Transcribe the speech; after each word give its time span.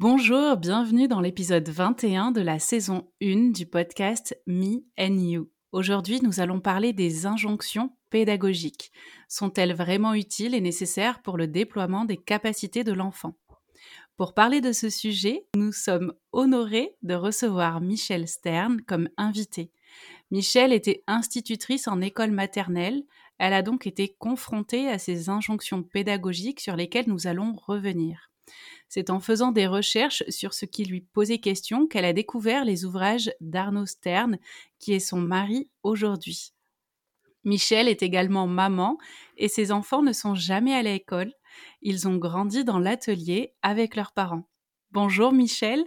Bonjour, 0.00 0.56
bienvenue 0.56 1.06
dans 1.06 1.20
l'épisode 1.20 1.68
21 1.68 2.32
de 2.32 2.40
la 2.40 2.58
saison 2.58 3.08
1 3.22 3.52
du 3.52 3.64
podcast 3.64 4.36
Me 4.48 4.82
and 4.98 5.20
You. 5.20 5.50
Aujourd'hui, 5.70 6.20
nous 6.20 6.40
allons 6.40 6.58
parler 6.58 6.92
des 6.92 7.26
injonctions 7.26 7.96
pédagogiques. 8.10 8.90
Sont-elles 9.28 9.72
vraiment 9.72 10.12
utiles 10.12 10.56
et 10.56 10.60
nécessaires 10.60 11.22
pour 11.22 11.36
le 11.36 11.46
déploiement 11.46 12.04
des 12.04 12.16
capacités 12.16 12.82
de 12.82 12.92
l'enfant? 12.92 13.36
Pour 14.16 14.34
parler 14.34 14.60
de 14.60 14.72
ce 14.72 14.90
sujet, 14.90 15.46
nous 15.56 15.70
sommes 15.70 16.12
honorés 16.32 16.96
de 17.02 17.14
recevoir 17.14 17.80
Michel 17.80 18.26
Stern 18.26 18.80
comme 18.82 19.08
invité. 19.16 19.70
Michel 20.32 20.72
était 20.72 21.04
institutrice 21.06 21.86
en 21.86 22.00
école 22.00 22.32
maternelle, 22.32 23.04
elle 23.38 23.52
a 23.52 23.62
donc 23.62 23.86
été 23.86 24.16
confrontée 24.18 24.88
à 24.88 24.98
ces 24.98 25.28
injonctions 25.28 25.84
pédagogiques 25.84 26.60
sur 26.60 26.74
lesquelles 26.74 27.08
nous 27.08 27.28
allons 27.28 27.54
revenir. 27.54 28.32
C'est 28.94 29.10
en 29.10 29.18
faisant 29.18 29.50
des 29.50 29.66
recherches 29.66 30.22
sur 30.28 30.54
ce 30.54 30.66
qui 30.66 30.84
lui 30.84 31.00
posait 31.00 31.40
question 31.40 31.88
qu'elle 31.88 32.04
a 32.04 32.12
découvert 32.12 32.64
les 32.64 32.84
ouvrages 32.84 33.32
d'Arnaud 33.40 33.86
Stern, 33.86 34.38
qui 34.78 34.92
est 34.92 35.00
son 35.00 35.18
mari 35.18 35.68
aujourd'hui. 35.82 36.52
Michel 37.42 37.88
est 37.88 38.04
également 38.04 38.46
maman 38.46 38.96
et 39.36 39.48
ses 39.48 39.72
enfants 39.72 40.02
ne 40.02 40.12
sont 40.12 40.36
jamais 40.36 40.74
à 40.74 40.82
l'école. 40.84 41.32
Ils 41.82 42.06
ont 42.06 42.18
grandi 42.18 42.62
dans 42.62 42.78
l'atelier 42.78 43.52
avec 43.62 43.96
leurs 43.96 44.12
parents. 44.12 44.48
Bonjour 44.92 45.32
Michel, 45.32 45.84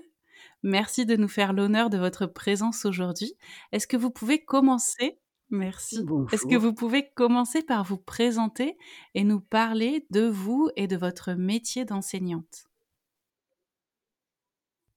merci 0.62 1.06
de 1.06 1.16
nous 1.16 1.30
faire 1.30 1.54
l'honneur 1.54 1.90
de 1.90 1.98
votre 1.98 2.26
présence 2.26 2.84
aujourd'hui. 2.84 3.36
Est-ce 3.72 3.88
que 3.88 3.96
vous 3.96 4.12
pouvez 4.12 4.44
commencer? 4.44 5.18
Merci. 5.50 6.06
Est-ce 6.34 6.46
que 6.46 6.58
vous 6.58 6.74
pouvez 6.74 7.10
commencer 7.16 7.64
par 7.64 7.86
vous 7.86 8.00
présenter 8.00 8.78
et 9.16 9.24
nous 9.24 9.40
parler 9.40 10.06
de 10.10 10.28
vous 10.28 10.70
et 10.76 10.88
de 10.88 10.98
votre 10.98 11.32
métier 11.32 11.86
d'enseignante? 11.86 12.67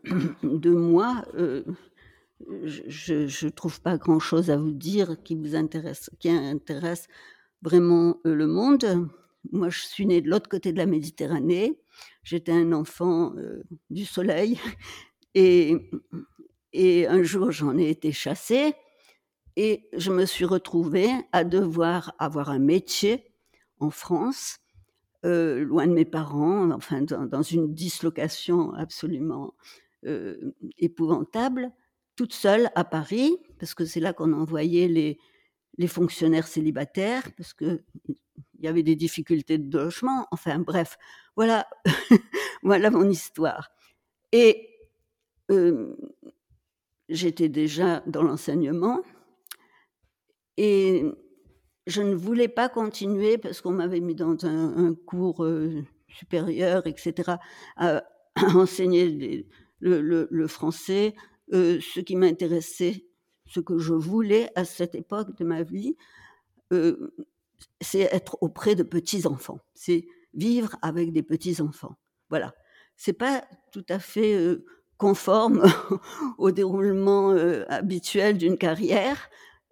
De 0.05 0.71
moi, 0.71 1.25
euh, 1.34 1.62
je 2.65 3.44
ne 3.44 3.50
trouve 3.50 3.81
pas 3.81 3.99
grand-chose 3.99 4.50
à 4.50 4.56
vous 4.56 4.72
dire 4.72 5.22
qui 5.22 5.34
vous 5.34 5.55
intéresse, 5.55 6.11
qui 6.19 6.31
intéresse 6.31 7.06
vraiment 7.62 8.19
euh, 8.27 8.34
le 8.34 8.47
monde. 8.47 9.09
Moi, 9.53 9.69
je 9.69 9.81
suis 9.81 10.06
née 10.06 10.21
de 10.21 10.28
l'autre 10.28 10.49
côté 10.49 10.72
de 10.72 10.78
la 10.78 10.87
Méditerranée. 10.87 11.78
J'étais 12.22 12.53
un 12.53 12.72
enfant 12.72 13.34
euh, 13.37 13.62
du 13.91 14.05
soleil. 14.05 14.59
Et, 15.34 15.77
un 17.09 17.22
jour, 17.22 17.50
j'en 17.50 17.77
ai 17.78 17.91
été 17.91 18.12
chassée. 18.12 18.75
Et 19.56 19.89
je 19.97 20.10
me 20.10 20.25
suis 20.25 20.44
retrouvée 20.44 21.10
à 21.33 21.44
devoir 21.44 22.15
avoir 22.19 22.50
un 22.50 22.59
métier 22.59 23.25
en 23.81 23.91
France, 23.91 24.59
loin 25.22 25.87
de 25.87 25.93
mes 25.93 26.05
parents, 26.05 26.71
enfin 26.71 27.03
dans 27.03 27.43
une 27.43 27.75
dislocation 27.75 28.72
absolument 28.75 29.55
euh, 30.06 30.55
épouvantable, 30.78 31.71
toute 32.16 32.33
seule 32.33 32.71
à 32.75 32.84
Paris, 32.84 33.37
parce 33.59 33.75
que 33.75 33.84
c'est 33.84 34.00
là 34.00 34.12
qu'on 34.12 34.33
envoyait 34.33 34.88
les, 34.88 35.19
les 35.78 35.87
fonctionnaires 35.87 36.47
célibataires, 36.47 37.31
parce 37.37 37.55
qu'il 37.55 37.83
y 38.60 38.69
avait 38.69 38.83
des 38.83 38.97
difficultés 38.97 39.59
de 39.59 39.78
logement. 39.78 40.27
Enfin 40.31 40.59
bref, 40.59 40.99
voilà, 41.37 41.66
voilà 42.62 42.91
mon 42.91 43.09
histoire. 43.09 43.71
Et 44.33 44.69
euh, 45.50 45.97
j'étais 47.09 47.49
déjà 47.49 48.03
dans 48.06 48.22
l'enseignement 48.22 49.03
et 50.56 51.05
je 51.87 52.03
ne 52.03 52.15
voulais 52.15 52.49
pas 52.49 52.69
continuer 52.69 53.39
parce 53.39 53.60
qu'on 53.60 53.72
m'avait 53.72 54.00
mis 54.00 54.15
dans 54.15 54.44
un, 54.44 54.94
cours 54.94 55.44
euh, 55.44 55.83
supérieur, 56.09 56.87
etc., 56.87 57.33
à, 57.77 58.05
à 58.37 58.44
enseigner 58.55 59.10
des, 59.10 59.49
le, 59.81 60.47
français, 60.47 61.15
euh, 61.53 61.79
ce 61.81 62.01
qui 62.01 62.17
m'intéressait, 62.17 63.05
ce 63.47 63.61
que 63.61 63.79
je 63.79 63.95
voulais 63.95 64.51
à 64.55 64.65
cette 64.65 64.95
époque 64.95 65.37
de 65.37 65.45
ma 65.45 65.63
vie, 65.63 65.97
euh, 66.73 67.13
c'est 67.81 68.09
être 68.13 68.39
auprès 68.41 68.75
de 68.75 68.83
petits-enfants, 68.83 69.59
c'est 69.75 70.07
vivre 70.35 70.77
avec 70.83 71.13
des 71.13 71.23
petits-enfants. 71.23 71.97
Voilà. 72.29 72.55
C'est 72.97 73.15
pas 73.15 73.45
tout 73.73 73.85
à 73.89 73.99
fait 73.99 74.35
euh, 74.35 74.65
conforme 74.97 75.63
au 76.39 76.51
déroulement 76.51 77.31
habituel 77.69 78.37
d'une 78.37 78.59
carrière. 78.59 79.31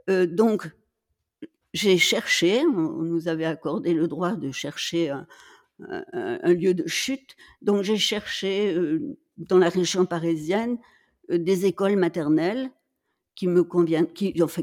donc, 0.09 0.71
j'ai 1.75 1.99
cherché, 1.99 2.63
on 2.65 3.03
nous 3.03 3.29
avait 3.29 3.45
accordé 3.45 3.93
le 3.93 4.09
droit 4.09 4.37
de 4.37 4.51
chercher 4.51 5.11
un 5.81 6.53
lieu 6.55 6.73
de 6.73 6.87
chute, 6.87 7.37
donc 7.61 7.83
j'ai 7.83 7.99
cherché 7.99 8.75
dans 9.39 9.59
la 9.59 9.69
région 9.69 10.05
parisienne 10.05 10.79
euh, 11.31 11.39
des 11.39 11.67
écoles 11.67 11.97
maternelles 11.97 12.71
qui 13.35 13.47
me 13.47 13.63
conviennent, 13.63 14.13
qui, 14.13 14.35
enfin, 14.43 14.63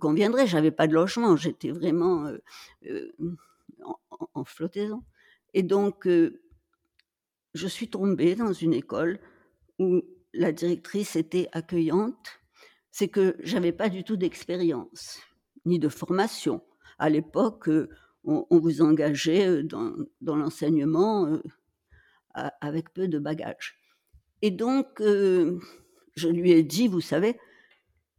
conviendraient. 0.00 0.46
J'avais 0.46 0.70
pas 0.70 0.86
de 0.86 0.94
logement, 0.94 1.36
j'étais 1.36 1.70
vraiment 1.70 2.26
euh, 2.26 2.38
euh, 2.86 3.12
en, 4.34 4.44
flottaison. 4.44 5.02
Et 5.54 5.64
donc, 5.64 6.06
je 6.06 7.66
suis 7.66 7.88
tombée 7.88 8.36
dans 8.36 8.52
une 8.52 8.74
école 8.74 9.18
où 9.78 10.02
la 10.32 10.52
directrice 10.52 11.16
était 11.16 11.48
accueillante. 11.52 12.38
C'est 12.92 13.08
que 13.08 13.36
j'avais 13.40 13.72
pas 13.72 13.88
du 13.88 14.04
tout 14.04 14.16
d'expérience 14.16 15.20
ni 15.64 15.78
de 15.78 15.88
formation. 15.88 16.62
À 16.98 17.10
l'époque, 17.10 17.68
on, 18.24 18.46
on, 18.48 18.58
vous 18.58 18.82
engageait 18.82 19.64
dans, 19.64 19.94
dans 20.20 20.36
l'enseignement 20.36 21.40
avec 22.34 22.92
peu 22.92 23.08
de 23.08 23.18
bagages. 23.18 23.76
Et 24.42 24.50
donc, 24.50 25.00
euh, 25.00 25.58
je 26.14 26.28
lui 26.28 26.52
ai 26.52 26.62
dit, 26.62 26.88
vous 26.88 27.00
savez, 27.00 27.38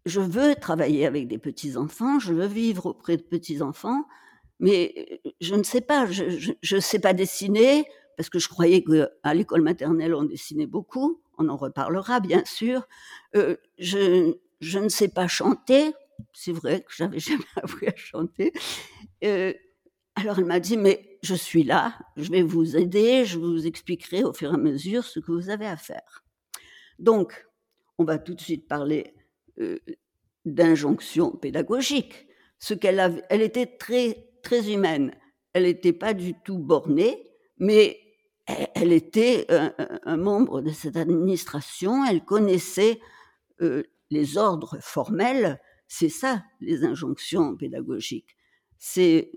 je 0.06 0.22
veux 0.22 0.56
travailler 0.56 1.06
avec 1.06 1.28
des 1.28 1.38
petits-enfants, 1.38 2.19
je 2.19 2.34
veux 2.34 2.48
vivre 2.48 2.88
auprès 2.88 3.18
de 3.18 3.22
petits-enfants, 3.22 4.06
mais 4.60 4.94
euh, 5.25 5.30
je 5.42 5.56
ne 5.56 5.64
sais 5.64 5.81
pas, 5.81 6.06
je 6.10 6.75
ne 6.75 6.80
sais 6.80 7.00
pas 7.00 7.14
dessiner, 7.14 7.86
parce 8.16 8.30
que 8.30 8.40
je 8.40 8.50
croyais 8.50 8.84
qu'à 8.84 9.34
l'école 9.34 9.62
maternelle, 9.62 10.16
on 10.16 10.24
dessinait 10.24 10.66
beaucoup, 10.66 11.22
on 11.38 11.50
en 11.50 11.58
reparlera 11.58 12.19
bien 12.19 12.44
sûr. 12.46 12.88
Euh, 13.36 13.58
je, 13.78 14.34
je, 14.60 14.80
ne 14.80 14.90
sais 14.90 15.08
pas 15.08 15.28
chanter, 15.28 15.94
c'est 16.34 16.52
vrai 16.52 16.81
que 16.81 16.92
j'avais 16.96 17.19
jamais 17.19 17.44
appris 17.56 17.88
à 17.88 17.96
chanter. 17.96 18.54
Alors 20.18 20.40
elle 20.40 20.46
m'a 20.46 20.60
dit, 20.60 20.78
mais 20.78 21.19
je 21.22 21.36
suis 21.36 21.64
là, 21.64 21.96
je 22.16 22.31
vais 22.31 22.42
vous 22.42 22.75
aider, 22.75 23.24
je 23.24 23.38
vous 23.38 23.68
expliquerai 23.68 24.24
au 24.24 24.34
fur 24.34 24.52
et 24.52 24.56
à 24.56 24.58
mesure 24.58 25.04
ce 25.04 25.19
que 25.19 25.31
vous 25.31 25.50
avez 25.50 25.68
à 25.68 25.78
faire. 25.78 26.25
Donc, 26.98 27.48
on 28.00 28.04
va 28.04 28.18
tout 28.18 28.34
de 28.34 28.42
suite 28.42 28.68
parler 28.68 29.14
euh, 29.60 29.78
d'injonction 30.46 31.31
pédagogique. 31.31 32.28
ce 32.58 32.74
qu'elle 32.74 33.00
avait. 33.00 33.22
Elle 33.30 33.44
était 33.44 33.68
très, 33.68 34.31
très 34.42 34.74
humaine. 34.74 35.14
Elle 35.54 35.64
n'était 35.64 35.94
pas 35.94 36.16
du 36.16 36.34
tout 36.34 36.58
bornée, 36.58 37.30
mais 37.60 38.00
elle, 38.74 38.94
était 38.94 39.46
un, 39.50 40.18
membre 40.18 40.62
de 40.62 40.72
cette 40.72 40.98
administration. 40.98 42.04
Elle 42.06 42.24
connaissait 42.24 43.00
euh, 43.62 43.84
les 44.10 44.38
ordres 44.38 44.78
formels. 44.81 45.60
C'est 45.88 46.10
ça, 46.10 46.44
les 46.60 46.84
injonctions 46.84 47.56
pédagogiques. 47.56 48.36
C'est 48.78 49.31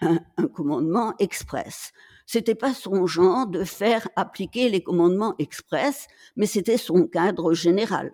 un, 0.00 0.46
commandement 0.48 1.14
express. 1.18 1.92
C'était 2.26 2.54
pas 2.54 2.74
son 2.74 3.06
genre 3.06 3.46
de 3.46 3.64
faire 3.64 4.08
appliquer 4.16 4.68
les 4.68 4.82
commandements 4.82 5.34
express, 5.38 6.08
mais 6.36 6.46
c'était 6.46 6.76
son 6.76 7.06
cadre 7.06 7.54
général. 7.54 8.12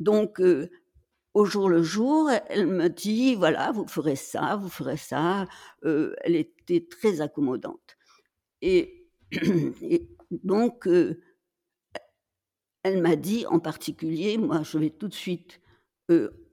Donc, 0.00 0.40
euh, 0.40 0.70
au 1.32 1.44
jour 1.44 1.68
le 1.68 1.82
jour, 1.82 2.30
elle 2.48 2.66
me 2.66 2.88
dit, 2.88 3.34
voilà, 3.34 3.72
vous 3.72 3.86
ferez 3.86 4.16
ça, 4.16 4.56
vous 4.56 4.68
ferez 4.68 4.96
ça. 4.96 5.46
Euh, 5.84 6.14
elle 6.22 6.36
était 6.36 6.86
très 6.88 7.20
accommodante. 7.20 7.96
Et, 8.62 9.08
donc, 10.30 10.86
euh, 10.86 11.20
elle 12.82 13.00
m'a 13.02 13.16
dit 13.16 13.46
en 13.46 13.60
particulier, 13.60 14.38
moi, 14.38 14.62
je 14.62 14.78
vais 14.78 14.90
tout 14.90 15.08
de 15.08 15.14
suite 15.14 15.60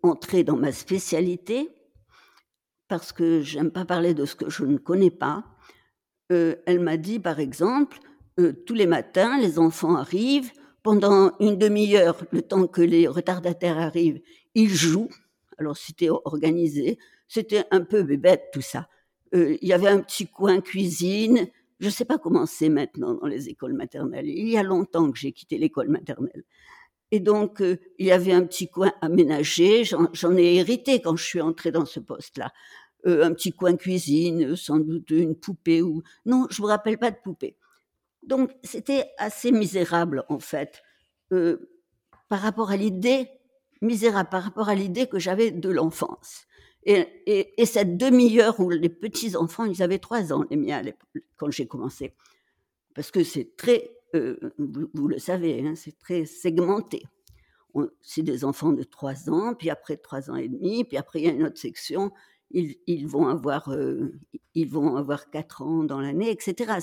entrer 0.01 0.43
dans 0.43 0.55
ma 0.55 0.71
spécialité, 0.71 1.69
parce 2.91 3.13
que 3.13 3.39
j'aime 3.39 3.71
pas 3.71 3.85
parler 3.85 4.13
de 4.13 4.25
ce 4.25 4.35
que 4.35 4.49
je 4.49 4.65
ne 4.65 4.77
connais 4.77 5.11
pas. 5.11 5.45
elle 6.29 6.81
m'a 6.81 6.97
dit, 6.97 7.19
par 7.19 7.39
exemple, 7.39 7.99
tous 8.65 8.73
les 8.73 8.85
matins, 8.85 9.39
les 9.39 9.59
enfants 9.59 9.95
arrivent, 9.95 10.51
pendant 10.83 11.31
une 11.39 11.57
demi-heure, 11.57 12.21
le 12.31 12.41
temps 12.41 12.67
que 12.67 12.81
les 12.81 13.07
retardataires 13.07 13.77
arrivent, 13.77 14.19
ils 14.55 14.69
jouent. 14.69 15.07
Alors 15.57 15.77
c'était 15.77 16.09
organisé, 16.09 16.97
c'était 17.29 17.63
un 17.71 17.79
peu 17.79 18.03
bébête 18.03 18.49
tout 18.51 18.61
ça. 18.61 18.89
Euh, 19.33 19.55
il 19.61 19.69
y 19.69 19.73
avait 19.73 19.87
un 19.87 20.01
petit 20.01 20.27
coin 20.27 20.59
cuisine. 20.59 21.47
Je 21.79 21.85
ne 21.85 21.91
sais 21.91 22.03
pas 22.03 22.17
comment 22.17 22.45
c'est 22.45 22.67
maintenant 22.67 23.13
dans 23.13 23.27
les 23.27 23.47
écoles 23.47 23.73
maternelles. 23.73 24.27
Il 24.27 24.49
y 24.49 24.57
a 24.57 24.63
longtemps 24.63 25.09
que 25.09 25.17
j'ai 25.17 25.31
quitté 25.31 25.57
l'école 25.57 25.87
maternelle. 25.87 26.43
Et 27.11 27.19
donc, 27.19 27.61
euh, 27.61 27.77
il 27.99 28.07
y 28.07 28.11
avait 28.11 28.31
un 28.31 28.45
petit 28.45 28.69
coin 28.69 28.91
aménagé. 29.01 29.83
J'en 29.83 30.37
ai 30.37 30.55
hérité 30.55 31.01
quand 31.01 31.15
je 31.15 31.23
suis 31.23 31.41
entrée 31.41 31.71
dans 31.71 31.85
ce 31.85 31.99
poste-là. 31.99 32.51
Euh, 33.07 33.23
un 33.23 33.33
petit 33.33 33.51
coin 33.51 33.75
cuisine, 33.75 34.55
sans 34.55 34.77
doute 34.77 35.09
une 35.09 35.35
poupée 35.35 35.81
ou... 35.81 36.03
Non, 36.25 36.45
je 36.51 36.61
me 36.61 36.67
rappelle 36.67 36.99
pas 36.99 37.09
de 37.09 37.17
poupée. 37.23 37.57
Donc 38.21 38.51
c'était 38.63 39.09
assez 39.17 39.51
misérable 39.51 40.23
en 40.29 40.37
fait 40.37 40.83
euh, 41.31 41.71
par 42.29 42.41
rapport 42.41 42.69
à 42.69 42.77
l'idée 42.77 43.27
misérable 43.81 44.29
par 44.29 44.43
rapport 44.43 44.69
à 44.69 44.75
l'idée 44.75 45.07
que 45.07 45.19
j'avais 45.19 45.51
de 45.51 45.69
l'enfance. 45.69 46.45
Et, 46.83 47.53
cette 47.65 47.97
demi-heure 47.97 48.59
où 48.59 48.69
les 48.69 48.89
petits 48.89 49.35
enfants, 49.35 49.65
ils 49.65 49.83
avaient 49.83 49.99
trois 49.99 50.33
ans 50.33 50.45
les 50.49 50.57
miens 50.57 50.81
quand 51.37 51.51
j'ai 51.51 51.67
commencé, 51.67 52.13
parce 52.95 53.11
que 53.11 53.23
c'est 53.23 53.55
très, 53.55 53.91
euh, 54.15 54.37
vous, 54.57 55.07
le 55.07 55.19
savez, 55.19 55.65
hein, 55.65 55.75
c'est 55.75 55.97
très 55.99 56.25
segmenté. 56.25 57.03
C'est 58.01 58.23
des 58.23 58.43
enfants 58.43 58.73
de 58.73 58.83
trois 58.83 59.29
ans, 59.29 59.53
puis 59.53 59.69
après 59.69 59.95
trois 59.95 60.29
ans 60.29 60.35
et 60.35 60.49
demi, 60.49 60.83
puis 60.83 60.97
après 60.97 61.21
il 61.21 61.25
y 61.25 61.29
a 61.29 61.31
une 61.31 61.43
autre 61.43 61.59
section, 61.59 62.11
ils, 62.53 63.07
vont 63.07 63.27
avoir, 63.27 63.69
euh, 63.69 64.19
ils 64.53 64.69
vont 64.69 64.95
avoir 64.95 65.29
quatre 65.29 65.61
ans 65.61 65.83
dans 65.83 66.01
l'année, 66.01 66.29
etc. 66.29 66.79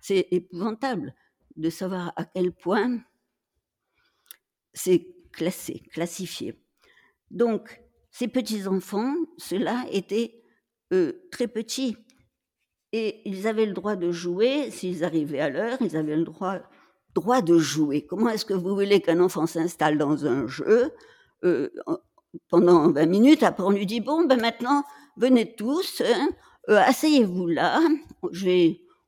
C'est, 0.00 0.28
épouvantable 0.30 1.14
de 1.56 1.70
savoir 1.70 2.12
à 2.16 2.24
quel 2.24 2.52
point 2.52 3.00
c'est 4.74 5.06
classé, 5.32 5.82
classifié. 5.92 6.60
Donc, 7.30 7.80
ces 8.10 8.28
petits-enfants, 8.28 9.14
ceux-là 9.38 9.86
étaient 9.90 10.42
très 11.30 11.48
petits 11.48 11.96
et 12.92 13.22
ils 13.28 13.46
avaient 13.46 13.66
le 13.66 13.72
droit 13.72 13.96
de 13.96 14.12
jouer, 14.12 14.70
s'ils 14.70 15.02
arrivaient 15.02 15.40
à 15.40 15.48
l'heure, 15.48 15.78
ils 15.80 15.96
avaient 15.96 16.16
le 16.16 16.24
droit, 16.24 16.58
droit 17.14 17.40
de 17.40 17.56
jouer. 17.58 18.04
Comment 18.06 18.28
est-ce 18.28 18.44
que 18.44 18.54
vous 18.54 18.74
voulez 18.74 19.00
qu'un 19.00 19.20
enfant 19.20 19.46
s'installe 19.46 19.96
dans 19.96 20.26
un 20.26 20.46
jeu? 20.46 20.92
Euh, 21.44 21.70
pendant 22.48 22.90
20 22.90 23.06
minutes 23.06 23.42
Après, 23.42 23.62
on 23.62 23.70
lui 23.70 23.86
dit, 23.86 24.00
bon, 24.00 24.24
ben 24.24 24.40
maintenant, 24.40 24.84
venez 25.16 25.54
tous, 25.54 26.02
hein, 26.04 26.28
euh, 26.68 26.78
asseyez-vous 26.78 27.48
là, 27.48 27.80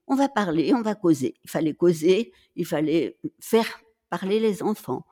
on 0.06 0.14
va 0.14 0.28
parler, 0.28 0.72
on 0.74 0.82
va 0.82 0.94
causer. 0.94 1.34
Il 1.44 1.50
fallait 1.50 1.74
causer, 1.74 2.32
il 2.56 2.66
fallait 2.66 3.18
faire 3.40 3.66
parler 4.10 4.40
les 4.40 4.62
enfants. 4.62 5.06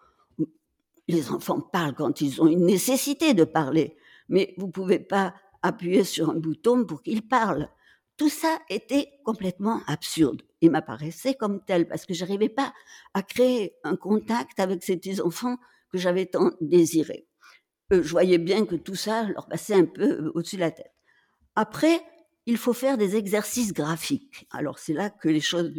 Les 1.08 1.30
enfants 1.30 1.60
parlent 1.60 1.94
quand 1.94 2.20
ils 2.20 2.40
ont 2.40 2.46
une 2.46 2.64
nécessité 2.66 3.34
de 3.34 3.44
parler, 3.44 3.96
mais 4.28 4.54
vous 4.56 4.68
pouvez 4.68 4.98
pas 4.98 5.34
appuyer 5.62 6.04
sur 6.04 6.30
un 6.30 6.34
bouton 6.34 6.84
pour 6.84 7.02
qu'ils 7.02 7.26
parlent. 7.26 7.68
Tout 8.16 8.28
ça 8.28 8.58
était 8.68 9.08
complètement 9.24 9.80
absurde 9.86 10.42
et 10.60 10.68
m'apparaissait 10.68 11.34
comme 11.34 11.64
tel 11.64 11.88
parce 11.88 12.06
que 12.06 12.14
j'arrivais 12.14 12.48
pas 12.48 12.72
à 13.14 13.22
créer 13.22 13.74
un 13.84 13.96
contact 13.96 14.60
avec 14.60 14.82
ces 14.82 14.96
petits 14.96 15.20
enfants 15.20 15.56
que 15.90 15.98
j'avais 15.98 16.26
tant 16.26 16.50
désiré. 16.60 17.26
Euh, 17.92 18.02
je 18.02 18.10
voyais 18.10 18.38
bien 18.38 18.64
que 18.64 18.74
tout 18.74 18.94
ça 18.94 19.24
leur 19.24 19.46
passait 19.46 19.74
un 19.74 19.84
peu 19.84 20.24
euh, 20.24 20.32
au-dessus 20.34 20.56
de 20.56 20.60
la 20.62 20.70
tête. 20.70 20.92
Après, 21.54 22.00
il 22.46 22.56
faut 22.56 22.72
faire 22.72 22.96
des 22.96 23.16
exercices 23.16 23.72
graphiques. 23.72 24.46
Alors 24.50 24.78
c'est 24.78 24.94
là 24.94 25.10
que 25.10 25.28
les 25.28 25.40
choses 25.40 25.72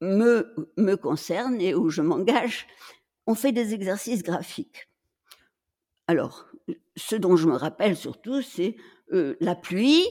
me, 0.00 0.54
me 0.76 0.96
concernent 0.96 1.60
et 1.60 1.74
où 1.74 1.90
je 1.90 2.02
m'engage. 2.02 2.66
On 3.26 3.34
fait 3.34 3.52
des 3.52 3.74
exercices 3.74 4.22
graphiques. 4.22 4.88
Alors, 6.08 6.46
ce 6.96 7.16
dont 7.16 7.36
je 7.36 7.46
me 7.46 7.54
rappelle 7.54 7.96
surtout, 7.96 8.42
c'est 8.42 8.76
euh, 9.12 9.36
la 9.40 9.54
pluie. 9.54 10.04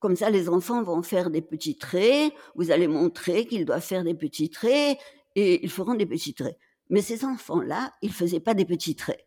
Comme 0.00 0.16
ça, 0.16 0.30
les 0.30 0.48
enfants 0.48 0.82
vont 0.82 1.02
faire 1.02 1.30
des 1.30 1.42
petits 1.42 1.76
traits. 1.76 2.32
Vous 2.56 2.70
allez 2.70 2.88
montrer 2.88 3.46
qu'ils 3.46 3.64
doivent 3.64 3.84
faire 3.84 4.02
des 4.02 4.14
petits 4.14 4.50
traits 4.50 4.98
et 5.36 5.62
ils 5.62 5.70
feront 5.70 5.94
des 5.94 6.06
petits 6.06 6.34
traits. 6.34 6.58
Mais 6.90 7.02
ces 7.02 7.24
enfants-là, 7.24 7.92
ils 8.02 8.12
faisaient 8.12 8.40
pas 8.40 8.54
des 8.54 8.64
petits 8.64 8.96
traits. 8.96 9.24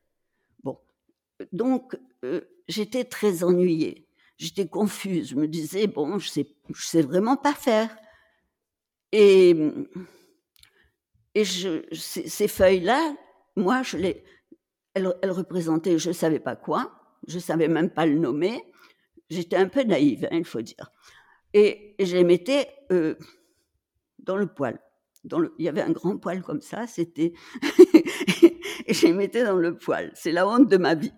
Donc 1.51 1.97
euh, 2.23 2.41
j'étais 2.67 3.03
très 3.03 3.43
ennuyée 3.43 4.05
j'étais 4.37 4.67
confuse. 4.67 5.29
Je 5.29 5.35
me 5.35 5.47
disais, 5.47 5.87
bon, 5.87 6.19
je 6.19 6.29
sais, 6.29 7.01
vraiment 7.01 7.37
pas 7.37 7.53
faire. 7.53 7.95
Et, 9.11 9.55
et 11.33 11.45
ces, 11.45 12.47
feuilles-là, 12.47 13.15
moi, 13.55 13.83
je 13.83 13.97
les, 13.97 14.23
elles, 14.93 15.07
représentaient, 15.31 15.97
je 15.97 16.09
ne 16.09 16.13
savais 16.13 16.39
pas 16.39 16.55
quoi, 16.55 16.91
je 17.27 17.35
ne 17.35 17.41
savais 17.41 17.67
même 17.67 17.89
pas 17.89 18.05
le 18.05 18.17
nommer. 18.17 18.63
J'étais 19.29 19.55
un 19.55 19.67
peu 19.67 19.83
naïve, 19.83 20.27
hein, 20.31 20.37
il 20.37 20.45
faut 20.45 20.61
dire. 20.61 20.91
Et, 21.53 21.95
je 21.99 22.15
les 22.15 22.23
mettais 22.23 22.67
euh, 22.91 23.15
dans 24.19 24.35
le 24.35 24.47
poêle. 24.47 24.79
Il 25.57 25.65
y 25.65 25.69
avait 25.69 25.81
un 25.81 25.91
grand 25.91 26.17
poêle 26.17 26.43
comme 26.43 26.61
ça, 26.61 26.85
c'était. 26.85 27.33
et 28.85 28.93
je 28.93 29.07
les 29.07 29.27
dans 29.27 29.55
le 29.55 29.77
poêle. 29.77 30.11
C'est 30.15 30.31
la 30.31 30.47
honte 30.47 30.69
de 30.69 30.77
ma 30.77 30.95
vie. 30.95 31.13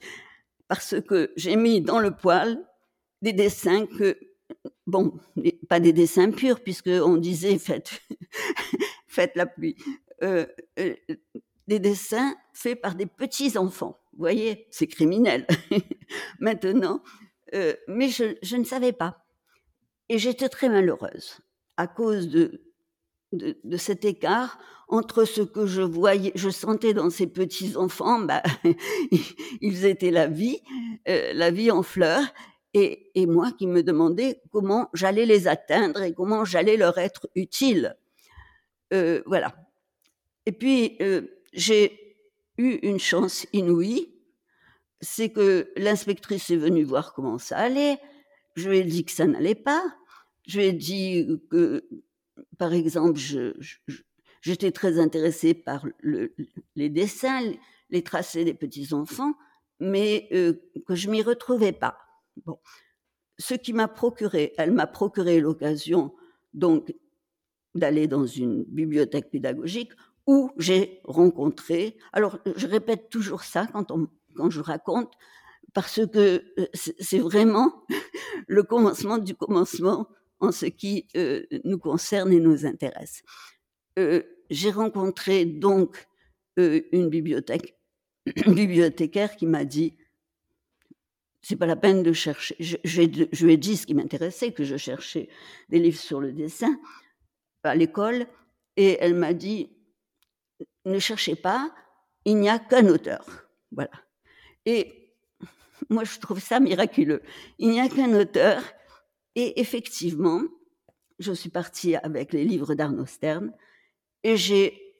Parce 0.67 0.95
que 1.01 1.31
j'ai 1.35 1.55
mis 1.55 1.81
dans 1.81 1.99
le 1.99 2.11
poêle 2.11 2.57
des 3.21 3.33
dessins 3.33 3.85
que, 3.85 4.17
bon, 4.85 5.19
pas 5.69 5.79
des 5.79 5.93
dessins 5.93 6.31
purs, 6.31 6.61
puisqu'on 6.61 7.17
disait 7.17 7.57
faites, 7.57 8.01
faites 9.07 9.35
la 9.35 9.45
pluie, 9.45 9.75
euh, 10.23 10.45
euh, 10.79 10.95
des 11.67 11.79
dessins 11.79 12.35
faits 12.53 12.81
par 12.81 12.95
des 12.95 13.05
petits 13.05 13.57
enfants. 13.57 13.99
Vous 14.13 14.19
voyez, 14.19 14.67
c'est 14.71 14.87
criminel 14.87 15.45
maintenant. 16.39 17.01
Euh, 17.53 17.73
mais 17.87 18.09
je, 18.09 18.55
ne 18.55 18.63
savais 18.63 18.93
pas. 18.93 19.25
Et 20.09 20.17
j'étais 20.17 20.49
très 20.49 20.69
malheureuse 20.69 21.39
à 21.77 21.87
cause 21.87 22.29
de, 22.29 22.66
de, 23.31 23.77
cet 23.77 24.05
écart 24.05 24.59
entre 24.87 25.25
ce 25.25 25.41
que 25.41 25.65
je 25.65 25.81
voyais, 25.81 26.31
je 26.35 26.49
sentais 26.49 26.93
dans 26.93 27.09
ces 27.09 27.27
petits 27.27 27.75
enfants, 27.75 28.19
bah, 28.19 28.41
ils 29.61 29.85
étaient 29.85 30.11
la 30.11 30.27
vie, 30.27 30.61
la 31.05 31.51
vie 31.51 31.71
en 31.71 31.83
fleurs, 31.83 32.23
et, 32.73 33.25
moi 33.25 33.51
qui 33.51 33.67
me 33.67 33.83
demandais 33.83 34.41
comment 34.51 34.89
j'allais 34.93 35.25
les 35.25 35.47
atteindre 35.47 36.01
et 36.01 36.13
comment 36.13 36.45
j'allais 36.45 36.77
leur 36.77 36.97
être 36.97 37.29
utile. 37.35 37.95
Euh, 38.93 39.21
voilà. 39.25 39.55
Et 40.45 40.51
puis, 40.51 40.97
euh, 41.01 41.21
j'ai 41.53 42.17
eu 42.57 42.79
une 42.83 42.99
chance 42.99 43.45
inouïe, 43.53 44.13
c'est 45.01 45.29
que 45.29 45.71
l'inspectrice 45.75 46.49
est 46.49 46.57
venue 46.57 46.83
voir 46.83 47.13
comment 47.13 47.37
ça 47.37 47.57
allait. 47.57 47.97
Je 48.55 48.69
lui 48.69 48.79
ai 48.79 48.83
dit 48.83 49.05
que 49.05 49.11
ça 49.11 49.25
n'allait 49.25 49.55
pas. 49.55 49.83
Je 50.47 50.59
lui 50.59 50.65
ai 50.67 50.73
dit 50.73 51.27
que, 51.51 51.87
par 52.57 52.73
exemple, 52.73 53.19
j'étais 54.41 54.71
très 54.71 54.99
intéressée 54.99 55.53
par 55.53 55.85
les 56.75 56.89
dessins, 56.89 57.41
les 57.89 58.03
tracés 58.03 58.45
des 58.45 58.53
petits 58.53 58.93
enfants, 58.93 59.33
mais 59.79 60.27
euh, 60.31 60.53
que 60.87 60.95
je 60.95 61.09
m'y 61.09 61.21
retrouvais 61.21 61.71
pas. 61.71 61.97
Bon, 62.45 62.59
ce 63.37 63.53
qui 63.53 63.73
m'a 63.73 63.87
procuré, 63.87 64.53
elle 64.57 64.71
m'a 64.71 64.87
procuré 64.87 65.39
l'occasion 65.39 66.13
donc 66.53 66.93
d'aller 67.75 68.07
dans 68.07 68.25
une 68.25 68.63
bibliothèque 68.63 69.29
pédagogique 69.29 69.91
où 70.25 70.51
j'ai 70.57 70.99
rencontré. 71.05 71.97
Alors, 72.11 72.39
je 72.55 72.67
répète 72.67 73.09
toujours 73.09 73.43
ça 73.43 73.67
quand, 73.67 73.91
on, 73.91 74.07
quand 74.35 74.49
je 74.49 74.61
raconte. 74.61 75.13
parce 75.73 76.05
que 76.07 76.43
euh, 76.59 76.67
c'est 76.73 77.19
vraiment 77.19 77.85
le 78.47 78.63
commencement 78.63 79.17
du 79.17 79.35
commencement 79.35 80.07
en 80.39 80.51
ce 80.51 80.65
qui 80.65 81.07
euh, 81.15 81.43
nous 81.63 81.79
concerne 81.79 82.31
et 82.31 82.39
nous 82.39 82.65
intéresse. 82.65 83.23
Euh, 83.97 84.23
j'ai 84.49 84.71
rencontré 84.71 85.45
donc 85.45 86.07
une 86.57 87.09
bibliothèque, 87.09 87.77
une 88.45 88.55
bibliothécaire 88.55 89.35
qui 89.35 89.45
m'a 89.45 89.65
dit 89.65 89.95
c'est 91.41 91.55
pas 91.55 91.65
la 91.65 91.75
peine 91.75 92.03
de 92.03 92.13
chercher. 92.13 92.55
Je, 92.59 92.77
je 92.83 93.45
lui 93.45 93.53
ai 93.53 93.57
dit 93.57 93.77
ce 93.77 93.85
qui 93.85 93.93
m'intéressait, 93.93 94.51
que 94.51 94.63
je 94.63 94.75
cherchais 94.75 95.29
des 95.69 95.79
livres 95.79 95.99
sur 95.99 96.19
le 96.19 96.33
dessin 96.33 96.79
à 97.63 97.75
l'école, 97.75 98.25
et 98.75 98.97
elle 98.99 99.13
m'a 99.13 99.33
dit 99.33 99.69
ne 100.85 100.99
cherchez 100.99 101.35
pas, 101.35 101.71
il 102.25 102.37
n'y 102.37 102.49
a 102.49 102.59
qu'un 102.59 102.87
auteur. 102.87 103.25
Voilà. 103.71 103.91
Et 104.65 105.13
moi, 105.89 106.03
je 106.03 106.19
trouve 106.19 106.39
ça 106.39 106.59
miraculeux. 106.59 107.21
Il 107.59 107.69
n'y 107.69 107.79
a 107.79 107.87
qu'un 107.87 108.13
auteur. 108.13 108.61
Et 109.37 109.61
effectivement, 109.61 110.41
je 111.19 111.31
suis 111.31 111.51
partie 111.51 111.95
avec 111.95 112.33
les 112.33 112.43
livres 112.43 112.73
d'Arnaud 112.73 113.05
Stern 113.05 113.53
et 114.23 114.35
j'ai 114.35 114.95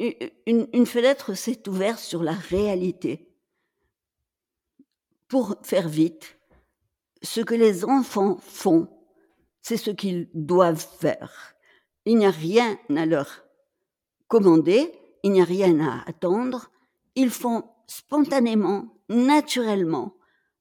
une, 0.00 0.66
une 0.72 0.86
fenêtre 0.86 1.34
s'est 1.34 1.68
ouverte 1.68 2.00
sur 2.00 2.24
la 2.24 2.32
réalité. 2.32 3.28
Pour 5.28 5.54
faire 5.62 5.88
vite, 5.88 6.36
ce 7.22 7.40
que 7.40 7.54
les 7.54 7.84
enfants 7.84 8.38
font, 8.38 8.88
c'est 9.62 9.76
ce 9.76 9.92
qu'ils 9.92 10.28
doivent 10.34 10.88
faire. 10.98 11.54
Il 12.06 12.16
n'y 12.16 12.26
a 12.26 12.30
rien 12.30 12.76
à 12.96 13.06
leur 13.06 13.44
commander, 14.26 14.90
il 15.22 15.30
n'y 15.30 15.42
a 15.42 15.44
rien 15.44 15.78
à 15.78 16.02
attendre. 16.08 16.72
Ils 17.14 17.30
font 17.30 17.62
spontanément, 17.86 18.96
naturellement, 19.08 20.17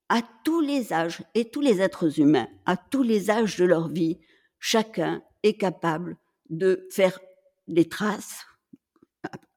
à 0.10 0.22
tous 0.44 0.62
les 0.62 0.94
âges 0.94 1.24
et 1.34 1.50
tous 1.50 1.62
les 1.62 1.82
êtres 1.82 2.20
humains, 2.20 2.48
à 2.66 2.78
tous 2.78 3.04
les 3.04 3.30
âges 3.30 3.58
de 3.58 3.66
leur 3.66 3.88
vie, 3.88 4.20
chacun 4.60 5.22
est 5.44 5.56
capable 5.56 6.18
de 6.50 6.88
faire 6.92 7.20
des 7.68 7.90
traces, 7.90 8.46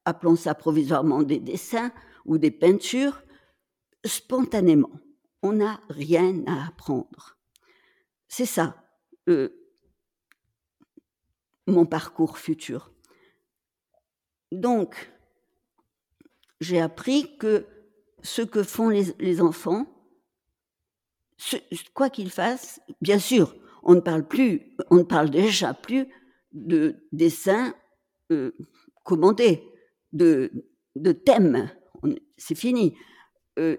appelons 0.04 0.36
ça 0.36 0.54
provisoirement 0.54 1.22
des 1.22 1.38
dessins 1.38 1.92
ou 2.24 2.38
des 2.38 2.50
peintures, 2.50 3.22
spontanément. 4.04 4.90
On 5.42 5.52
n'a 5.52 5.80
rien 5.88 6.42
à 6.46 6.66
apprendre. 6.66 7.38
C'est 8.28 8.46
ça, 8.46 8.76
euh, 9.28 9.48
mon 11.66 11.86
parcours 11.86 12.38
futur. 12.38 12.92
Donc, 14.52 15.12
j'ai 16.60 16.80
appris 16.80 17.36
que 17.38 17.66
ce 18.22 18.42
que 18.42 18.62
font 18.62 18.88
les, 18.88 19.40
enfants, 19.40 19.86
quoi 21.94 22.10
qu'ils 22.10 22.30
fassent, 22.30 22.80
bien 23.00 23.18
sûr, 23.18 23.54
on 23.82 23.94
ne 23.94 24.00
parle 24.00 24.26
plus, 24.26 24.76
on 24.90 24.96
ne 24.96 25.02
parle 25.02 25.30
déjà 25.30 25.74
plus 25.74 26.06
de 26.52 26.96
dessins 27.12 27.74
euh, 28.30 28.52
commandés, 29.04 29.64
de, 30.12 30.50
de 30.96 31.12
thèmes. 31.12 31.70
C'est 32.36 32.54
fini. 32.54 32.96
Euh, 33.58 33.76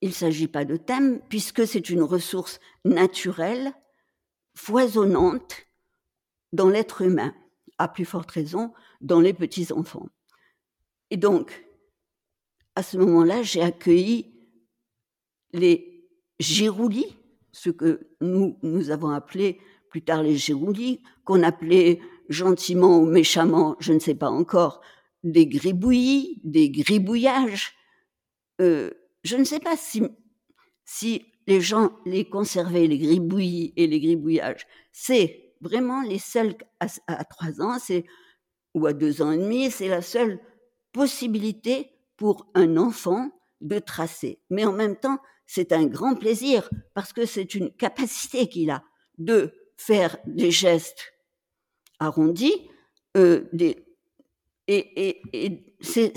il 0.00 0.08
ne 0.08 0.14
s'agit 0.14 0.48
pas 0.48 0.64
de 0.64 0.76
thèmes 0.76 1.20
puisque 1.28 1.66
c'est 1.66 1.90
une 1.90 2.02
ressource 2.02 2.60
naturelle, 2.84 3.72
foisonnante 4.54 5.66
dans 6.52 6.68
l'être 6.68 7.02
humain, 7.02 7.34
à 7.78 7.88
plus 7.88 8.04
forte 8.04 8.30
raison 8.30 8.72
dans 9.00 9.20
les 9.20 9.32
petits-enfants. 9.32 10.08
Et 11.10 11.16
donc, 11.16 11.64
à 12.74 12.82
ce 12.82 12.96
moment-là, 12.96 13.42
j'ai 13.42 13.62
accueilli 13.62 14.34
les 15.52 15.91
giroulis, 16.42 17.16
ce 17.52 17.70
que 17.70 18.08
nous, 18.20 18.58
nous 18.62 18.90
avons 18.90 19.10
appelé 19.10 19.60
plus 19.88 20.02
tard 20.02 20.22
les 20.22 20.36
giroulis, 20.36 21.02
qu'on 21.24 21.42
appelait 21.42 22.00
gentiment 22.28 22.98
ou 22.98 23.04
méchamment, 23.04 23.76
je 23.78 23.92
ne 23.92 23.98
sais 23.98 24.14
pas 24.14 24.30
encore, 24.30 24.80
des 25.22 25.46
gribouillis, 25.46 26.40
des 26.44 26.70
gribouillages. 26.70 27.74
Euh, 28.60 28.90
je 29.22 29.36
ne 29.36 29.44
sais 29.44 29.60
pas 29.60 29.76
si, 29.76 30.02
si 30.84 31.24
les 31.46 31.60
gens 31.60 31.92
les 32.06 32.28
conservaient, 32.28 32.86
les 32.86 32.98
gribouillis 32.98 33.72
et 33.76 33.86
les 33.86 34.00
gribouillages. 34.00 34.66
C'est 34.92 35.54
vraiment 35.60 36.02
les 36.02 36.18
seuls 36.18 36.54
à, 36.80 37.24
trois 37.24 37.60
ans, 37.60 37.78
c'est 37.78 38.04
ou 38.74 38.86
à 38.86 38.92
deux 38.92 39.22
ans 39.22 39.32
et 39.32 39.38
demi, 39.38 39.70
c'est 39.70 39.88
la 39.88 40.02
seule 40.02 40.40
possibilité 40.92 41.90
pour 42.16 42.50
un 42.54 42.76
enfant 42.76 43.30
de 43.60 43.78
tracer. 43.78 44.40
Mais 44.50 44.64
en 44.64 44.72
même 44.72 44.96
temps, 44.96 45.18
c'est 45.54 45.72
un 45.72 45.84
grand 45.84 46.14
plaisir 46.14 46.70
parce 46.94 47.12
que 47.12 47.26
c'est 47.26 47.54
une 47.54 47.70
capacité 47.70 48.48
qu'il 48.48 48.70
a 48.70 48.82
de 49.18 49.52
faire 49.76 50.16
des 50.24 50.50
gestes 50.50 51.12
arrondis, 51.98 52.70
euh, 53.18 53.44
et, 54.66 55.28
et, 55.34 55.76
c'est 55.82 56.16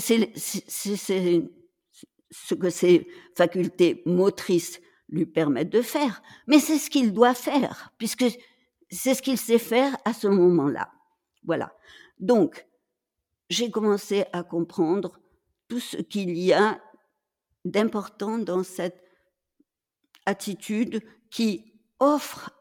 ce 2.32 2.54
que 2.54 2.70
ses 2.70 3.08
facultés 3.36 4.04
motrices 4.06 4.80
lui 5.10 5.26
permettent 5.26 5.70
de 5.70 5.82
faire. 5.82 6.22
Mais 6.48 6.60
c'est 6.60 6.78
ce 6.78 6.90
qu'il 6.90 7.12
doit 7.12 7.34
faire, 7.34 7.92
puisque 7.98 8.26
c'est 8.90 9.16
ce 9.16 9.22
qu'il 9.22 9.38
sait 9.38 9.60
faire 9.60 9.98
à 10.06 10.14
ce 10.14 10.30
moment-là. 10.30 10.94
Voilà. 11.44 11.76
Donc, 12.20 12.66
j'ai 13.50 13.70
commencé 13.70 14.24
à 14.32 14.44
comprendre 14.44 15.20
tout 15.68 15.82
ce 15.82 15.98
qu'il 15.98 16.38
y 16.38 16.54
a 16.54 16.82
d'important 17.66 18.38
dans 18.38 18.64
cette 18.64 19.05
attitude 20.26 21.02
qui 21.30 21.74
offre 22.00 22.52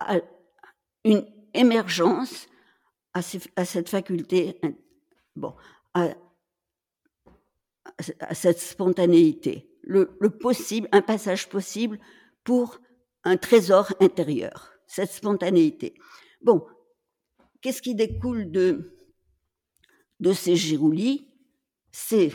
une 1.05 1.27
émergence 1.53 2.49
à, 3.13 3.23
cette 3.23 3.89
faculté, 3.89 4.61
bon, 5.37 5.55
à, 5.95 6.15
cette 8.33 8.59
spontanéité, 8.59 9.71
le, 9.83 10.07
possible, 10.31 10.89
un 10.93 11.03
passage 11.03 11.49
possible 11.49 11.99
pour 12.43 12.81
un 13.25 13.37
trésor 13.37 13.93
intérieur, 14.01 14.73
cette 14.87 15.11
spontanéité. 15.11 15.95
Bon, 16.41 16.67
qu'est-ce 17.61 17.83
qui 17.83 17.95
découle 17.95 18.51
de, 18.51 18.99
de 20.21 20.33
ces 20.33 20.57
giroulis? 20.57 21.31
C'est 21.93 22.33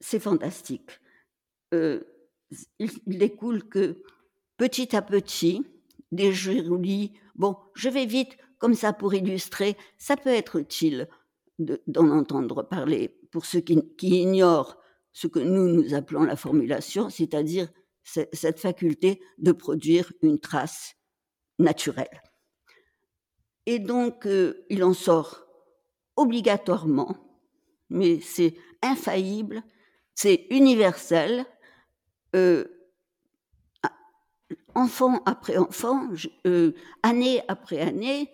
c'est 0.00 0.18
fantastique. 0.20 0.98
Euh, 1.74 2.02
il, 2.78 2.90
découle 3.06 3.68
que 3.68 4.02
petit 4.56 4.94
à 4.94 5.02
petit, 5.02 5.62
des 6.12 6.32
giroulis, 6.32 7.12
bon, 7.34 7.56
je 7.74 7.88
vais 7.88 8.06
vite 8.06 8.36
comme 8.58 8.74
ça 8.74 8.92
pour 8.92 9.14
illustrer, 9.14 9.76
ça 9.96 10.16
peut 10.16 10.30
être 10.30 10.56
utile 10.56 11.08
d'en 11.58 12.10
entendre 12.10 12.62
parler 12.62 13.16
pour 13.30 13.44
ceux 13.44 13.60
qui, 13.60 13.82
ignorent 14.02 14.76
ce 15.12 15.26
que 15.26 15.38
nous, 15.38 15.68
nous 15.68 15.94
appelons 15.94 16.24
la 16.24 16.36
formulation, 16.36 17.10
c'est-à-dire 17.10 17.68
cette 18.04 18.58
faculté 18.58 19.20
de 19.38 19.52
produire 19.52 20.12
une 20.22 20.40
trace 20.40 20.96
naturelle. 21.58 22.22
Et 23.66 23.78
donc, 23.78 24.26
euh, 24.26 24.64
il 24.68 24.82
en 24.82 24.94
sort 24.94 25.46
obligatoirement, 26.16 27.16
mais 27.88 28.20
c'est 28.20 28.54
infaillible, 28.82 29.62
c'est 30.14 30.46
universel. 30.50 31.46
Euh, 32.36 32.64
enfant 34.74 35.22
après 35.26 35.56
enfant, 35.56 36.10
euh, 36.46 36.72
année 37.02 37.42
après 37.48 37.80
année, 37.80 38.30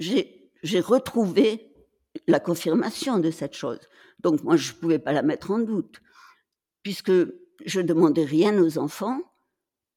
j'ai 0.00 0.80
retrouvé 0.80 1.72
la 2.26 2.40
confirmation 2.40 3.18
de 3.18 3.30
cette 3.30 3.54
chose. 3.54 3.80
Donc 4.20 4.42
moi, 4.42 4.56
je 4.56 4.72
ne 4.72 4.78
pouvais 4.78 4.98
pas 4.98 5.12
la 5.12 5.22
mettre 5.22 5.50
en 5.50 5.58
doute, 5.58 6.00
puisque 6.82 7.12
je 7.64 7.80
ne 7.80 7.86
demandais 7.86 8.24
rien 8.24 8.58
aux 8.62 8.78
enfants. 8.78 9.20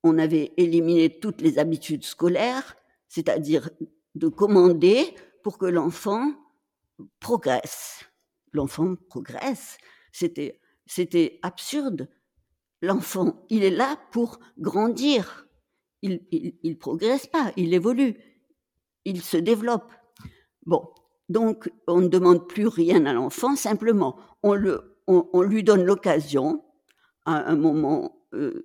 On 0.04 0.18
avait 0.18 0.54
éliminé 0.58 1.20
toutes 1.20 1.42
les 1.42 1.58
habitudes 1.58 2.04
scolaires, 2.04 2.76
c'est-à-dire 3.08 3.70
de 4.14 4.28
commander 4.28 5.16
pour 5.44 5.58
que 5.58 5.66
l'enfant 5.66 6.34
progresse. 7.20 8.06
L'enfant 8.52 8.96
progresse. 9.10 9.78
C'était 10.12 10.62
c'était 10.88 11.40
absurde. 11.42 12.08
L'enfant, 12.82 13.46
il 13.50 13.64
est 13.64 13.70
là 13.72 13.98
pour 14.12 14.40
grandir. 14.58 15.48
Il, 16.02 16.22
il, 16.32 16.78
progresse 16.78 17.26
pas, 17.26 17.52
il 17.58 17.74
évolue, 17.74 18.16
il 19.06 19.24
se 19.24 19.38
développe. 19.38 19.92
Bon, 20.66 20.88
donc 21.30 21.72
on 21.88 22.02
ne 22.02 22.08
demande 22.08 22.48
plus 22.48 22.68
rien 22.68 23.08
à 23.08 23.14
l'enfant, 23.14 23.56
simplement 23.56 24.16
on, 24.44 24.54
le, 24.54 25.00
on, 25.08 25.42
lui 25.42 25.64
donne 25.64 25.84
l'occasion 25.84 26.64
à 27.26 27.50
un 27.50 27.56
moment 27.56 28.16
euh, 28.34 28.64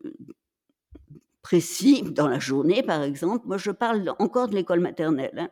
précis 1.41 2.03
dans 2.03 2.29
la 2.29 2.39
journée, 2.39 2.83
par 2.83 3.03
exemple. 3.03 3.47
Moi, 3.47 3.57
je 3.57 3.71
parle 3.71 4.15
encore 4.19 4.49
de 4.49 4.55
l'école 4.55 4.81
maternelle. 4.81 5.39
Hein. 5.39 5.49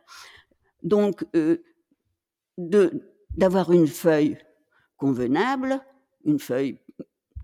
Donc, 0.83 1.25
euh, 1.35 1.57
d'avoir 2.57 3.71
une 3.71 3.87
feuille 3.87 4.37
convenable, 4.97 5.81
une 6.25 6.39
feuille 6.39 6.79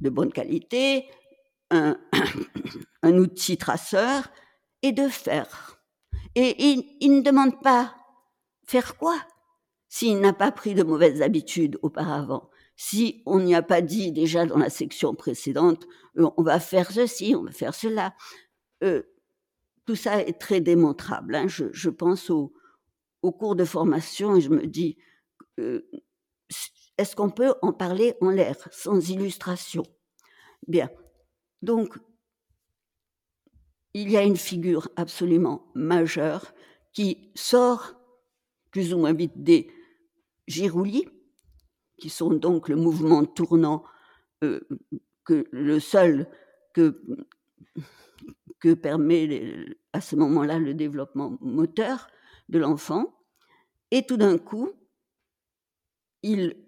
de 0.05 0.09
bonne 0.09 0.31
qualité, 0.31 1.05
un, 1.71 1.97
outil 3.03 3.57
traceur 3.57 4.29
et 4.81 4.93
de 4.93 5.09
faire. 5.09 5.81
Et 6.35 6.55
il, 6.63 7.11
ne 7.11 7.21
demande 7.21 7.61
pas 7.61 7.95
faire 8.65 8.97
quoi 8.97 9.17
s'il 9.89 10.19
n'a 10.19 10.33
pas 10.33 10.51
pris 10.51 10.73
de 10.73 10.83
mauvaises 10.83 11.21
habitudes 11.21 11.77
auparavant. 11.81 12.49
Si 12.75 13.23
on 13.25 13.39
n'y 13.39 13.55
a 13.55 13.61
pas 13.61 13.81
dit 13.81 14.11
déjà 14.11 14.45
dans 14.45 14.57
la 14.57 14.69
section 14.69 15.15
précédente, 15.15 15.87
euh, 16.17 16.29
on 16.37 16.43
va 16.43 16.59
faire 16.59 16.91
ceci, 16.91 17.33
on 17.35 17.43
va 17.43 17.51
faire 17.51 17.73
cela. 17.73 18.13
Euh, 18.83 19.03
tout 19.85 19.95
ça 19.95 20.21
est 20.21 20.39
très 20.39 20.59
démontrable. 20.59 21.35
Hein. 21.35 21.47
Je, 21.47 21.89
pense 21.89 22.29
au, 22.29 22.53
au, 23.21 23.31
cours 23.31 23.55
de 23.55 23.63
formation 23.63 24.35
et 24.35 24.41
je 24.41 24.49
me 24.49 24.67
dis, 24.67 24.97
euh, 25.59 25.89
est-ce 26.97 27.15
qu'on 27.15 27.29
peut 27.29 27.53
en 27.61 27.71
parler 27.71 28.15
en 28.21 28.29
l'air, 28.29 28.55
sans 28.71 29.09
illustration? 29.09 29.83
Bien. 30.67 30.89
Donc, 31.61 31.97
il 33.93 34.09
y 34.11 34.17
a 34.17 34.23
une 34.23 34.37
figure 34.37 34.89
absolument 34.95 35.71
majeure 35.73 36.53
qui 36.91 37.31
sort 37.35 37.95
plus 38.71 38.93
ou 38.93 38.97
moins 38.97 39.13
vite 39.13 39.43
des 39.43 39.71
giroulis, 40.47 41.07
qui 41.97 42.09
sont 42.09 42.33
donc 42.33 42.67
le 42.67 42.75
mouvement 42.75 43.25
tournant, 43.25 43.83
euh, 44.43 44.59
que 45.23 45.47
le 45.51 45.79
seul 45.79 46.27
que, 46.73 47.01
que 48.59 48.73
permet 48.73 49.65
à 49.93 50.01
ce 50.01 50.15
moment-là 50.17 50.59
le 50.59 50.73
développement 50.73 51.37
moteur 51.39 52.07
de 52.49 52.59
l'enfant. 52.59 53.17
Et 53.91 54.05
tout 54.05 54.17
d'un 54.17 54.37
coup, 54.37 54.71
il, 56.21 56.64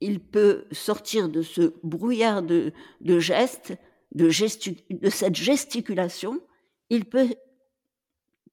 il 0.00 0.20
peut 0.20 0.66
sortir 0.72 1.28
de 1.28 1.42
ce 1.42 1.74
brouillard 1.82 2.42
de, 2.42 2.72
gestes, 3.18 3.76
de, 4.12 4.30
cette 4.30 5.36
gesticulation, 5.36 6.40
il 6.88 7.04
peut 7.04 7.28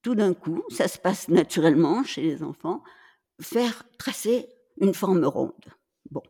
tout 0.02 0.16
d'un 0.16 0.34
coup, 0.34 0.64
ça 0.70 0.88
se 0.88 0.98
passe 0.98 1.28
naturellement 1.28 2.04
chez 2.04 2.22
les 2.22 2.44
enfants, 2.44 2.84
faire 3.42 3.84
tracer 3.98 4.48
une 4.80 4.94
forme 4.94 5.26
ronde. 5.26 5.66
Bon, 6.12 6.24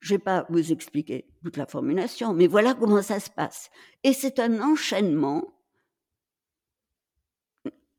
je 0.00 0.14
vais 0.14 0.18
pas 0.18 0.46
vous 0.50 0.72
expliquer 0.72 1.26
toute 1.42 1.56
la 1.56 1.66
formulation, 1.66 2.34
mais 2.34 2.46
voilà 2.46 2.74
comment 2.74 3.02
ça 3.02 3.20
se 3.20 3.30
passe. 3.30 3.70
Et 4.04 4.12
c'est 4.12 4.38
un 4.38 4.60
enchaînement 4.60 5.56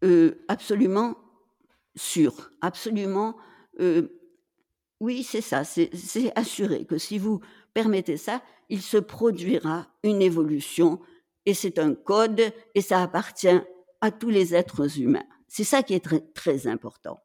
euh, 0.04 0.44
absolument 0.48 1.18
sûr, 1.96 2.52
absolument. 2.62 3.36
Euh, 3.80 4.17
oui, 5.00 5.24
c'est 5.24 5.42
ça, 5.42 5.64
c'est 5.64 5.92
assuré 6.36 6.86
que 6.86 6.98
si 6.98 7.20
vous 7.20 7.40
permettez 7.74 8.18
ça, 8.18 8.42
il 8.70 8.82
se 8.82 8.98
produira 8.98 9.88
une 10.04 10.22
évolution 10.22 11.00
et 11.46 11.54
c'est 11.54 11.78
un 11.80 11.94
code 11.94 12.42
et 12.74 12.82
ça 12.82 13.04
appartient 13.04 13.62
à 14.02 14.12
tous 14.12 14.30
les 14.30 14.56
êtres 14.56 15.00
humains. 15.00 15.26
C'est 15.48 15.64
ça 15.64 15.84
qui 15.84 15.94
est 15.94 16.34
très, 16.34 16.68
important. 16.68 17.20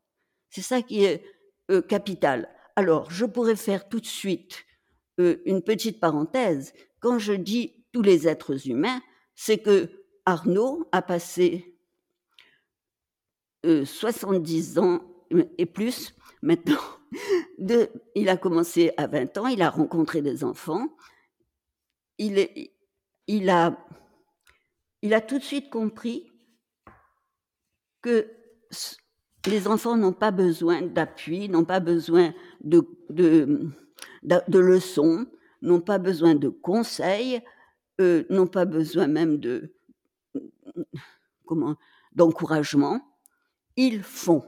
C'est 0.51 0.63
ça 0.63 0.83
qui 0.83 1.05
est 1.05 1.25
euh, 1.71 1.81
capital. 1.83 2.49
Alors, 2.77 3.11
je 3.11 3.25
pourrais 3.25 3.57
faire 3.57 3.89
tout 3.89 4.01
de 4.01 4.07
suite 4.07 4.65
euh, 5.19 5.43
une 5.45 5.63
petite 5.63 5.99
parenthèse. 5.99 6.73
Quand 7.01 7.19
je 7.19 7.33
dis 7.33 7.85
tous 7.93 8.03
les 8.03 8.29
êtres 8.29 8.69
humains, 8.69 9.01
c'est 9.35 9.59
que 9.59 9.91
Arnaud 10.25 10.89
a 10.93 11.03
passé 11.03 11.77
euh, 13.65 13.85
70 13.85 14.79
ans 14.79 15.01
et 15.59 15.67
plus 15.67 16.15
maintenant. 16.43 17.02
Il 18.15 18.29
a 18.29 18.37
commencé 18.37 18.93
à 18.97 19.07
20 19.07 19.39
ans, 19.39 19.47
il 19.47 19.63
a 19.63 19.71
rencontré 19.71 20.23
des 20.23 20.45
enfants. 20.45 20.89
Il, 22.19 22.39
a, 23.51 23.77
tout 25.21 25.39
de 25.39 25.45
suite 25.45 25.71
compris 25.71 26.31
que 28.01 28.31
les 29.47 29.67
enfants 29.67 29.97
n'ont 29.97 30.13
pas 30.13 30.31
besoin 30.31 30.83
d'appui, 30.83 31.49
n'ont 31.49 31.65
pas 31.65 31.81
besoin 31.81 32.33
de, 32.61 32.87
leçons, 34.23 35.27
n'ont 35.63 35.81
pas 35.81 35.99
besoin 35.99 36.35
de 36.35 36.49
conseils, 36.49 37.41
euh, 38.01 38.25
n'ont 38.31 38.47
pas 38.47 38.65
besoin 38.65 39.07
même 39.07 39.41
d'encouragement. 42.15 43.01
Ils 43.77 44.03
font. 44.03 44.45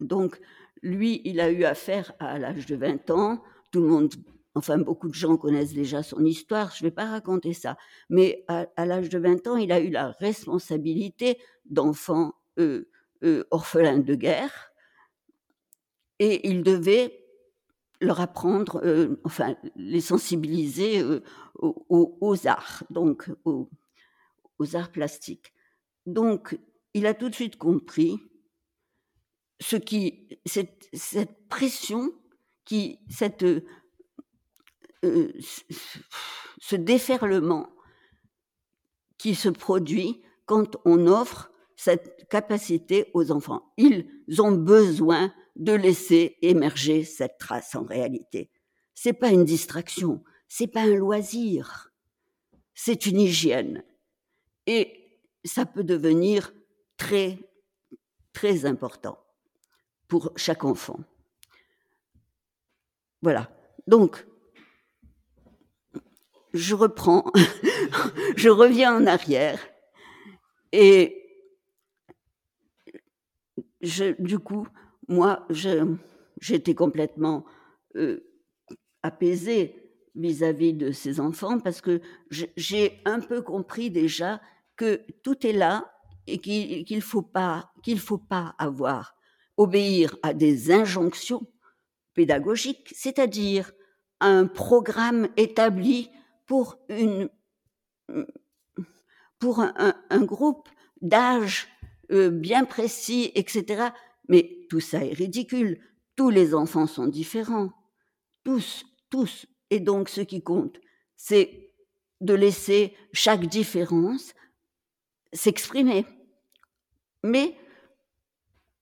Donc, 0.00 0.40
lui, 0.86 1.20
il 1.24 1.40
a 1.40 1.50
eu 1.50 1.64
affaire 1.64 2.12
à 2.18 2.38
l'âge 2.38 2.66
de 2.66 2.76
20 2.76 3.10
ans. 3.10 3.42
Tout 3.72 3.80
le 3.80 3.88
monde, 3.88 4.14
enfin, 4.54 4.78
beaucoup 4.78 5.08
de 5.08 5.14
gens 5.14 5.36
connaissent 5.36 5.74
déjà 5.74 6.02
son 6.02 6.24
histoire. 6.24 6.72
Je 6.74 6.84
ne 6.84 6.88
vais 6.88 6.94
pas 6.94 7.06
raconter 7.06 7.52
ça. 7.52 7.76
Mais 8.08 8.44
à, 8.48 8.86
l'âge 8.86 9.08
de 9.08 9.18
20 9.18 9.46
ans, 9.48 9.56
il 9.56 9.72
a 9.72 9.80
eu 9.80 9.90
la 9.90 10.12
responsabilité 10.12 11.38
d'enfants 11.64 12.34
euh, 12.58 12.88
euh, 13.24 13.44
orphelins 13.50 13.98
de 13.98 14.14
guerre, 14.14 14.72
et 16.18 16.48
il 16.48 16.62
devait 16.62 17.22
leur 18.00 18.20
apprendre, 18.20 18.80
euh, 18.84 19.20
enfin, 19.24 19.56
les 19.74 20.00
sensibiliser 20.00 21.02
aux, 21.58 22.46
arts, 22.46 22.84
donc 22.90 23.30
aux, 23.44 23.68
arts 24.74 24.92
plastiques. 24.92 25.52
Donc, 26.06 26.58
il 26.94 27.06
a 27.06 27.14
tout 27.14 27.28
de 27.28 27.34
suite 27.34 27.56
compris 27.56 28.20
ce 29.60 29.76
qui, 29.76 30.28
cette, 30.44 30.88
cette 30.92 31.48
pression, 31.48 32.12
qui, 32.64 33.00
cette, 33.08 33.44
ce 35.02 36.76
déferlement 36.76 37.68
qui 39.18 39.34
se 39.34 39.48
produit 39.48 40.22
quand 40.44 40.76
on 40.84 41.06
offre 41.06 41.50
cette 41.76 42.28
capacité 42.28 43.10
aux 43.14 43.30
enfants. 43.30 43.72
Ils 43.76 44.06
ont 44.38 44.52
besoin 44.52 45.32
de 45.56 45.72
laisser 45.72 46.36
émerger 46.42 47.04
cette 47.04 47.38
trace 47.38 47.74
en 47.74 47.84
réalité. 47.84 48.50
C'est 48.94 49.12
pas 49.12 49.30
une 49.30 49.44
distraction, 49.44 50.22
c'est 50.48 50.66
pas 50.66 50.82
un 50.82 50.94
loisir, 50.94 51.92
c'est 52.74 53.06
une 53.06 53.20
hygiène. 53.20 53.84
Et 54.66 55.20
ça 55.44 55.64
peut 55.64 55.84
devenir 55.84 56.52
très, 56.96 57.38
très 58.32 58.64
important 58.64 59.18
pour 60.08 60.32
chaque 60.36 60.64
enfant. 60.64 60.98
Voilà. 63.22 63.50
Donc, 63.86 64.26
je 66.52 66.74
reprends, 66.74 67.30
je 68.36 68.48
reviens 68.48 68.96
en 68.96 69.06
arrière 69.06 69.60
et 70.72 71.22
du 74.18 74.38
coup, 74.38 74.66
moi, 75.08 75.46
j'étais 76.40 76.74
complètement 76.74 77.44
euh, 77.96 78.20
apaisée 79.02 79.74
vis-à-vis 80.14 80.72
de 80.72 80.92
ces 80.92 81.20
enfants 81.20 81.60
parce 81.60 81.80
que 81.80 82.00
j'ai 82.30 83.00
un 83.04 83.20
peu 83.20 83.42
compris 83.42 83.90
déjà 83.90 84.40
que 84.76 85.02
tout 85.22 85.46
est 85.46 85.52
là 85.52 85.92
et 86.26 86.38
qu'il 86.38 87.02
faut 87.02 87.22
pas 87.22 87.70
qu'il 87.82 88.00
faut 88.00 88.18
pas 88.18 88.54
avoir 88.58 89.15
obéir 89.56 90.16
à 90.22 90.34
des 90.34 90.70
injonctions 90.70 91.46
pédagogiques, 92.14 92.92
c'est-à-dire 92.94 93.72
un 94.20 94.46
programme 94.46 95.28
établi 95.36 96.10
pour 96.46 96.78
une 96.88 97.28
pour 99.38 99.60
un, 99.60 99.94
un 100.08 100.24
groupe 100.24 100.68
d'âge 101.02 101.68
euh, 102.12 102.30
bien 102.30 102.64
précis, 102.64 103.32
etc. 103.34 103.90
Mais 104.28 104.66
tout 104.70 104.80
ça 104.80 105.04
est 105.04 105.12
ridicule. 105.12 105.80
Tous 106.14 106.30
les 106.30 106.54
enfants 106.54 106.86
sont 106.86 107.06
différents. 107.06 107.70
Tous, 108.44 108.86
tous. 109.10 109.46
Et 109.70 109.80
donc 109.80 110.08
ce 110.08 110.20
qui 110.20 110.42
compte, 110.42 110.78
c'est 111.16 111.72
de 112.20 112.34
laisser 112.34 112.94
chaque 113.12 113.46
différence 113.46 114.34
s'exprimer. 115.32 116.06
Mais 117.22 117.56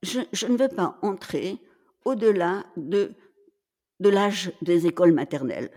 je, 0.05 0.47
ne 0.47 0.57
veux 0.57 0.69
pas 0.69 0.99
entrer 1.03 1.59
au-delà 2.05 2.65
de, 2.77 3.13
de 4.01 4.09
l'âge 4.09 4.53
des 4.63 4.87
écoles 4.87 5.13
maternelles, 5.13 5.71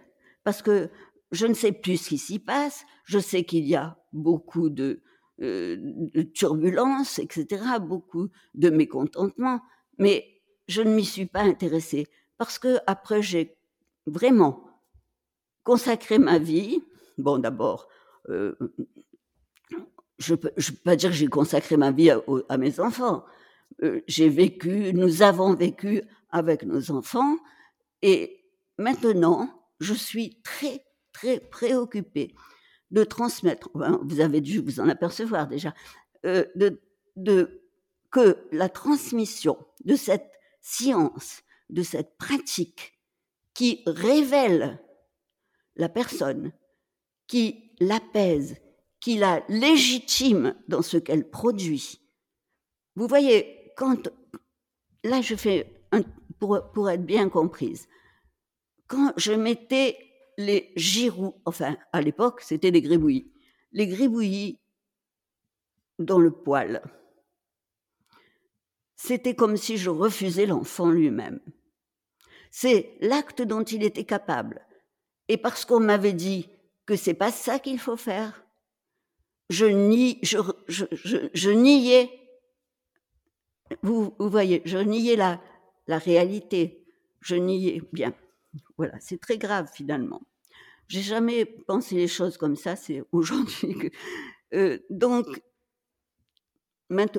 parce 0.44 0.62
que 0.62 0.90
je 1.32 1.46
ne 1.46 1.54
sais 1.54 1.72
plus 1.72 1.98
ce 1.98 2.10
qui 2.10 2.18
s'y 2.18 2.40
passe, 2.40 2.86
je 3.04 3.20
sais 3.20 3.44
qu'il 3.44 3.66
y 3.66 3.76
a 3.76 3.98
beaucoup 4.14 4.70
de, 4.70 5.02
euh, 5.42 6.24
turbulences, 6.34 7.20
etc., 7.20 7.64
beaucoup 7.80 8.30
de 8.56 8.70
mécontentement, 8.70 9.62
mais 10.00 10.26
je 10.68 10.82
ne 10.82 10.94
m'y 10.94 11.06
suis 11.06 11.26
pas 11.26 11.42
intéressée 11.42 12.08
parce 12.38 12.58
que 12.60 12.78
après 12.88 13.22
j'ai 13.22 13.56
vraiment 14.08 14.64
consacré 15.64 16.18
ma 16.18 16.40
vie. 16.40 16.82
Bon, 17.18 17.38
d'abord, 17.38 17.88
euh, 18.30 18.56
je 20.18 20.34
ne 20.34 20.38
peux, 20.38 20.52
pas 20.84 20.96
dire 20.96 21.12
que 21.12 21.16
j'ai 21.16 21.28
consacré 21.28 21.78
ma 21.78 21.92
vie 21.92 22.10
à, 22.10 22.58
mes 22.58 22.80
enfants. 22.80 23.24
Euh, 23.84 24.02
j'ai 24.08 24.30
vécu, 24.30 24.94
nous 24.94 25.22
avons 25.22 25.54
vécu 25.54 26.02
avec 26.30 26.64
nos 26.64 26.92
enfants, 26.92 27.38
et 28.02 28.44
maintenant, 28.78 29.50
je 29.80 29.94
suis 29.94 30.42
très, 30.42 30.86
très 31.14 31.40
préoccupée 31.40 32.34
de 32.92 33.04
transmettre, 33.04 33.70
vous 34.04 34.20
avez 34.20 34.42
dû 34.42 34.60
vous 34.60 34.80
en 34.80 34.88
apercevoir 34.88 35.48
déjà, 35.48 35.74
euh, 36.26 36.46
de, 36.56 37.62
que 38.12 38.48
la 38.52 38.70
transmission 38.70 39.58
de 39.84 39.96
cette 39.96 40.32
science, 40.62 41.44
de 41.70 41.84
cette 41.84 42.18
pratique 42.18 42.98
qui 43.54 43.84
révèle 43.86 44.82
la 45.76 45.90
personne, 45.90 46.54
qui 47.28 47.72
l'apaise, 47.80 48.56
qui 49.00 49.18
la 49.18 49.44
légitime 49.50 50.56
dans 50.68 50.82
ce 50.82 50.98
qu'elle 50.98 51.30
produit. 51.30 52.02
Vous 52.96 53.08
voyez, 53.08 53.57
quand 53.78 54.10
là 55.06 55.22
je 55.22 55.36
fais 55.36 55.72
pour, 56.40 56.90
être 56.90 57.06
bien 57.06 57.30
comprise, 57.30 57.88
quand 58.88 59.14
je 59.16 59.32
mettais 59.32 59.98
les 60.38 60.74
girous, 60.76 61.36
enfin 61.46 61.78
à 61.94 62.02
l'époque 62.02 62.42
c'était 62.42 62.72
des 62.72 62.82
gribouillis, 62.82 63.32
les 63.72 63.88
gribouillis 63.88 64.60
dans 66.00 66.20
le 66.20 66.32
poil, 66.32 66.82
c'était 68.96 69.36
comme 69.36 69.56
si 69.56 69.78
je 69.78 69.90
refusais 69.90 70.48
l'enfant 70.48 70.90
lui-même. 70.90 71.40
C'est 72.50 72.98
l'acte 73.00 73.42
dont 73.42 73.64
il 73.64 73.84
était 73.84 74.06
capable. 74.06 74.66
Et 75.28 75.38
parce 75.38 75.66
qu'on 75.66 75.80
m'avait 75.80 76.14
dit 76.14 76.50
que 76.86 76.96
c'est 76.96 77.14
pas 77.14 77.32
ça 77.32 77.60
qu'il 77.60 77.80
faut 77.80 77.98
faire, 77.98 78.44
je, 79.50 79.66
nie, 79.66 80.20
je, 80.24 81.50
niais, 81.52 82.10
vous, 83.84 84.14
voyez, 84.20 84.62
je 84.66 84.78
niais 84.78 85.16
la, 85.16 85.40
réalité, 85.88 86.86
je 87.22 87.36
niais 87.36 87.82
bien. 87.92 88.14
Voilà, 88.78 88.94
c'est 89.00 89.20
très 89.20 89.38
grave 89.38 89.70
finalement. 89.74 90.22
J'ai 90.88 91.02
jamais 91.02 91.46
pensé 91.46 91.96
les 91.96 92.08
choses 92.08 92.38
comme 92.38 92.56
ça, 92.56 92.76
c'est 92.76 93.04
aujourd'hui 93.12 93.78
que. 93.78 93.88
Euh, 94.54 94.80
donc, 94.90 95.28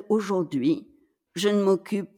aujourd'hui, 0.09 0.87
je 1.35 1.49
ne 1.49 1.63
m'occupe. 1.63 2.09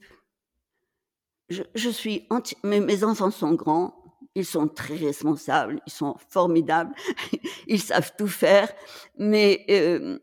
Je, 1.50 1.90
suis 1.90 2.28
mes, 2.64 3.04
enfants 3.04 3.30
sont 3.30 3.54
grands, 3.56 3.94
ils 4.36 4.46
sont 4.46 4.70
très 4.70 4.96
responsables, 4.96 5.82
ils 5.86 5.92
sont 5.92 6.16
formidables, 6.30 6.96
ils 7.68 7.82
savent 7.82 8.14
tout 8.18 8.30
faire, 8.30 8.72
mais 9.18 9.66
euh, 9.70 10.18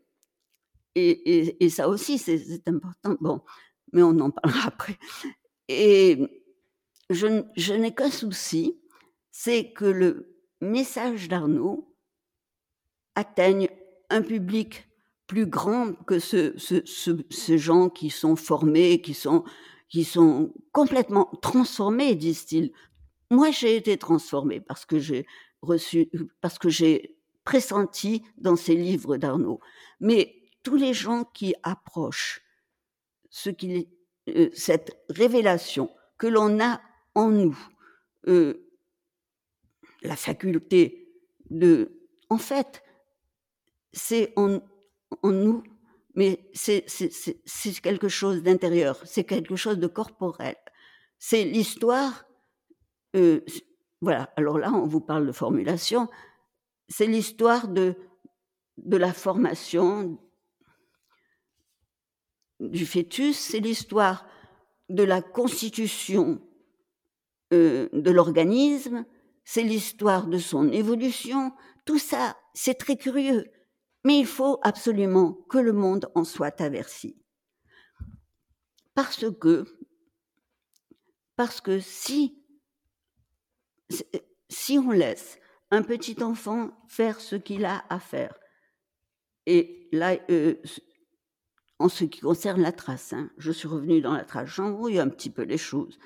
et, 0.95 1.63
et, 1.63 1.69
ça 1.69 1.87
aussi 1.87 2.17
c'est 2.17 2.67
important. 2.67 3.15
Bon, 3.21 3.41
mais 3.93 4.03
on 4.03 4.19
en 4.19 4.31
parlera 4.31 4.67
après. 4.67 4.97
Et 5.67 6.17
je, 7.09 7.73
n'ai 7.73 7.93
qu'un 7.93 8.11
souci, 8.11 8.79
c'est 9.31 9.71
que 9.71 9.85
le 9.85 10.35
message 10.61 11.27
d'Arnaud 11.27 11.95
atteigne 13.15 13.69
un 14.09 14.21
public 14.21 14.87
plus 15.27 15.45
grand 15.45 15.93
que 16.05 16.19
ce, 16.19 16.55
ces 17.29 17.57
gens 17.57 17.89
qui 17.89 18.09
sont 18.09 18.35
formés, 18.35 19.01
qui 19.01 19.13
sont, 19.13 19.43
qui 19.87 20.03
sont 20.03 20.53
complètement 20.71 21.29
transformés, 21.41 22.15
disent-ils. 22.15 22.71
Moi, 23.29 23.51
j'ai 23.51 23.75
été 23.75 23.97
transformée 23.97 24.59
parce 24.59 24.85
que 24.85 24.97
j'ai 24.97 25.27
reçu, 25.61 26.09
parce 26.41 26.57
que 26.57 26.69
j'ai 26.69 27.15
pressenti 27.43 28.23
dans 28.37 28.55
ces 28.55 28.75
livres 28.75 29.17
d'Arnaud. 29.17 29.59
Mais 29.99 30.35
tous 30.63 30.75
les 30.75 30.93
gens 30.93 31.23
qui 31.23 31.53
approchent 31.63 32.41
ce 33.43 33.49
euh, 34.29 34.49
cette 34.53 34.97
révélation 35.09 35.89
que 36.17 36.27
l'on 36.27 36.59
a 36.59 36.81
en 37.15 37.29
nous, 37.29 37.57
euh, 38.27 38.69
la 40.01 40.15
faculté 40.15 41.07
de, 41.49 42.01
en 42.29 42.37
fait, 42.37 42.83
c'est 43.93 44.33
en, 44.35 44.59
en 45.23 45.31
nous, 45.31 45.63
mais 46.15 46.49
c'est 46.53 46.85
quelque 47.81 48.09
chose 48.09 48.43
d'intérieur, 48.43 48.99
c'est 49.05 49.23
quelque 49.23 49.55
chose 49.55 49.79
de 49.79 49.87
corporel. 49.87 50.55
C'est 51.17 51.45
l'histoire, 51.45 52.25
euh, 53.15 53.41
voilà, 54.01 54.33
alors 54.35 54.57
là, 54.57 54.71
on 54.73 54.85
vous 54.85 55.01
parle 55.01 55.25
de 55.25 55.31
formulation, 55.31 56.09
c'est 56.89 57.07
l'histoire 57.07 57.69
de, 57.69 57.95
de 58.77 58.97
la 58.97 59.13
formation 59.13 60.19
du 62.59 62.85
fœtus, 62.85 63.37
c'est 63.37 63.59
l'histoire 63.59 64.25
de 64.89 65.03
la 65.03 65.21
constitution 65.21 66.41
euh, 67.53 67.89
de 67.93 68.11
l'organisme, 68.11 69.05
c'est 69.43 69.63
l'histoire 69.63 70.27
de 70.27 70.37
son 70.37 70.71
évolution, 70.71 71.53
tout 71.85 71.99
ça, 71.99 72.37
c'est 72.53 72.75
très 72.75 72.97
curieux, 72.97 73.51
mais 74.03 74.19
il 74.19 74.25
faut 74.25 74.59
absolument 74.61 75.33
que 75.49 75.57
le 75.57 75.73
monde 75.73 76.11
en 76.15 76.23
soit 76.23 76.61
averti. 76.61 77.17
Parce 78.93 79.25
que, 79.39 79.65
parce 81.35 81.61
que 81.61 81.79
si, 81.79 82.43
si 84.49 84.77
on 84.77 84.91
laisse 84.91 85.39
un 85.71 85.83
petit 85.83 86.21
enfant 86.21 86.71
faire 86.87 87.21
ce 87.21 87.35
qu'il 87.35 87.65
a 87.65 87.85
à 87.89 87.99
faire, 87.99 88.37
et 89.45 89.89
là, 89.91 90.17
euh, 90.29 90.55
en 91.79 91.89
ce 91.89 92.03
qui 92.03 92.19
concerne 92.19 92.61
la 92.61 92.73
trace, 92.73 93.13
hein, 93.13 93.29
je 93.37 93.51
suis 93.51 93.67
revenue 93.67 94.01
dans 94.01 94.13
la 94.13 94.25
trace, 94.25 94.49
j'embrouille 94.49 94.99
un 94.99 95.07
petit 95.07 95.29
peu 95.29 95.43
les 95.43 95.57
choses, 95.57 95.97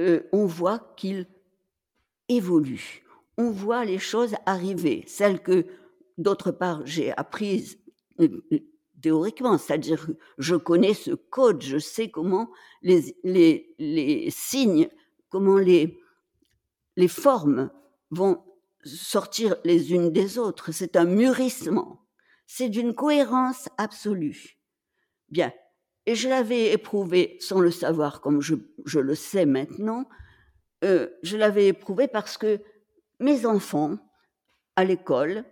euh, 0.00 0.22
on 0.32 0.46
voit 0.46 0.94
qu'il 0.96 1.26
évolue. 2.28 3.04
On 3.38 3.50
voit 3.50 3.84
les 3.84 3.98
choses 3.98 4.34
arriver, 4.46 5.04
celles 5.06 5.40
que, 5.42 5.66
d'autre 6.18 6.50
part, 6.50 6.84
j'ai 6.84 7.12
apprises 7.16 7.78
euh, 8.20 8.44
euh, 8.52 8.58
théoriquement, 9.00 9.58
c'est-à-dire 9.58 10.08
je 10.38 10.54
connais 10.54 10.94
ce 10.94 11.12
code, 11.12 11.62
je 11.62 11.78
sais 11.78 12.10
comment 12.10 12.50
les, 12.82 13.16
signes, 14.30 14.88
comment 15.30 15.58
les 15.58 15.98
formes 17.08 17.70
vont 18.10 18.42
sortir 18.84 19.56
les 19.64 19.92
unes 19.92 20.10
des 20.10 20.38
autres. 20.38 20.72
C'est 20.72 20.96
un 20.96 21.04
mûrissement. 21.04 22.07
C'est 22.50 22.70
d'une 22.70 22.94
cohérence 22.94 23.68
absolue. 23.76 24.58
Bien. 25.28 25.52
Et 26.06 26.14
je 26.14 26.30
l'avais 26.30 26.72
éprouvé 26.72 27.36
sans 27.40 27.60
le 27.60 27.70
savoir 27.70 28.22
comme 28.22 28.40
je, 28.40 28.56
le 28.98 29.14
sais 29.14 29.44
maintenant, 29.44 30.08
euh, 30.82 31.10
je 31.22 31.36
l'avais 31.36 31.68
éprouvé 31.68 32.08
parce 32.08 32.38
que 32.38 32.62
mes 33.20 33.44
enfants, 33.44 33.98
à 34.76 34.84
l'école, 34.84 35.44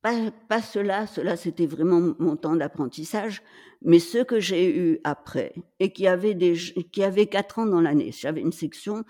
pas, 0.00 0.30
pas 0.48 0.62
cela, 0.62 1.06
cela 1.06 1.36
c'était 1.36 1.66
vraiment 1.66 2.14
mon 2.18 2.36
temps 2.36 2.56
d'apprentissage, 2.56 3.42
mais 3.82 3.98
ceux 3.98 4.24
que 4.24 4.40
j'ai 4.40 4.74
eu 4.74 4.98
après 5.04 5.52
et 5.78 5.92
qui 5.92 6.06
avaient, 6.06 6.38
qui 6.90 7.04
avaient 7.04 7.26
4 7.26 7.58
ans 7.58 7.66
dans 7.66 7.82
l'année. 7.82 8.12
J'avais 8.12 8.40
une 8.40 8.52
section 8.52 9.04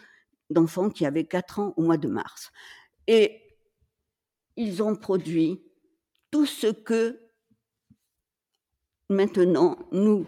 d'enfants 0.50 0.90
qui 0.90 1.07
avaient 1.07 1.26
4 1.26 1.61
ans 1.61 1.74
au 1.76 1.83
mois 1.83 1.96
de 1.96 2.09
mars. 2.09 2.50
Et 3.07 3.40
ils 4.57 4.83
ont 4.83 4.96
produit 4.96 5.62
tout 6.31 6.47
ce 6.47 6.69
que 6.69 7.21
maintenant 9.09 9.79
nous 9.93 10.27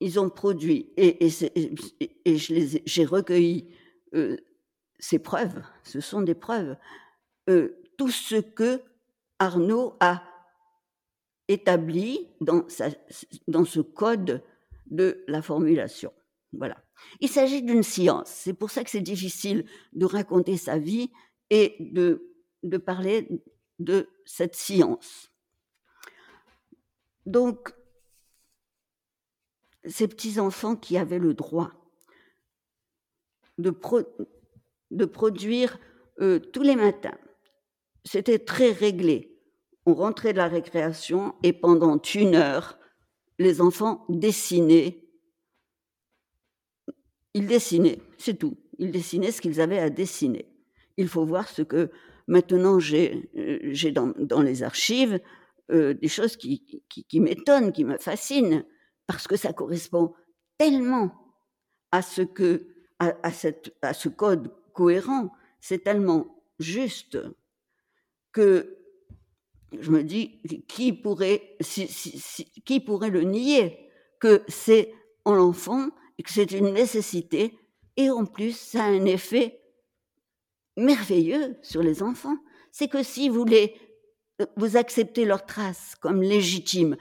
ils 0.00 0.20
ont 0.20 0.28
produit, 0.28 0.92
et, 0.96 1.28
j'ai 1.28 3.04
recueilli 3.04 3.68
euh, 4.14 4.36
ces 4.98 5.18
preuves, 5.18 5.62
ce 5.82 6.00
sont 6.00 6.22
des 6.22 6.34
preuves, 6.34 6.76
euh, 7.48 7.82
tout 7.96 8.10
ce 8.10 8.36
que 8.36 8.82
Arnaud 9.38 9.96
a 10.00 10.22
établi 11.48 12.28
dans, 12.40 12.66
ce 12.68 13.80
code 13.80 14.42
de 14.86 15.24
la 15.28 15.42
formulation. 15.42 16.12
Voilà. 16.52 16.76
Il 17.20 17.28
s'agit 17.28 17.62
d'une 17.62 17.82
science. 17.82 18.28
C'est 18.28 18.54
pour 18.54 18.70
ça 18.70 18.82
que 18.82 18.90
c'est 18.90 19.00
difficile 19.00 19.66
de 19.92 20.06
raconter 20.06 20.56
sa 20.56 20.78
vie 20.78 21.10
et 21.50 21.76
de 21.80 22.76
parler 22.84 23.28
de 23.78 24.08
cette 24.24 24.54
science. 24.54 25.30
Donc, 27.24 27.74
ces 29.84 30.08
petits-enfants 30.08 30.76
qui 30.76 30.96
avaient 30.96 31.18
le 31.18 31.34
droit 31.34 31.70
de, 33.58 33.70
pro 33.70 34.02
de 34.90 35.04
produire 35.04 35.78
euh, 36.20 36.38
tous 36.38 36.62
les 36.62 36.76
matins. 36.76 37.18
C'était 38.04 38.38
très 38.38 38.72
réglé. 38.72 39.36
On 39.84 39.94
rentrait 39.94 40.32
de 40.32 40.38
la 40.38 40.48
récréation 40.48 41.34
et 41.42 41.52
pendant 41.52 42.00
une 42.14 42.34
heure, 42.34 42.78
les 43.38 43.60
enfants 43.60 44.04
dessinaient. 44.08 45.04
Ils 47.34 47.46
dessinaient, 47.46 48.00
c'est 48.18 48.38
tout. 48.38 48.56
Ils 48.78 48.90
dessinaient 48.90 49.32
ce 49.32 49.40
qu'ils 49.40 49.60
avaient 49.60 49.78
à 49.78 49.90
dessiner. 49.90 50.46
Il 50.96 51.08
faut 51.08 51.24
voir 51.24 51.48
ce 51.48 51.62
que 51.62 51.90
maintenant 52.26 52.78
j'ai 52.78 53.30
euh, 53.36 53.92
dans, 54.18 54.42
les 54.42 54.62
archives, 54.62 55.20
euh, 55.70 55.94
des 55.94 56.08
choses 56.08 56.36
qui, 56.36 56.62
m'étonnent, 57.14 57.72
qui 57.72 57.84
me 57.84 57.98
fascinent 57.98 58.64
parce 59.06 59.26
que 59.26 59.36
ça 59.36 59.52
correspond 59.52 60.14
tellement 60.58 61.12
à 61.92 62.02
ce 62.02 62.22
code 64.08 64.52
cohérent, 64.72 65.32
c'est 65.60 65.82
tellement 65.82 66.42
juste. 66.58 67.18
que 68.32 68.76
je 69.80 69.90
me 69.90 70.02
dis, 70.04 70.40
qui 70.68 70.92
pourrait, 70.92 71.56
qui 72.64 72.80
pourrait 72.80 73.10
le 73.10 73.22
nier 73.22 73.90
que 74.20 74.42
c'est 74.48 74.94
en 75.24 75.34
l'enfant 75.34 75.88
et 76.18 76.22
que 76.22 76.30
c'est 76.30 76.52
une 76.52 76.72
nécessité 76.72 77.58
et 77.96 78.10
en 78.10 78.24
plus 78.24 78.56
ça 78.56 78.84
a 78.84 78.88
un 78.88 79.04
effet 79.04 79.60
merveilleux 80.76 81.56
sur 81.62 81.82
les 81.82 82.02
enfants. 82.02 82.36
C'est 82.72 82.88
que 82.88 83.02
si 83.02 83.28
vous 83.28 83.44
les, 83.44 83.74
vous 84.56 84.76
acceptez 84.76 85.24
leurs 85.24 85.46
traces 85.46 85.94
comme 86.00 86.22
légitimes, 86.22 86.96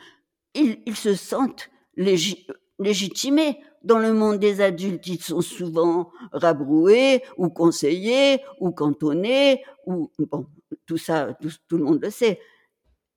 ils, 0.54 0.82
ils 0.86 0.96
se 0.96 1.16
sentent 1.16 1.70
légitimés. 1.98 3.60
Dans 3.84 4.00
le 4.00 4.14
monde 4.14 4.40
des 4.40 4.62
adultes, 4.62 5.06
ils 5.06 5.22
sont 5.22 5.42
souvent 5.42 6.12
rabroués 6.32 7.22
ou 7.38 7.50
conseillés 7.50 8.42
ou 8.60 8.72
cantonnés 8.72 9.64
ou 9.86 10.12
bon, 10.18 10.48
tout 10.88 10.98
ça, 10.98 11.38
tout, 11.40 11.52
tout 11.68 11.78
le 11.78 11.84
monde 11.84 12.02
le 12.02 12.10
sait. 12.10 12.40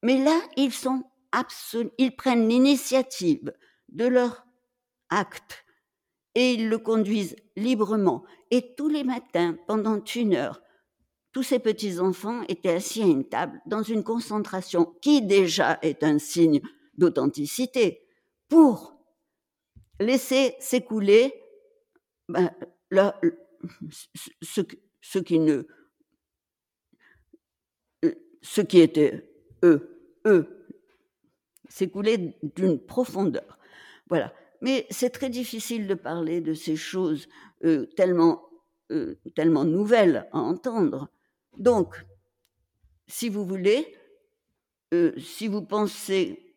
Mais 0.03 0.23
là, 0.23 0.38
ils 0.57 0.73
sont 0.73 1.05
absolus, 1.33 1.90
ils 1.99 2.14
prennent 2.14 2.49
l'initiative 2.49 3.53
de 3.88 4.07
leur 4.07 4.44
acte 5.09 5.64
et 6.38 6.53
ils 6.53 6.68
le 6.68 6.79
conduisent 6.79 7.35
librement. 7.57 8.22
Et 8.53 8.77
tous 8.77 8.88
les 8.88 9.03
matins, 9.03 9.59
pendant 9.66 10.01
une 10.14 10.35
heure, 10.35 10.62
tous 11.33 11.42
ces 11.42 11.59
petits-enfants 11.59 12.42
étaient 12.48 12.74
assis 12.77 13.03
à 13.03 13.07
une 13.07 13.24
table 13.24 13.61
dans 13.66 13.83
une 13.83 14.05
concentration 14.05 14.85
qui 15.03 15.20
déjà 15.20 15.81
est 15.83 16.05
un 16.05 16.20
signe 16.20 16.61
d'authenticité 16.96 18.07
pour 18.48 18.96
laisser 19.98 20.55
s'écouler 20.61 21.35
ben, 22.29 22.53
ce, 23.90 24.61
qui 24.61 25.40
ce 28.42 28.61
qui 28.61 28.79
était 28.79 29.29
eux, 29.64 30.20
eux, 30.24 30.68
s'écouler 31.68 32.37
d'une 32.42 32.79
profondeur. 32.79 33.59
Voilà. 34.09 34.33
Mais 34.61 34.87
c'est 34.90 35.11
très 35.11 35.31
difficile 35.31 35.87
de 35.87 35.94
parler 35.94 36.40
de 36.40 36.55
ces 36.55 36.77
choses 36.77 37.29
euh, 37.64 37.87
tellement, 37.97 38.49
euh, 38.90 39.14
tellement 39.35 39.64
nouvelles 39.64 40.29
à 40.33 40.38
entendre. 40.38 41.09
Donc, 41.57 42.05
si 43.07 43.29
vous 43.29 43.44
voulez, 43.44 43.94
euh, 44.94 45.12
si 45.18 45.49
vous 45.49 45.62
pensez 45.62 46.55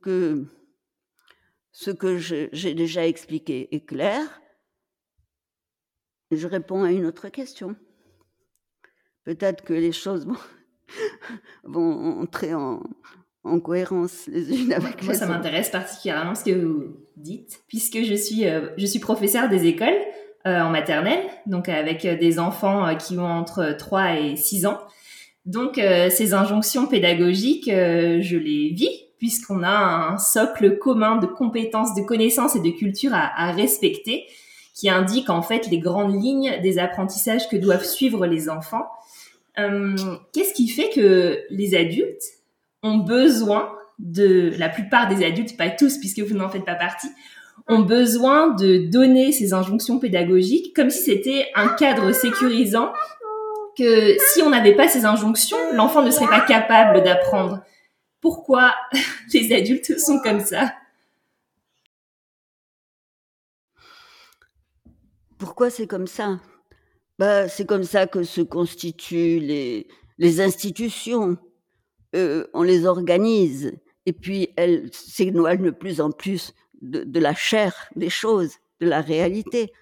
que 0.00 0.44
ce 1.72 1.90
que 1.90 2.18
j'ai 2.18 2.74
déjà 2.74 3.06
expliqué 3.06 3.74
est 3.74 3.84
clair, 3.84 4.40
je 6.30 6.46
réponds 6.46 6.84
à 6.84 6.92
une 6.92 7.06
autre 7.06 7.28
question. 7.28 7.76
Peut-être 9.24 9.64
que 9.64 9.72
les 9.72 9.92
choses 9.92 10.26
vont, 10.26 10.38
vont 11.64 12.20
entrer 12.20 12.54
en, 12.54 12.82
en 13.44 13.60
cohérence 13.60 14.26
les 14.26 14.62
unes 14.62 14.72
avec 14.72 14.84
les 14.84 14.90
autres. 14.90 15.04
Moi, 15.04 15.14
ça 15.14 15.26
m'intéresse 15.26 15.70
particulièrement 15.70 16.34
ce 16.34 16.44
que 16.44 16.52
vous 16.52 17.01
dites, 17.16 17.62
puisque 17.68 18.02
je 18.02 18.14
suis, 18.14 18.46
euh, 18.46 18.68
je 18.76 18.86
suis 18.86 18.98
professeur 18.98 19.48
des 19.48 19.66
écoles 19.66 19.98
euh, 20.46 20.60
en 20.60 20.70
maternelle, 20.70 21.22
donc 21.46 21.68
avec 21.68 22.04
euh, 22.04 22.16
des 22.16 22.38
enfants 22.38 22.96
qui 22.96 23.18
ont 23.18 23.26
entre 23.26 23.76
3 23.78 24.14
et 24.16 24.36
6 24.36 24.66
ans. 24.66 24.78
Donc, 25.44 25.74
ces 25.74 26.34
injonctions 26.34 26.86
pédagogiques, 26.86 27.68
je 27.68 28.36
les 28.36 28.68
vis, 28.68 29.06
puisqu'on 29.18 29.64
a 29.64 30.12
un 30.12 30.16
socle 30.16 30.78
commun 30.78 31.16
de 31.16 31.26
compétences, 31.26 31.96
de 31.96 32.02
connaissances 32.02 32.54
et 32.54 32.60
de 32.60 32.70
culture 32.70 33.12
à, 33.12 33.48
à 33.48 33.50
respecter, 33.50 34.26
qui 34.72 34.88
indique 34.88 35.30
en 35.30 35.42
fait 35.42 35.66
les 35.68 35.80
grandes 35.80 36.14
lignes 36.22 36.60
des 36.62 36.78
apprentissages 36.78 37.48
que 37.48 37.56
doivent 37.56 37.84
suivre 37.84 38.24
les 38.24 38.48
enfants. 38.48 38.86
Qu'est-ce 39.56 40.54
qui 40.54 40.68
fait 40.68 40.90
que 40.90 41.40
les 41.50 41.74
adultes 41.74 42.22
ont 42.84 42.98
besoin 42.98 43.68
de, 44.02 44.52
la 44.58 44.68
plupart 44.68 45.08
des 45.08 45.24
adultes, 45.24 45.56
pas 45.56 45.70
tous 45.70 45.98
puisque 45.98 46.20
vous 46.20 46.34
n'en 46.34 46.48
faites 46.48 46.64
pas 46.64 46.74
partie, 46.74 47.08
ont 47.68 47.80
besoin 47.80 48.48
de 48.48 48.78
donner 48.90 49.32
ces 49.32 49.54
injonctions 49.54 49.98
pédagogiques 49.98 50.74
comme 50.74 50.90
si 50.90 51.02
c'était 51.02 51.48
un 51.54 51.68
cadre 51.68 52.12
sécurisant 52.12 52.92
que 53.78 54.16
si 54.18 54.42
on 54.42 54.50
n'avait 54.50 54.74
pas 54.74 54.88
ces 54.88 55.04
injonctions, 55.04 55.56
l'enfant 55.72 56.02
ne 56.02 56.10
serait 56.10 56.26
pas 56.26 56.40
capable 56.40 57.02
d'apprendre. 57.02 57.62
Pourquoi 58.20 58.74
les 59.32 59.54
adultes 59.54 59.98
sont 59.98 60.18
comme 60.20 60.40
ça? 60.40 60.72
Pourquoi 65.38 65.70
c'est 65.70 65.86
comme 65.86 66.06
ça? 66.06 66.40
Bah, 67.18 67.48
C'est 67.48 67.66
comme 67.66 67.84
ça 67.84 68.06
que 68.06 68.22
se 68.22 68.40
constituent 68.40 69.40
les, 69.40 69.86
les 70.18 70.40
institutions. 70.40 71.36
On 72.14 72.62
les 72.62 72.84
organise 72.84 73.72
et 74.06 74.12
puis 74.12 74.48
elles 74.56 74.92
s'éloignent 74.92 75.64
de 75.66 75.70
plus 75.70 76.00
en 76.00 76.10
plus 76.10 76.54
de, 76.80 77.20
la 77.20 77.34
chair 77.34 77.74
des 77.94 78.10
choses, 78.10 78.56
de 78.80 78.88
la 78.88 79.00
réalité. 79.00 79.72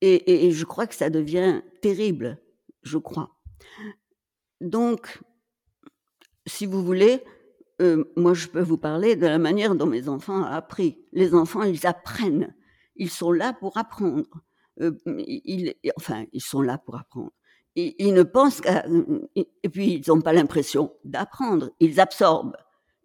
et, 0.00 0.50
je 0.50 0.64
crois 0.64 0.86
que 0.86 0.94
ça 0.94 1.10
devient 1.10 1.62
terrible, 1.82 2.38
je 2.82 2.98
crois. 2.98 3.36
Donc, 4.60 5.20
si 6.46 6.66
vous 6.66 6.82
voulez, 6.84 7.22
euh, 7.82 8.04
moi 8.16 8.34
je 8.34 8.48
peux 8.48 8.62
vous 8.62 8.78
parler 8.78 9.16
de 9.16 9.26
la 9.26 9.38
manière 9.38 9.74
dont 9.74 9.86
mes 9.86 10.08
enfants 10.08 10.40
ont 10.40 10.44
appris. 10.44 11.04
Les 11.12 11.34
enfants, 11.34 11.62
ils 11.62 11.86
apprennent. 11.86 12.54
Ils 12.96 13.10
sont 13.10 13.32
là 13.32 13.52
pour 13.52 13.76
apprendre. 13.76 14.24
Euh, 14.80 14.92
enfin, 15.96 16.24
ils 16.32 16.42
sont 16.42 16.62
là 16.62 16.78
pour 16.78 16.96
apprendre 16.96 17.32
ils, 17.76 18.14
ne 18.14 18.22
pensent 18.22 18.60
qu'à... 18.60 18.84
Et 19.36 19.68
puis, 19.68 19.94
ils 19.94 20.08
n'ont 20.08 20.20
pas 20.20 20.32
l'impression 20.32 20.92
d'apprendre. 21.04 21.70
Ils 21.80 22.00
absorbent. 22.00 22.56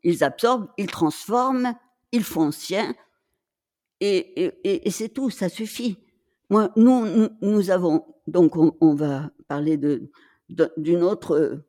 Ils 0.03 0.23
absorbent, 0.23 0.67
ils 0.77 0.87
transforment, 0.87 1.75
ils 2.11 2.23
font 2.23 2.51
sien. 2.51 2.95
Et, 4.01 4.51
c'est 4.89 5.09
tout, 5.09 5.29
ça 5.29 5.49
suffit. 5.49 5.97
Moi, 6.49 6.71
nous, 6.75 7.29
nous, 7.41 7.69
avons... 7.69 8.05
Donc, 8.27 8.55
on, 8.55 8.95
va 8.95 9.29
parler 9.47 9.77
d'une 9.77 11.03
autre 11.03 11.63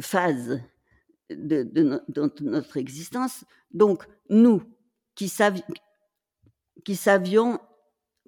phase 0.00 0.60
de, 1.30 2.02
notre 2.42 2.76
existence. 2.76 3.44
Donc, 3.72 4.04
nous, 4.28 4.62
qui 5.14 5.28
savions 5.28 5.64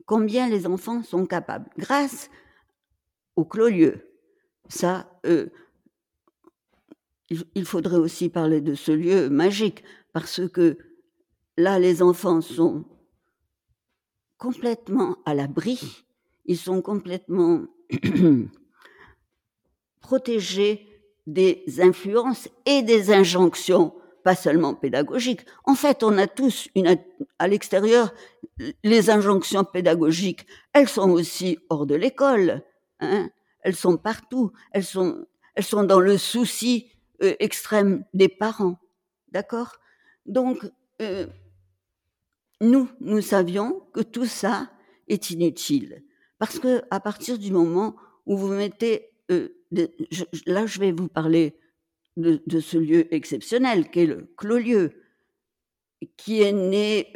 combien 0.07 0.49
les 0.49 0.67
enfants 0.67 1.03
sont 1.03 1.27
capables, 1.27 1.69
grâce 1.79 2.31
au 3.41 3.45
clos-lieu. 3.45 4.07
Ça, 4.69 5.11
euh, 5.27 5.47
il 7.55 7.65
faudrait 7.65 7.97
aussi 7.97 8.29
parler 8.29 8.61
de 8.61 8.75
ce 8.75 8.93
lieu 8.93 9.31
magique, 9.31 9.83
parce 10.13 10.47
que 10.49 10.79
là, 11.57 11.79
les 11.79 12.03
enfants 12.03 12.41
sont 12.41 12.85
complètement 14.39 15.17
à 15.25 15.35
l'abri, 15.35 16.05
ils 16.45 16.57
sont 16.57 16.83
complètement 16.83 17.65
protégés 20.01 20.87
des 21.27 21.65
influences 21.79 22.49
et 22.67 22.83
des 22.83 23.13
injonctions, 23.13 23.95
pas 24.25 24.35
seulement 24.35 24.75
pédagogiques. 24.75 25.47
En 25.65 25.75
fait, 25.75 26.03
on 26.03 26.19
a 26.19 26.27
tous 26.27 26.69
à 27.39 27.49
l'extérieur 27.49 28.13
les 28.83 29.11
injonctions 29.11 29.65
pédagogiques, 29.65 30.47
elles 30.73 30.89
sont 30.89 31.11
aussi 31.11 31.59
hors 31.71 31.87
de 31.87 31.95
l'école. 31.95 32.63
Hein, 33.01 33.31
elles 33.63 33.77
sont 33.77 33.97
partout. 33.97 34.53
Elles 34.73 34.85
sont, 34.85 35.27
elles 35.55 35.65
sont 35.65 35.85
dans 35.85 36.01
le 36.01 36.19
souci 36.19 36.91
euh, 37.23 37.35
extrême 37.39 38.05
des 38.15 38.29
parents. 38.29 38.79
D'accord? 39.33 39.77
Donc, 40.27 40.59
euh, 41.03 41.27
nous, 42.61 42.89
nous 43.01 43.21
savions 43.21 43.81
que 43.93 44.01
tout 44.01 44.27
ça 44.27 44.71
est 45.09 45.31
inutile. 45.31 46.03
Parce 46.39 46.59
que 46.59 46.83
à 46.91 47.01
partir 47.01 47.39
du 47.39 47.51
moment 47.51 47.97
où 48.27 48.37
vous 48.37 48.53
mettez... 48.53 49.11
Euh, 49.31 49.49
là, 50.47 50.67
je 50.67 50.81
vais 50.81 50.93
vous 50.93 51.09
parler 51.09 51.57
de, 52.17 52.61
ce 52.61 52.77
lieu 52.77 53.13
exceptionnel 53.15 53.89
qu'est 53.91 54.07
le 54.07 54.33
clos-lieu, 54.37 54.93
qui 56.17 56.43
est 56.43 56.53
né 56.53 57.13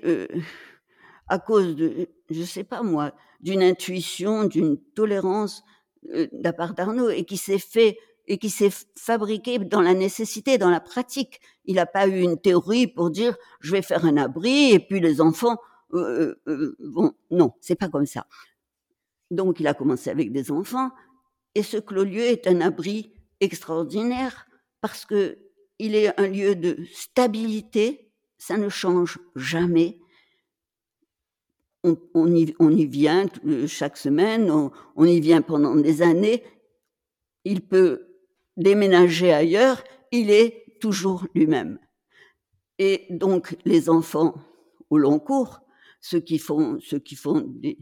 à 1.29 1.39
cause 1.39 1.75
de, 1.75 2.09
je 2.31 2.43
sais 2.43 2.65
pas 2.65 2.83
moi, 2.83 3.13
d'une 3.41 3.63
intuition, 3.63 4.45
d'une 4.45 4.79
tolérance 4.79 5.65
de 6.13 6.29
la 6.43 6.53
part 6.53 6.75
d'Arnaud 6.75 7.11
et 7.11 7.25
qui 7.25 7.37
s'est 7.37 7.59
fait 7.59 7.99
et 8.27 8.39
qui 8.39 8.49
s'est 8.51 8.73
fabriqué 8.97 9.59
dans 9.59 9.83
la 9.83 9.95
nécessité, 9.95 10.57
dans 10.57 10.71
la 10.71 10.81
pratique. 10.81 11.41
Il 11.67 11.77
n'a 11.77 11.87
pas 11.87 12.07
eu 12.07 12.21
une 12.21 12.41
théorie 12.41 12.87
pour 12.87 13.11
dire 13.11 13.37
je 13.61 13.73
vais 13.73 13.83
faire 13.83 14.05
un 14.05 14.17
abri 14.17 14.73
et 14.73 14.79
puis 14.79 15.01
les 15.01 15.21
enfants 15.21 15.59
euh, 15.93 16.35
euh, 16.49 16.77
vont. 16.81 17.15
Non, 17.31 17.53
c'est 17.61 17.77
pas 17.77 17.89
comme 17.89 18.07
ça. 18.07 18.27
Donc 19.31 19.61
il 19.61 19.67
a 19.67 19.75
commencé 19.75 20.11
avec 20.11 20.33
des 20.33 20.51
enfants 20.51 20.91
et 21.55 21.63
ce 21.63 21.77
clos-lieu 21.77 22.23
est 22.23 22.47
un 22.47 22.61
abri 22.61 23.13
extraordinaire 23.41 24.47
parce 24.81 25.05
que 25.05 25.39
il 25.79 25.95
est 25.95 26.19
un 26.21 26.29
lieu 26.29 26.55
de 26.55 26.79
stabilité, 26.93 28.13
ça 28.39 28.57
ne 28.57 28.69
change 28.69 29.19
jamais. 29.35 29.99
On, 31.85 32.35
y, 32.35 32.87
vient 32.87 33.27
euh, 33.47 33.67
chaque 33.67 33.97
semaine, 33.97 34.51
on, 34.51 35.05
y 35.05 35.21
vient 35.21 35.43
pendant 35.43 35.77
des 35.77 36.03
années. 36.03 36.43
Il 37.45 37.61
peut 37.61 38.07
déménager 38.57 39.33
ailleurs, 39.33 39.85
il 40.11 40.31
est 40.31 40.79
toujours 40.81 41.27
lui-même. 41.35 41.79
Et 42.79 43.07
donc 43.11 43.57
les 43.65 43.89
enfants 43.91 44.35
au 44.91 44.99
long 44.99 45.19
cours, 45.19 45.61
ceux 46.01 46.21
qui 46.21 46.39
font, 46.39 46.79
ceux 46.81 46.99
qui 46.99 47.17
font 47.17 47.47
des, 47.47 47.79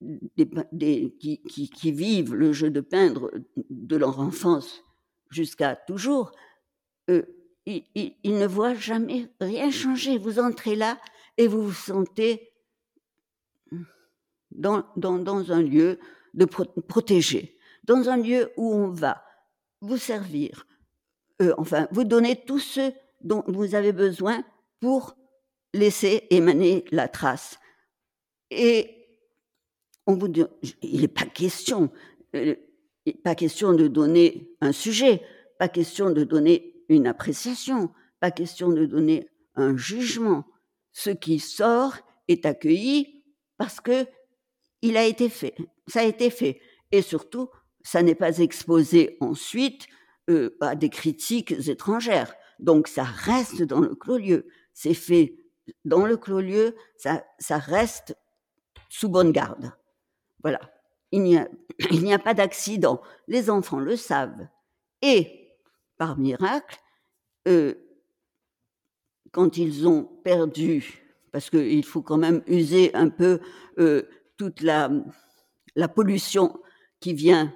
qui, 0.00 1.92
vivent 1.92 2.34
le 2.34 2.52
jeu 2.52 2.70
de 2.70 2.80
peindre 2.80 3.30
de 3.68 3.96
leur 3.96 4.20
enfance 4.20 4.82
jusqu'à 5.30 5.76
toujours, 5.76 6.32
euh, 7.10 7.22
ils, 7.66 8.14
ne 8.24 8.46
voient 8.46 8.74
jamais 8.74 9.28
rien 9.40 9.70
changer. 9.70 10.18
Vous 10.18 10.38
entrez 10.38 10.74
là 10.74 10.98
et 11.36 11.46
vous 11.46 11.62
vous 11.62 11.72
sentez 11.72 12.49
dans, 14.50 14.84
dans, 14.96 15.18
dans 15.18 15.52
un 15.52 15.62
lieu 15.62 15.98
de 16.34 16.44
protégé, 16.44 17.58
dans 17.84 18.08
un 18.08 18.16
lieu 18.16 18.50
où 18.56 18.74
on 18.74 18.88
va 18.88 19.22
vous 19.80 19.96
servir, 19.96 20.66
euh, 21.42 21.54
enfin, 21.58 21.88
vous 21.90 22.04
donner 22.04 22.44
tout 22.44 22.58
ce 22.58 22.92
dont 23.22 23.44
vous 23.46 23.74
avez 23.74 23.92
besoin 23.92 24.44
pour 24.80 25.16
laisser 25.72 26.26
émaner 26.30 26.84
la 26.90 27.08
trace. 27.08 27.58
Et 28.50 29.00
on 30.06 30.14
vous 30.14 30.28
il 30.82 31.00
n'est 31.00 31.08
pas 31.08 31.26
question, 31.26 31.90
euh, 32.34 32.54
pas 33.22 33.34
question 33.34 33.72
de 33.72 33.86
donner 33.86 34.50
un 34.60 34.72
sujet, 34.72 35.22
pas 35.58 35.68
question 35.68 36.10
de 36.10 36.24
donner 36.24 36.84
une 36.88 37.06
appréciation, 37.06 37.90
pas 38.18 38.30
question 38.30 38.70
de 38.70 38.84
donner 38.84 39.28
un 39.54 39.76
jugement. 39.76 40.44
Ce 40.92 41.10
qui 41.10 41.38
sort 41.38 41.94
est 42.28 42.44
accueilli 42.44 43.24
parce 43.56 43.80
que 43.80 44.06
il 44.82 44.96
a 44.96 45.04
été 45.04 45.28
fait, 45.28 45.54
ça 45.86 46.00
a 46.00 46.04
été 46.04 46.30
fait, 46.30 46.60
et 46.92 47.02
surtout, 47.02 47.48
ça 47.82 48.02
n'est 48.02 48.14
pas 48.14 48.38
exposé 48.38 49.16
ensuite 49.20 49.86
euh, 50.28 50.56
à 50.60 50.74
des 50.74 50.90
critiques 50.90 51.52
étrangères. 51.68 52.34
Donc 52.58 52.88
ça 52.88 53.04
reste 53.04 53.62
dans 53.62 53.80
le 53.80 53.94
clos-lieu, 53.94 54.46
c'est 54.74 54.94
fait 54.94 55.36
dans 55.84 56.04
le 56.04 56.16
clos-lieu, 56.16 56.76
ça, 56.96 57.24
ça 57.38 57.58
reste 57.58 58.16
sous 58.88 59.08
bonne 59.08 59.32
garde. 59.32 59.72
Voilà. 60.42 60.60
Il 61.12 61.22
n'y 61.22 61.36
a, 61.36 61.48
a 62.14 62.18
pas 62.18 62.34
d'accident. 62.34 63.00
Les 63.28 63.50
enfants 63.50 63.78
le 63.78 63.96
savent. 63.96 64.46
Et, 65.02 65.48
par 65.96 66.18
miracle, 66.18 66.78
euh, 67.48 67.74
quand 69.32 69.56
ils 69.56 69.86
ont 69.86 70.04
perdu, 70.04 71.02
parce 71.32 71.50
qu'il 71.50 71.84
faut 71.84 72.02
quand 72.02 72.18
même 72.18 72.42
user 72.46 72.94
un 72.94 73.08
peu 73.08 73.40
euh, 73.78 74.02
toute 74.40 74.62
la, 74.62 74.88
pollution 75.94 76.58
qui 76.98 77.12
vient, 77.12 77.52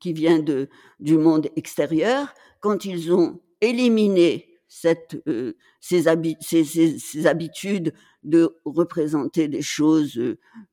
qui 0.00 0.12
vient 0.12 0.40
de, 0.40 0.68
du 0.98 1.16
monde 1.16 1.46
extérieur, 1.54 2.34
quand 2.58 2.84
ils 2.84 3.12
ont 3.12 3.40
éliminé 3.60 4.58
cette, 4.66 5.22
euh, 5.28 5.52
ces, 5.80 6.06
ces, 6.40 6.64
ces, 6.64 7.26
habitudes 7.28 7.92
de 8.24 8.58
représenter 8.64 9.46
des 9.46 9.62
choses 9.62 10.20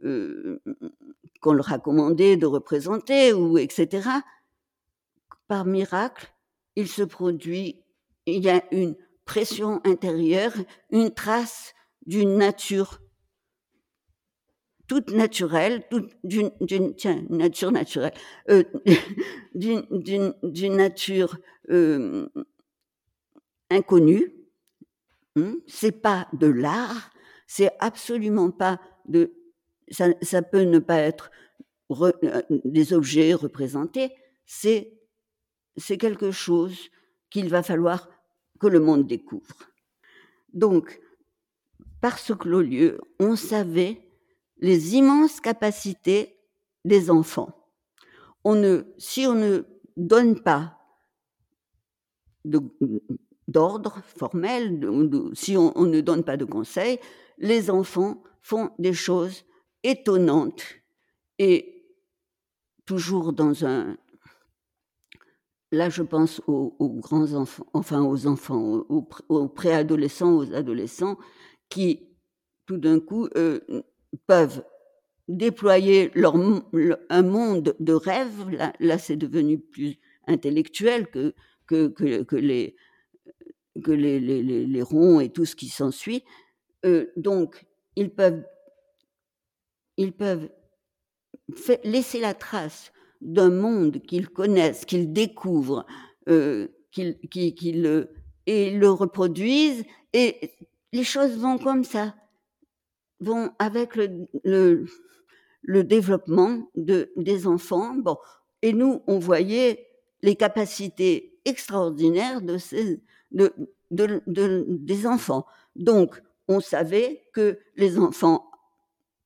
euh, 0.03 0.61
qu'on 1.41 1.53
leur 1.53 1.71
a 1.71 1.77
commandé 1.77 2.35
de 2.35 2.47
représenter, 2.47 3.31
ou 3.31 3.59
etc. 3.59 4.09
Par 5.47 5.63
miracle, 5.65 6.33
il 6.75 6.87
se 6.87 7.03
produit, 7.03 7.83
il 8.25 8.43
y 8.43 8.49
a 8.49 8.63
une 8.71 8.95
pression 9.25 9.79
intérieure, 9.85 10.53
une 10.89 11.11
trace 11.11 11.75
d'une 12.07 12.35
nature 12.35 12.99
toute 14.89 15.11
naturelle, 15.11 15.83
toute 15.89 16.11
d'une, 16.23 16.51
tiens, 16.95 17.23
nature 17.29 17.71
naturelle, 17.71 18.11
euh, 18.49 18.63
d'une, 19.55 19.85
d'une, 20.41 20.75
nature 20.75 21.37
euh, 21.69 22.27
inconnue. 23.69 24.33
Hein, 25.35 25.53
c'est 25.67 26.01
pas 26.01 26.27
de 26.33 26.47
l'art, 26.47 27.11
c'est 27.45 27.71
absolument 27.79 28.49
pas 28.49 28.81
de 29.07 29.31
ça, 29.91 30.07
ça 30.23 30.41
peut 30.41 30.63
ne 30.63 30.79
pas 30.79 30.97
être 30.97 31.29
euh, 31.91 32.11
des 32.49 32.91
objets 32.91 33.33
représentés, 33.35 34.11
c'est 34.45 34.93
c'est 35.77 35.97
quelque 35.97 36.31
chose 36.31 36.89
qu'il 37.29 37.47
va 37.49 37.61
falloir 37.61 38.09
que 38.59 38.65
le 38.65 38.79
monde 38.79 39.05
découvre. 39.05 39.55
Donc, 40.51 40.99
par 42.01 42.17
ce 42.17 42.33
clos-lieu, 42.33 42.99
on 43.19 43.35
savait 43.35 44.08
les 44.59 44.95
immenses 44.95 45.39
capacités 45.39 46.37
des 46.85 47.09
enfants. 47.09 47.55
Si 48.97 49.25
on 49.27 49.35
ne 49.35 49.63
donne 49.97 50.41
pas 50.41 50.77
d'ordre 53.47 54.01
formel, 54.03 54.79
si 55.33 55.57
on, 55.57 55.85
ne 55.85 56.01
donne 56.01 56.23
pas 56.23 56.37
de 56.37 56.45
conseils, 56.45 56.99
les 57.37 57.69
enfants 57.69 58.23
font 58.41 58.71
des 58.79 58.93
choses 58.93 59.43
étonnante 59.83 60.63
et 61.37 61.85
toujours 62.85 63.33
dans 63.33 63.65
un... 63.65 63.97
Là, 65.71 65.89
je 65.89 66.01
pense 66.01 66.41
aux, 66.47 66.73
grands 66.99 67.33
enfants, 67.33 67.67
enfin 67.73 68.01
aux 68.01 68.25
enfants, 68.25 68.83
aux, 68.89 69.47
préadolescents, 69.47 70.35
aux 70.35 70.51
adolescents, 70.53 71.17
qui 71.69 72.07
tout 72.65 72.77
d'un 72.77 72.99
coup 72.99 73.27
euh, 73.35 73.59
peuvent 74.27 74.63
déployer 75.27 76.11
leur, 76.15 76.35
un 77.09 77.21
monde 77.21 77.75
de 77.79 77.93
rêve. 77.93 78.49
Là, 78.79 78.97
c'est 78.97 79.15
devenu 79.15 79.59
plus 79.59 79.99
intellectuel 80.27 81.07
que, 81.07 81.33
que, 81.67 81.87
que, 81.87 82.35
les, 82.35 82.75
que 83.83 83.91
les, 83.91 84.19
les, 84.19 84.41
les, 84.41 84.81
ronds 84.81 85.19
et 85.19 85.29
tout 85.29 85.45
ce 85.45 85.55
qui 85.55 85.67
s'ensuit. 85.67 86.23
Euh, 86.85 87.07
donc, 87.15 87.65
ils 87.95 88.09
peuvent 88.09 88.43
ils 89.97 90.13
peuvent 90.13 90.49
laisser 91.83 92.21
la 92.21 92.33
trace 92.33 92.93
d'un 93.19 93.49
monde 93.49 94.01
qu'ils 94.01 94.29
connaissent, 94.29 94.85
qu'ils 94.85 95.11
découvrent, 95.11 95.85
euh, 96.29 96.69
qu'ils, 96.91 98.07
et 98.45 98.71
le 98.71 98.89
reproduisent, 98.89 99.83
et 100.13 100.51
les 100.93 101.03
choses 101.03 101.37
vont 101.37 101.57
comme 101.57 101.83
ça, 101.83 102.15
vont 103.19 103.51
avec 103.59 103.95
le, 103.95 104.85
développement 105.63 106.69
de, 106.75 107.11
des 107.15 107.47
enfants. 107.47 107.95
Bon, 107.95 108.17
et 108.61 108.73
nous, 108.73 109.01
on 109.07 109.19
voyait 109.19 109.87
les 110.21 110.35
capacités 110.35 111.39
extraordinaires 111.45 112.41
de 112.41 112.57
ces, 112.57 113.01
de, 113.31 113.53
de, 113.91 114.65
des 114.67 115.07
enfants. 115.07 115.45
Donc, 115.75 116.21
on 116.47 116.59
savait 116.59 117.23
que 117.33 117.59
les 117.75 117.97
enfants 117.97 118.49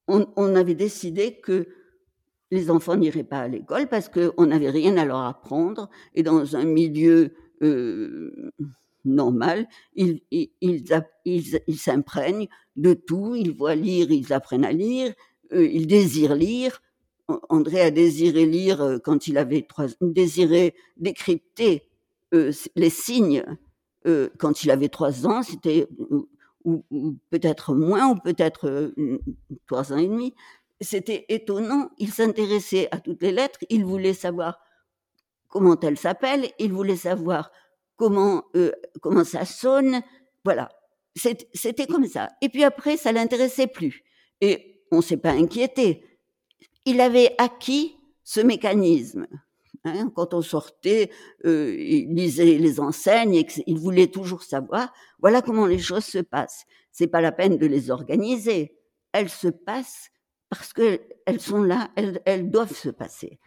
on, 0.08 0.56
avait 0.56 0.75
décidé 0.75 1.39
que 1.39 1.67
les 2.51 2.69
enfants 2.69 2.95
n'iraient 2.95 3.23
pas 3.23 3.39
à 3.39 3.47
l'école 3.47 3.88
parce 3.88 4.10
qu'on 4.10 4.45
n'avait 4.45 4.69
rien 4.69 4.97
à 4.97 5.06
leur 5.06 5.19
apprendre 5.19 5.89
et 6.13 6.23
dans 6.23 6.56
un 6.56 6.65
milieu 6.65 7.34
euh, 7.62 8.51
normal, 9.05 9.67
ils, 9.95 10.21
ils, 10.31 11.77
s'imprègnent 11.77 12.47
de 12.75 12.93
tout, 12.93 13.35
ils 13.35 13.55
voient 13.55 13.75
lire, 13.75 14.11
ils 14.11 14.33
apprennent 14.33 14.65
à 14.65 14.71
lire, 14.71 15.13
euh, 15.53 15.65
ils 15.65 15.87
désirent 15.87 16.35
lire. 16.35 16.81
André 17.49 17.81
a 17.81 17.91
désiré 17.91 18.45
lire 18.45 18.81
euh, 18.81 18.99
quand 18.99 19.27
il 19.27 19.37
avait 19.37 19.61
trois 19.61 19.87
désiré 20.01 20.75
décrypter 20.97 21.83
les 22.75 22.89
signes 22.89 23.43
quand 24.39 24.63
il 24.63 24.71
avait 24.71 24.89
trois 24.89 25.27
ans, 25.27 25.43
c'était 25.43 25.87
ou, 26.65 27.17
peut-être 27.29 27.73
moins, 27.73 28.10
ou 28.10 28.15
peut-être 28.15 28.67
euh, 28.67 29.19
trois 29.67 29.93
ans 29.93 29.97
et 29.97 30.08
demi. 30.08 30.33
C'était 30.81 31.25
étonnant. 31.29 31.89
Il 31.97 32.12
s'intéressait 32.12 32.89
à 32.91 32.99
toutes 32.99 33.21
les 33.21 33.31
lettres. 33.31 33.60
Il 33.69 33.85
voulait 33.85 34.13
savoir 34.13 34.60
comment 35.47 35.79
elles 35.79 35.97
s'appellent. 35.97 36.49
Il 36.60 36.73
voulait 36.73 36.95
savoir 36.95 37.51
comment 37.96 38.44
euh, 38.56 38.71
comment 39.02 39.23
ça 39.23 39.46
sonne. 39.46 40.02
Voilà. 40.44 40.69
C'était 41.15 41.85
comme 41.85 42.08
ça. 42.08 42.29
Et 42.41 42.50
puis 42.50 42.63
après, 42.63 42.98
ça 42.98 43.12
l'intéressait 43.12 43.67
plus. 43.67 44.04
Et 44.41 44.81
on 44.91 45.02
s'est 45.02 45.17
pas 45.17 45.31
inquiété. 45.31 46.04
Il 46.85 47.00
avait 47.02 47.35
acquis 47.37 47.96
ce 48.23 48.41
mécanisme. 48.41 49.27
Hein, 49.85 50.10
quand 50.15 50.33
on 50.33 50.41
sortait, 50.41 51.12
euh, 51.46 51.75
il 51.77 52.15
lisait 52.15 52.58
les 52.58 52.79
enseignes, 52.79 53.44
il 53.67 53.77
voulait 53.77 54.08
toujours 54.08 54.44
savoir. 54.44 54.94
Voilà 55.19 55.41
comment 55.41 55.65
les 55.65 55.79
choses 55.79 56.06
se 56.06 56.19
passent. 56.19 56.65
C'est 56.91 57.08
pas 57.08 57.21
la 57.21 57.31
peine 57.31 57.58
de 57.58 57.65
les 57.65 57.91
organiser. 57.91 58.77
Elles 59.12 59.29
se 59.29 59.50
passent 59.50 60.10
parce 60.50 60.71
qu'elles 60.71 61.39
sont 61.39 61.63
là, 61.63 61.91
elles, 61.96 62.21
elles, 62.25 62.50
doivent 62.50 62.75
se 62.75 62.89
passer. 62.89 63.39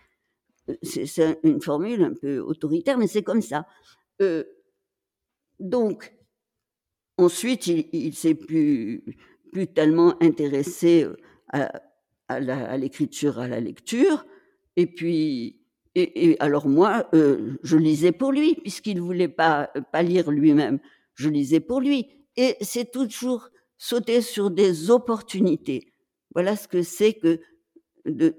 C'est 0.83 1.39
une 1.45 1.63
formule 1.63 2.03
un 2.03 2.15
peu 2.15 2.41
autoritaire, 2.41 2.99
mais 2.99 3.07
c'est 3.07 3.23
comme 3.23 3.43
ça. 3.43 3.67
Euh, 4.23 4.45
donc, 5.61 6.15
ensuite, 7.19 7.67
il, 7.67 7.89
il 7.93 8.15
s'est 8.15 8.35
plus, 8.35 9.05
plus 9.53 9.67
tellement 9.67 10.21
intéressé 10.23 11.07
à, 11.53 11.71
à 12.29 12.77
l'écriture, 12.77 13.39
à, 13.39 13.49
la 13.49 13.61
lecture. 13.61 14.27
Et 14.77 14.87
puis, 14.87 15.61
et, 15.95 16.37
alors 16.41 16.69
moi, 16.69 17.09
je 17.13 17.77
lisais 17.77 18.13
pour 18.13 18.33
lui, 18.33 18.57
puisqu'il 18.57 18.97
ne 18.97 19.01
voulait 19.01 19.29
pas, 19.29 19.71
pas 19.93 20.03
lire 20.03 20.31
lui-même. 20.31 20.79
Je 21.15 21.29
lisais 21.29 21.61
pour 21.61 21.81
lui. 21.81 22.09
Et 22.37 22.57
c'est 22.61 22.91
toujours 22.91 23.49
sauter 23.79 24.21
sur 24.21 24.51
des 24.51 24.91
opportunités. 24.91 25.93
Voilà 26.35 26.55
ce 26.57 26.69
que 26.69 26.83
c'est 26.83 27.15
que 27.15 27.41
de, 28.05 28.39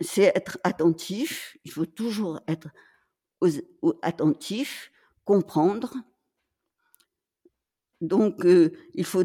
c'est 0.00 0.32
être 0.34 0.58
attentif. 0.62 1.56
Il 1.64 1.70
faut 1.70 1.86
toujours 1.86 2.40
être 2.46 2.68
attentif, 4.02 4.90
comprendre. 5.24 5.94
Donc, 8.00 8.44
euh, 8.44 8.72
il 8.94 9.04
faut 9.04 9.24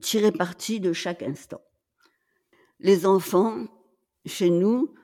tirer 0.00 0.32
parti 0.32 0.80
de 0.80 0.92
chaque 0.92 1.22
instant. 1.22 1.62
Les 2.78 3.06
enfants, 3.06 3.66
chez 4.26 4.50
nous, 4.50 4.94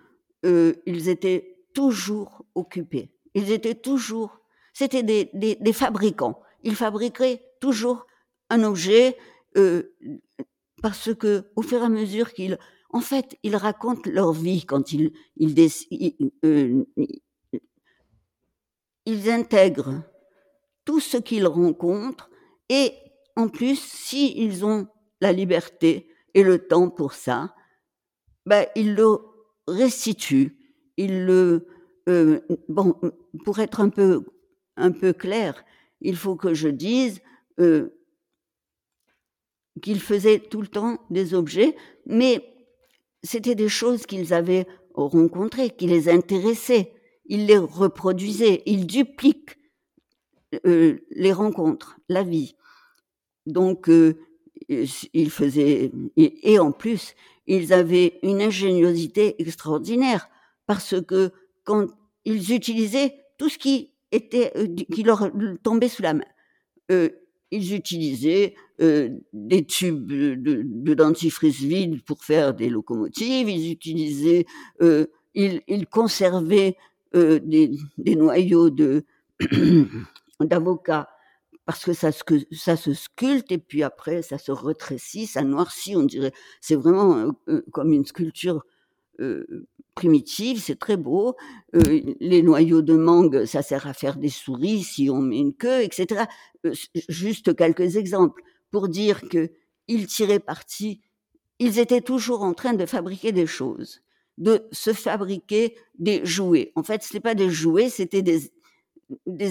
euh, 0.44 0.74
ils 0.86 1.08
étaient 1.08 1.64
toujours 1.74 2.44
occupés. 2.54 3.10
Ils 3.34 3.50
étaient 3.50 3.74
toujours, 3.74 4.40
c'était 4.72 5.02
des, 5.02 5.30
des, 5.32 5.72
fabricants. 5.72 6.40
Ils 6.62 6.76
fabriquaient 6.76 7.42
toujours 7.60 8.06
un 8.50 8.62
objet 8.62 9.16
euh, 9.56 9.94
parce 10.82 11.14
que, 11.14 11.50
au 11.56 11.62
fur 11.62 11.80
et 11.80 11.86
à 11.86 11.88
mesure 11.88 12.32
qu'ils 12.32 12.58
en 12.90 13.00
fait, 13.00 13.36
ils 13.42 13.56
racontent 13.56 14.08
leur 14.08 14.32
vie 14.32 14.64
quand 14.64 14.92
ils, 14.92 15.12
ils, 19.06 19.30
intègrent 19.30 20.02
tout 20.84 21.00
ce 21.00 21.16
qu'ils 21.16 21.46
rencontrent 21.46 22.30
et 22.68 22.92
en 23.36 23.48
plus, 23.48 23.80
s'ils 23.80 24.64
ont 24.64 24.86
la 25.20 25.32
liberté 25.32 26.08
et 26.34 26.42
le 26.42 26.66
temps 26.66 26.88
pour 26.88 27.12
ça, 27.12 27.54
ben, 28.46 28.66
ils 28.76 28.94
le 28.94 29.18
restituent. 29.66 30.56
Ils 30.96 31.24
le, 31.24 31.66
euh, 32.08 32.40
pour 33.44 33.58
être 33.58 33.80
un 33.80 33.88
peu, 33.88 34.24
un 34.76 34.92
clair, 35.12 35.64
il 36.00 36.16
faut 36.16 36.36
que 36.36 36.54
je 36.54 36.68
dise 36.68 37.20
euh, 37.60 37.90
qu'ils 39.82 40.00
faisaient 40.00 40.38
tout 40.38 40.60
le 40.60 40.68
temps 40.68 40.98
des 41.10 41.34
objets, 41.34 41.74
mais 42.06 42.44
c'était 43.22 43.54
des 43.54 43.68
choses 43.68 44.06
qu'ils 44.06 44.32
avaient 44.32 44.66
rencontrées, 44.94 45.70
qui 45.70 45.86
les 45.86 46.08
intéressaient. 46.08 46.93
Ils 47.26 47.46
les 47.46 47.58
reproduisaient, 47.58 48.62
ils 48.66 48.86
dupliquent 48.86 49.58
euh, 50.66 50.98
les 51.10 51.32
rencontres, 51.32 51.98
la 52.08 52.22
vie. 52.22 52.54
Donc, 53.46 53.88
euh, 53.88 54.14
ils 54.68 55.30
faisaient, 55.30 55.90
et, 56.16 56.58
en 56.58 56.72
plus, 56.72 57.14
ils 57.46 57.72
avaient 57.72 58.18
une 58.22 58.40
ingéniosité 58.40 59.40
extraordinaire 59.42 60.28
parce 60.66 60.94
que 61.02 61.30
quand 61.64 61.88
ils 62.24 62.52
utilisaient 62.54 63.14
tout 63.38 63.48
ce 63.48 63.58
qui 63.58 63.92
était, 64.12 64.52
euh, 64.56 64.74
qui 64.92 65.02
leur 65.02 65.30
tombait 65.62 65.88
sous 65.88 66.02
la 66.02 66.14
main, 66.14 66.24
ils 67.54 67.74
utilisaient 67.74 68.54
euh, 68.80 69.08
des 69.32 69.64
tubes 69.64 70.06
de, 70.06 70.94
dentifrice 70.94 71.60
vide 71.60 72.02
pour 72.02 72.24
faire 72.24 72.54
des 72.54 72.68
locomotives, 72.68 73.48
ils 73.48 73.70
utilisaient, 73.70 74.46
euh, 74.82 75.06
ils, 75.34 75.62
ils, 75.68 75.86
conservaient 75.86 76.76
euh, 77.14 77.40
des, 77.42 77.70
des, 77.98 78.16
noyaux 78.16 78.70
de 78.70 79.04
d'avocats 80.40 81.08
parce 81.66 81.84
que 81.84 81.92
ça, 81.92 82.10
ça 82.12 82.76
se 82.76 82.92
sculpte 82.92 83.50
et 83.52 83.58
puis 83.58 83.82
après 83.82 84.22
ça 84.22 84.36
se 84.36 84.52
rétrécit, 84.52 85.26
ça 85.26 85.42
noircit, 85.42 85.96
on 85.96 86.02
dirait. 86.02 86.32
C'est 86.60 86.74
vraiment 86.74 87.32
comme 87.72 87.92
une 87.92 88.04
sculpture 88.04 88.64
primitive, 89.94 90.60
c'est 90.60 90.78
très 90.78 90.96
beau. 90.96 91.36
Euh, 91.74 92.00
les 92.20 92.42
noyaux 92.42 92.82
de 92.82 92.94
mangue, 92.94 93.44
ça 93.44 93.62
sert 93.62 93.86
à 93.86 93.94
faire 93.94 94.16
des 94.16 94.28
souris 94.28 94.82
si 94.82 95.08
on 95.10 95.20
met 95.20 95.38
une 95.38 95.54
queue, 95.54 95.82
etc. 95.82 96.24
Euh, 96.66 96.72
juste 97.08 97.54
quelques 97.56 97.96
exemples 97.96 98.42
pour 98.70 98.88
dire 98.88 99.22
que 99.28 99.50
ils 99.86 100.06
tiraient 100.06 100.40
parti. 100.40 101.00
Ils 101.58 101.78
étaient 101.78 102.00
toujours 102.00 102.42
en 102.42 102.54
train 102.54 102.74
de 102.74 102.86
fabriquer 102.86 103.32
des 103.32 103.46
choses, 103.46 104.02
de 104.38 104.66
se 104.72 104.92
fabriquer 104.92 105.76
des 105.98 106.24
jouets. 106.24 106.72
En 106.74 106.82
fait, 106.82 107.02
ce 107.02 107.14
n'est 107.14 107.20
pas 107.20 107.34
des 107.34 107.50
jouets, 107.50 107.88
c'était 107.88 108.22
des, 108.22 108.50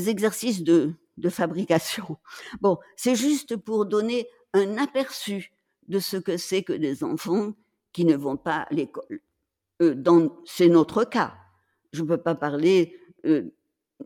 exercices 0.10 0.64
de, 0.64 0.94
de 1.18 1.30
fabrication. 1.30 2.18
Bon, 2.62 2.78
c'est 2.96 3.16
juste 3.16 3.56
pour 3.56 3.86
donner 3.86 4.28
un 4.54 4.78
aperçu 4.78 5.52
de 5.88 6.00
ce 6.00 6.18
que 6.18 6.38
c'est 6.38 6.64
que 6.64 6.74
des 6.74 7.04
enfants 7.04 7.54
qui 7.92 8.06
ne 8.06 8.16
vont 8.16 8.38
pas 8.38 8.62
à 8.70 8.74
l'école. 8.74 9.22
Euh, 9.82 10.30
c'est 10.46 10.70
notre 10.70 11.04
cas. 11.04 11.36
Je 11.92 12.02
ne 12.02 12.08
peux 12.08 12.18
pas 12.18 12.36
parler. 12.36 12.98
Euh, 13.26 13.54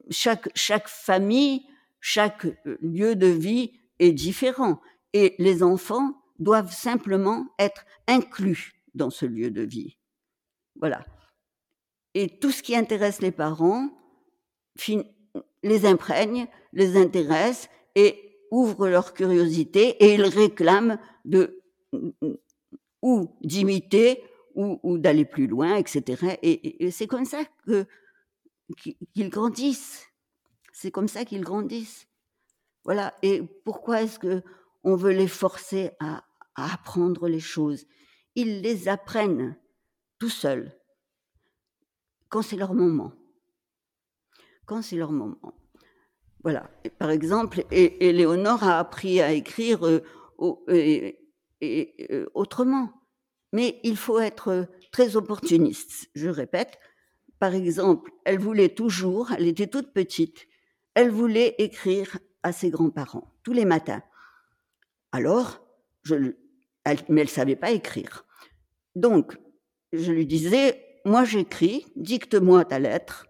chaque, 0.09 0.49
chaque 0.55 0.87
famille, 0.87 1.65
chaque 1.99 2.45
euh, 2.45 2.77
lieu 2.81 3.15
de 3.15 3.27
vie 3.27 3.79
est 3.99 4.11
différent. 4.11 4.81
Et 5.13 5.35
les 5.39 5.63
enfants 5.63 6.21
doivent 6.39 6.73
simplement 6.73 7.47
être 7.59 7.85
inclus 8.07 8.73
dans 8.93 9.09
ce 9.09 9.25
lieu 9.25 9.51
de 9.51 9.61
vie. 9.61 9.96
Voilà. 10.79 11.05
Et 12.13 12.39
tout 12.39 12.51
ce 12.51 12.63
qui 12.63 12.75
intéresse 12.75 13.21
les 13.21 13.31
parents 13.31 13.89
les 15.63 15.85
imprègne, 15.85 16.47
les 16.73 16.97
intéresse 16.97 17.69
et 17.95 18.39
ouvre 18.51 18.87
leur 18.87 19.13
curiosité 19.13 20.03
et 20.03 20.13
ils 20.13 20.25
réclament 20.25 20.99
de 21.25 21.61
ou 23.01 23.37
d'imiter 23.41 24.23
ou, 24.55 24.97
d'aller 24.97 25.25
plus 25.25 25.45
loin, 25.45 25.75
etc. 25.75 26.37
Et, 26.41 26.89
c'est 26.89 27.05
comme 27.05 27.25
ça 27.25 27.43
qu'ils 28.81 29.29
grandissent. 29.29 30.07
C'est 30.73 30.89
comme 30.89 31.07
ça 31.07 31.25
qu'ils 31.25 31.43
grandissent. 31.43 32.07
Voilà. 32.83 33.13
Et 33.21 33.43
pourquoi 33.63 34.01
est-ce 34.01 34.17
que 34.17 34.41
on 34.83 34.95
veut 34.95 35.11
les 35.11 35.27
forcer 35.27 35.91
à, 35.99 36.23
apprendre 36.55 37.27
les 37.27 37.39
choses? 37.39 37.85
Ils 38.33 38.61
les 38.61 38.87
apprennent 38.87 39.55
tout 40.19 40.29
seuls 40.29 40.77
quand 42.29 42.41
c'est 42.41 42.57
leur 42.57 42.73
moment. 42.73 43.13
Quand 44.65 44.81
c'est 44.81 44.97
leur 44.97 45.11
moment. 45.11 45.53
Voilà. 46.43 46.69
par 46.97 47.09
exemple, 47.09 47.65
et, 47.71 48.25
a 48.25 48.79
appris 48.79 49.21
à 49.21 49.31
écrire 49.31 49.85
euh, 49.85 50.03
euh, 50.41 52.25
autrement 52.33 52.97
mais 53.53 53.79
il 53.83 53.97
faut 53.97 54.19
être 54.19 54.67
très 54.91 55.15
opportuniste, 55.15 56.09
je 56.15 56.29
répète. 56.29 56.79
Par 57.39 57.53
exemple, 57.53 58.11
elle 58.25 58.39
voulait 58.39 58.69
toujours, 58.69 59.31
elle 59.31 59.47
était 59.47 59.67
toute 59.67 59.93
petite, 59.93 60.47
elle 60.95 61.11
voulait 61.11 61.55
écrire 61.59 62.17
à 62.43 62.51
ses 62.51 62.69
grands-parents 62.69 63.33
tous 63.43 63.53
les 63.53 63.65
matins. 63.65 64.01
Alors, 65.11 65.65
je, 66.03 66.33
elle, 66.83 66.99
mais 67.09 67.21
elle 67.21 67.29
savait 67.29 67.55
pas 67.55 67.71
écrire. 67.71 68.25
Donc, 68.95 69.37
je 69.93 70.11
lui 70.11 70.25
disais, 70.25 70.83
moi 71.05 71.23
j'écris, 71.25 71.85
dicte-moi 71.95 72.65
ta 72.65 72.79
lettre. 72.79 73.25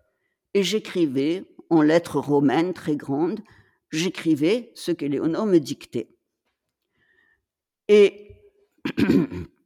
Et 0.54 0.64
j'écrivais 0.64 1.44
en 1.70 1.82
lettres 1.82 2.20
romaines 2.20 2.74
très 2.74 2.96
grandes, 2.96 3.42
j'écrivais 3.92 4.72
ce 4.74 4.92
qu'Éléonore 4.92 5.46
me 5.46 5.60
dictait. 5.60 6.10
Et 7.88 8.24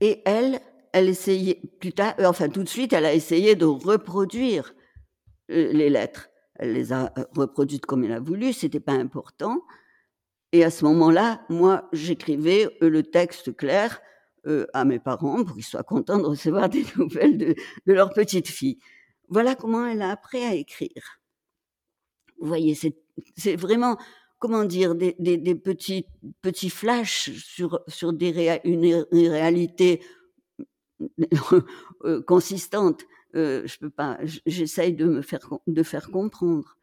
Et 0.00 0.22
elle, 0.24 0.60
elle 0.92 1.08
essayait, 1.08 1.60
plus 1.80 1.92
tard, 1.92 2.14
euh, 2.20 2.26
enfin 2.26 2.48
tout 2.48 2.62
de 2.62 2.68
suite, 2.68 2.92
elle 2.92 3.06
a 3.06 3.14
essayé 3.14 3.54
de 3.54 3.64
reproduire 3.64 4.74
euh, 5.50 5.72
les 5.72 5.90
lettres. 5.90 6.28
Elle 6.56 6.72
les 6.72 6.92
a 6.92 7.12
euh, 7.18 7.24
reproduites 7.34 7.86
comme 7.86 8.04
elle 8.04 8.12
a 8.12 8.20
voulu, 8.20 8.52
c'était 8.52 8.80
pas 8.80 8.92
important. 8.92 9.62
Et 10.52 10.64
à 10.64 10.70
ce 10.70 10.84
moment-là, 10.84 11.44
moi, 11.48 11.88
j'écrivais 11.92 12.68
le 12.80 13.02
texte 13.02 13.56
clair 13.56 14.00
à 14.72 14.84
mes 14.84 14.98
parents 14.98 15.44
pour 15.44 15.54
qu'ils 15.54 15.64
soient 15.64 15.82
contents 15.82 16.18
de 16.18 16.24
recevoir 16.24 16.68
des 16.68 16.84
nouvelles 16.96 17.38
de, 17.38 17.54
de, 17.86 17.92
leur 17.92 18.12
petite 18.12 18.48
fille. 18.48 18.78
Voilà 19.28 19.54
comment 19.54 19.86
elle 19.86 20.02
a 20.02 20.10
appris 20.10 20.44
à 20.44 20.54
écrire. 20.54 21.20
Vous 22.38 22.46
voyez, 22.46 22.74
c'est 23.36 23.56
vraiment 23.56 23.96
comment 24.38 24.64
dire, 24.64 24.94
des, 24.94 25.14
petits, 25.54 26.06
petits 26.42 26.70
flashs 26.70 27.30
sur, 27.32 27.80
sur 27.88 28.12
des 28.12 28.60
une, 28.64 29.28
réalité 29.28 30.02
euh, 32.04 32.22
consistante. 32.22 33.04
Euh, 33.34 33.66
je 33.66 33.78
peux 33.78 33.90
pas, 33.90 34.18
j'essaye 34.46 34.94
de 34.94 35.06
me 35.06 35.22
faire, 35.22 35.40
de 35.66 35.82
faire 35.82 36.10
comprendre. 36.10 36.76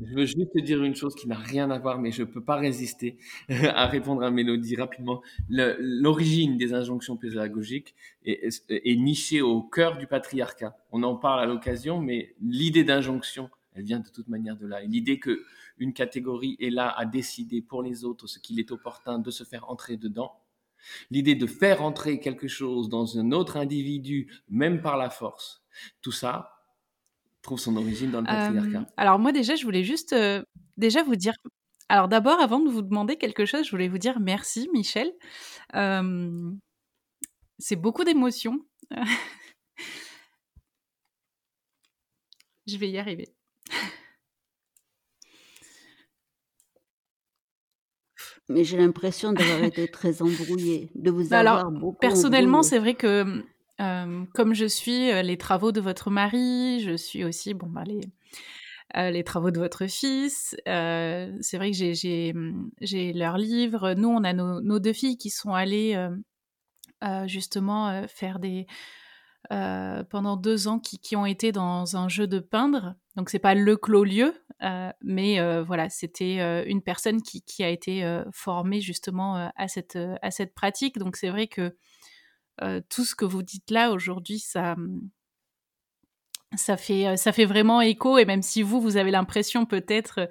Je 0.00 0.14
veux 0.14 0.26
juste 0.26 0.52
te 0.52 0.60
dire 0.60 0.82
une 0.84 0.94
chose 0.94 1.16
qui 1.16 1.26
n'a 1.26 1.36
rien 1.36 1.70
à 1.72 1.78
voir, 1.78 1.98
mais 1.98 2.12
je 2.12 2.22
ne 2.22 2.28
peux 2.28 2.42
pas 2.42 2.54
résister 2.54 3.18
à 3.48 3.86
répondre 3.86 4.22
à 4.22 4.30
Mélodie 4.30 4.76
rapidement. 4.76 5.22
L'origine 5.48 6.56
des 6.56 6.72
injonctions 6.72 7.16
pédagogiques 7.16 7.96
est, 8.24 8.96
nichée 8.96 9.42
au 9.42 9.60
cœur 9.60 9.98
du 9.98 10.06
patriarcat. 10.06 10.76
On 10.92 11.02
en 11.02 11.16
parle 11.16 11.40
à 11.40 11.46
l'occasion, 11.46 12.00
mais 12.00 12.36
l'idée 12.40 12.84
d'injonction, 12.84 13.50
elle 13.74 13.82
vient 13.82 13.98
de 13.98 14.08
toute 14.08 14.28
manière 14.28 14.56
de 14.56 14.68
là. 14.68 14.82
L'idée 14.82 15.18
que 15.18 15.42
une 15.78 15.92
catégorie 15.92 16.56
est 16.60 16.70
là 16.70 16.90
à 16.96 17.04
décider 17.04 17.60
pour 17.60 17.82
les 17.82 18.04
autres 18.04 18.28
ce 18.28 18.38
qu'il 18.38 18.60
est 18.60 18.70
opportun 18.70 19.18
de 19.18 19.30
se 19.32 19.42
faire 19.42 19.68
entrer 19.68 19.96
dedans, 19.96 20.32
l'idée 21.10 21.34
de 21.34 21.46
faire 21.46 21.82
entrer 21.82 22.20
quelque 22.20 22.46
chose 22.46 22.88
dans 22.88 23.18
un 23.18 23.32
autre 23.32 23.56
individu, 23.56 24.42
même 24.48 24.80
par 24.80 24.96
la 24.96 25.10
force, 25.10 25.62
tout 26.02 26.12
ça 26.12 26.57
trouve 27.48 27.58
son 27.58 27.76
origine 27.76 28.10
dans 28.10 28.20
le 28.20 28.26
patriarcat. 28.26 28.80
Euh, 28.80 28.92
alors 28.98 29.18
moi 29.18 29.32
déjà, 29.32 29.54
je 29.56 29.64
voulais 29.64 29.82
juste 29.82 30.12
euh, 30.12 30.42
déjà 30.76 31.02
vous 31.02 31.16
dire. 31.16 31.32
Alors 31.88 32.06
d'abord, 32.08 32.38
avant 32.40 32.60
de 32.60 32.68
vous 32.68 32.82
demander 32.82 33.16
quelque 33.16 33.46
chose, 33.46 33.64
je 33.64 33.70
voulais 33.70 33.88
vous 33.88 33.96
dire 33.96 34.20
merci, 34.20 34.68
Michel. 34.74 35.10
Euh, 35.74 36.50
c'est 37.58 37.76
beaucoup 37.76 38.04
d'émotions. 38.04 38.58
je 42.66 42.76
vais 42.76 42.90
y 42.90 42.98
arriver. 42.98 43.34
Mais 48.50 48.64
j'ai 48.64 48.76
l'impression 48.76 49.32
d'avoir 49.32 49.62
été 49.64 49.88
très 49.88 50.20
embrouillée, 50.20 50.90
de 50.94 51.10
vous 51.10 51.28
Bah 51.28 51.40
avoir 51.40 51.58
alors, 51.60 51.72
beaucoup 51.72 51.98
personnellement, 51.98 52.62
c'est 52.62 52.78
vrai 52.78 52.94
que 52.94 53.42
comme 53.78 54.54
je 54.54 54.66
suis 54.66 55.10
les 55.22 55.38
travaux 55.38 55.72
de 55.72 55.80
votre 55.80 56.10
mari, 56.10 56.80
je 56.80 56.96
suis 56.96 57.24
aussi 57.24 57.54
bon 57.54 57.68
bah 57.68 57.84
les 57.84 58.00
les 58.94 59.22
travaux 59.24 59.50
de 59.50 59.58
votre 59.58 59.86
fils. 59.86 60.56
c'est 60.64 61.56
vrai 61.56 61.70
que 61.70 61.76
j'ai 61.76 63.12
leurs 63.12 63.38
livres. 63.38 63.94
Nous, 63.94 64.08
on 64.08 64.24
a 64.24 64.32
nos, 64.32 64.60
nos 64.60 64.78
deux 64.78 64.92
filles 64.92 65.18
qui 65.18 65.30
sont 65.30 65.52
allées 65.52 66.08
justement 67.26 68.06
faire 68.08 68.38
des 68.38 68.66
pendant 69.50 70.36
deux 70.36 70.68
ans 70.68 70.78
qui, 70.78 70.98
qui 70.98 71.16
ont 71.16 71.26
été 71.26 71.52
dans 71.52 71.96
un 71.96 72.08
jeu 72.08 72.26
de 72.26 72.38
peindre. 72.38 72.94
Donc 73.16 73.30
c'est 73.30 73.38
pas 73.38 73.54
le 73.54 73.76
clos-lieu, 73.76 74.34
mais 75.02 75.60
voilà, 75.62 75.90
c'était 75.90 76.64
une 76.66 76.82
personne 76.82 77.22
qui, 77.22 77.42
qui 77.42 77.62
a 77.62 77.68
été 77.68 78.22
formée 78.32 78.80
justement 78.80 79.50
à 79.54 79.68
cette 79.68 79.98
à 80.22 80.30
cette 80.30 80.54
pratique. 80.54 80.98
Donc 80.98 81.16
c'est 81.16 81.30
vrai 81.30 81.46
que 81.46 81.76
euh, 82.62 82.80
tout 82.88 83.04
ce 83.04 83.14
que 83.14 83.24
vous 83.24 83.42
dites 83.42 83.70
là 83.70 83.92
aujourd'hui, 83.92 84.38
ça 84.38 84.72
hum, 84.72 85.08
ça 86.56 86.76
fait 86.76 87.06
euh, 87.06 87.16
ça 87.16 87.32
fait 87.32 87.44
vraiment 87.44 87.80
écho. 87.80 88.18
Et 88.18 88.24
même 88.24 88.42
si 88.42 88.62
vous 88.62 88.80
vous 88.80 88.96
avez 88.96 89.10
l'impression 89.10 89.66
peut-être 89.66 90.28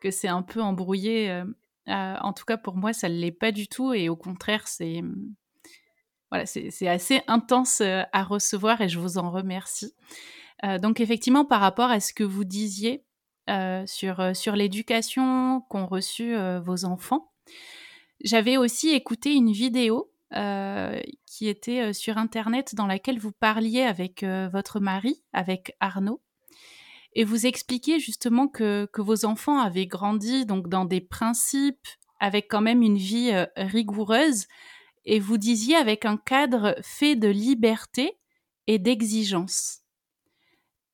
que 0.00 0.10
c'est 0.10 0.28
un 0.28 0.42
peu 0.42 0.60
embrouillé, 0.60 1.30
euh, 1.30 1.44
en 1.86 2.32
tout 2.32 2.44
cas 2.44 2.56
pour 2.56 2.76
moi 2.76 2.92
ça 2.92 3.08
ne 3.08 3.14
l'est 3.14 3.32
pas 3.32 3.52
du 3.52 3.68
tout. 3.68 3.92
Et 3.92 4.08
au 4.08 4.16
contraire, 4.16 4.68
c'est 4.68 4.98
hum, 4.98 5.34
voilà, 6.30 6.44
assez 6.92 7.22
intense 7.26 7.80
à 7.80 8.22
recevoir 8.24 8.80
et 8.80 8.88
je 8.88 8.98
vous 8.98 9.18
en 9.18 9.30
remercie. 9.30 9.94
Donc 10.80 11.00
effectivement, 11.00 11.44
par 11.44 11.60
rapport 11.60 11.90
à 11.90 12.00
ce 12.00 12.12
que 12.12 12.24
vous 12.24 12.44
disiez 12.44 13.04
sur, 13.86 14.34
sur 14.34 14.56
l'éducation 14.56 15.60
qu'ont 15.68 15.86
reçue 15.86 16.34
vos 16.64 16.86
enfants, 16.86 17.30
j'avais 18.24 18.56
aussi 18.56 18.90
écouté 18.90 19.34
une 19.34 19.52
vidéo 19.52 20.13
euh, 20.32 21.00
qui 21.26 21.48
était 21.48 21.80
euh, 21.82 21.92
sur 21.92 22.18
Internet 22.18 22.74
dans 22.74 22.86
laquelle 22.86 23.18
vous 23.18 23.30
parliez 23.30 23.82
avec 23.82 24.22
euh, 24.22 24.48
votre 24.48 24.80
mari, 24.80 25.22
avec 25.32 25.76
Arnaud, 25.80 26.22
et 27.12 27.24
vous 27.24 27.46
expliquiez 27.46 28.00
justement 28.00 28.48
que, 28.48 28.88
vos 28.96 29.26
enfants 29.26 29.60
avaient 29.60 29.86
grandi 29.86 30.46
donc 30.46 30.68
dans 30.68 30.86
des 30.86 31.00
principes 31.00 31.86
avec 32.18 32.48
quand 32.48 32.62
même 32.62 32.82
une 32.82 32.96
vie 32.96 33.32
rigoureuse, 33.56 34.46
et 35.04 35.20
vous 35.20 35.36
disiez 35.36 35.76
avec 35.76 36.06
un 36.06 36.16
cadre 36.16 36.74
fait 36.82 37.14
de 37.14 37.28
liberté 37.28 38.18
et 38.66 38.78
d'exigence. 38.78 39.82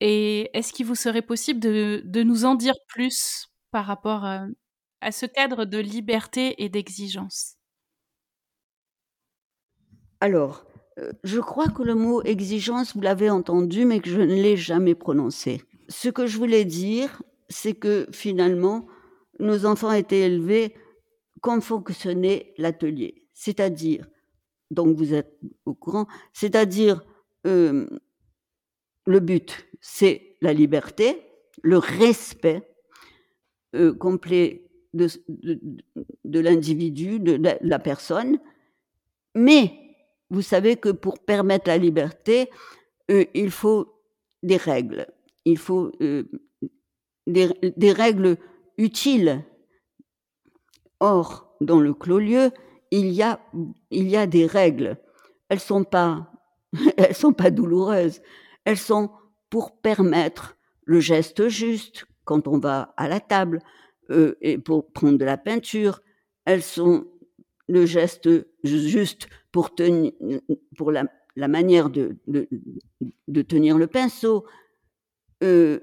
Et 0.01 0.55
est-ce 0.55 0.73
qu'il 0.73 0.85
vous 0.85 0.95
serait 0.95 1.21
possible 1.21 1.59
de, 1.59 2.23
nous 2.23 2.45
en 2.45 2.55
dire 2.55 2.75
plus 2.87 3.47
par 3.71 3.85
rapport 3.85 4.25
à 4.25 5.11
ce 5.11 5.25
cadre 5.25 5.65
de 5.65 5.77
liberté 5.79 6.61
et 6.63 6.69
d'exigence? 6.69 7.55
Alors, 10.21 10.65
euh, 10.99 11.11
je 11.23 11.39
crois 11.39 11.67
que 11.67 11.81
le 11.81 11.95
mot 11.95 12.21
exigence, 12.21 12.95
vous 12.95 13.01
l'avez 13.01 13.29
entendu, 13.29 13.85
mais 13.85 13.99
que 13.99 14.09
je 14.09 14.21
ne 14.21 14.35
l'ai 14.35 14.55
jamais 14.55 14.93
prononcé. 14.93 15.63
Ce 15.89 16.09
que 16.09 16.27
je 16.27 16.37
voulais 16.37 16.63
dire, 16.63 17.23
c'est 17.49 17.73
que 17.73 18.07
finalement, 18.11 18.87
nos 19.39 19.65
enfants 19.65 19.91
étaient 19.91 20.21
élevés 20.21 20.75
comme 21.41 21.61
fonctionnait 21.61 22.53
l'atelier. 22.59 23.27
C'est-à-dire, 23.33 24.07
donc 24.69 24.95
vous 24.95 25.15
êtes 25.15 25.39
au 25.65 25.73
courant, 25.73 26.05
c'est-à-dire 26.33 27.03
euh, 27.47 27.87
le 29.07 29.19
but, 29.19 29.67
c'est 29.81 30.37
la 30.41 30.53
liberté, 30.53 31.23
le 31.63 31.79
respect 31.79 32.61
euh, 33.75 33.91
complet 33.91 34.69
de, 34.93 35.07
de, 35.29 35.59
de 36.25 36.39
l'individu, 36.39 37.19
de 37.19 37.33
la, 37.33 37.57
la 37.61 37.79
personne, 37.79 38.39
mais 39.33 39.90
vous 40.31 40.41
savez 40.41 40.77
que 40.77 40.89
pour 40.89 41.19
permettre 41.19 41.67
la 41.67 41.77
liberté, 41.77 42.49
euh, 43.11 43.25
il 43.33 43.51
faut 43.51 44.01
des 44.41 44.57
règles. 44.57 45.05
Il 45.43 45.57
faut 45.57 45.91
euh, 46.01 46.23
des, 47.27 47.91
règles 47.91 48.37
utiles. 48.77 49.43
Or, 51.01 51.55
dans 51.59 51.79
le 51.79 51.93
clos-lieu, 51.93 52.51
il 52.91 53.07
y 53.07 53.21
a, 53.21 53.41
il 53.91 54.07
y 54.07 54.15
a 54.15 54.25
des 54.25 54.45
règles. 54.45 54.97
Elles 55.49 55.59
sont 55.59 55.83
pas, 55.83 56.31
elles 56.97 57.15
sont 57.15 57.33
pas 57.33 57.51
douloureuses. 57.51 58.21
Elles 58.63 58.77
sont 58.77 59.11
pour 59.49 59.81
permettre 59.81 60.55
le 60.85 61.01
geste 61.01 61.49
juste 61.49 62.05
quand 62.23 62.47
on 62.47 62.57
va 62.57 62.93
à 62.95 63.09
la 63.09 63.19
table 63.19 63.59
euh, 64.11 64.37
et 64.41 64.57
pour 64.57 64.93
prendre 64.93 65.17
de 65.17 65.25
la 65.25 65.37
peinture. 65.37 65.99
Elles 66.45 66.63
sont 66.63 67.05
le 67.67 67.85
geste 67.85 68.29
juste 68.63 69.27
pour, 69.51 69.75
tenir, 69.75 70.11
pour 70.77 70.91
la, 70.91 71.03
manière 71.47 71.89
de, 71.89 72.17
de, 72.27 73.41
tenir 73.41 73.77
le 73.77 73.87
pinceau. 73.87 74.45
Euh, 75.43 75.79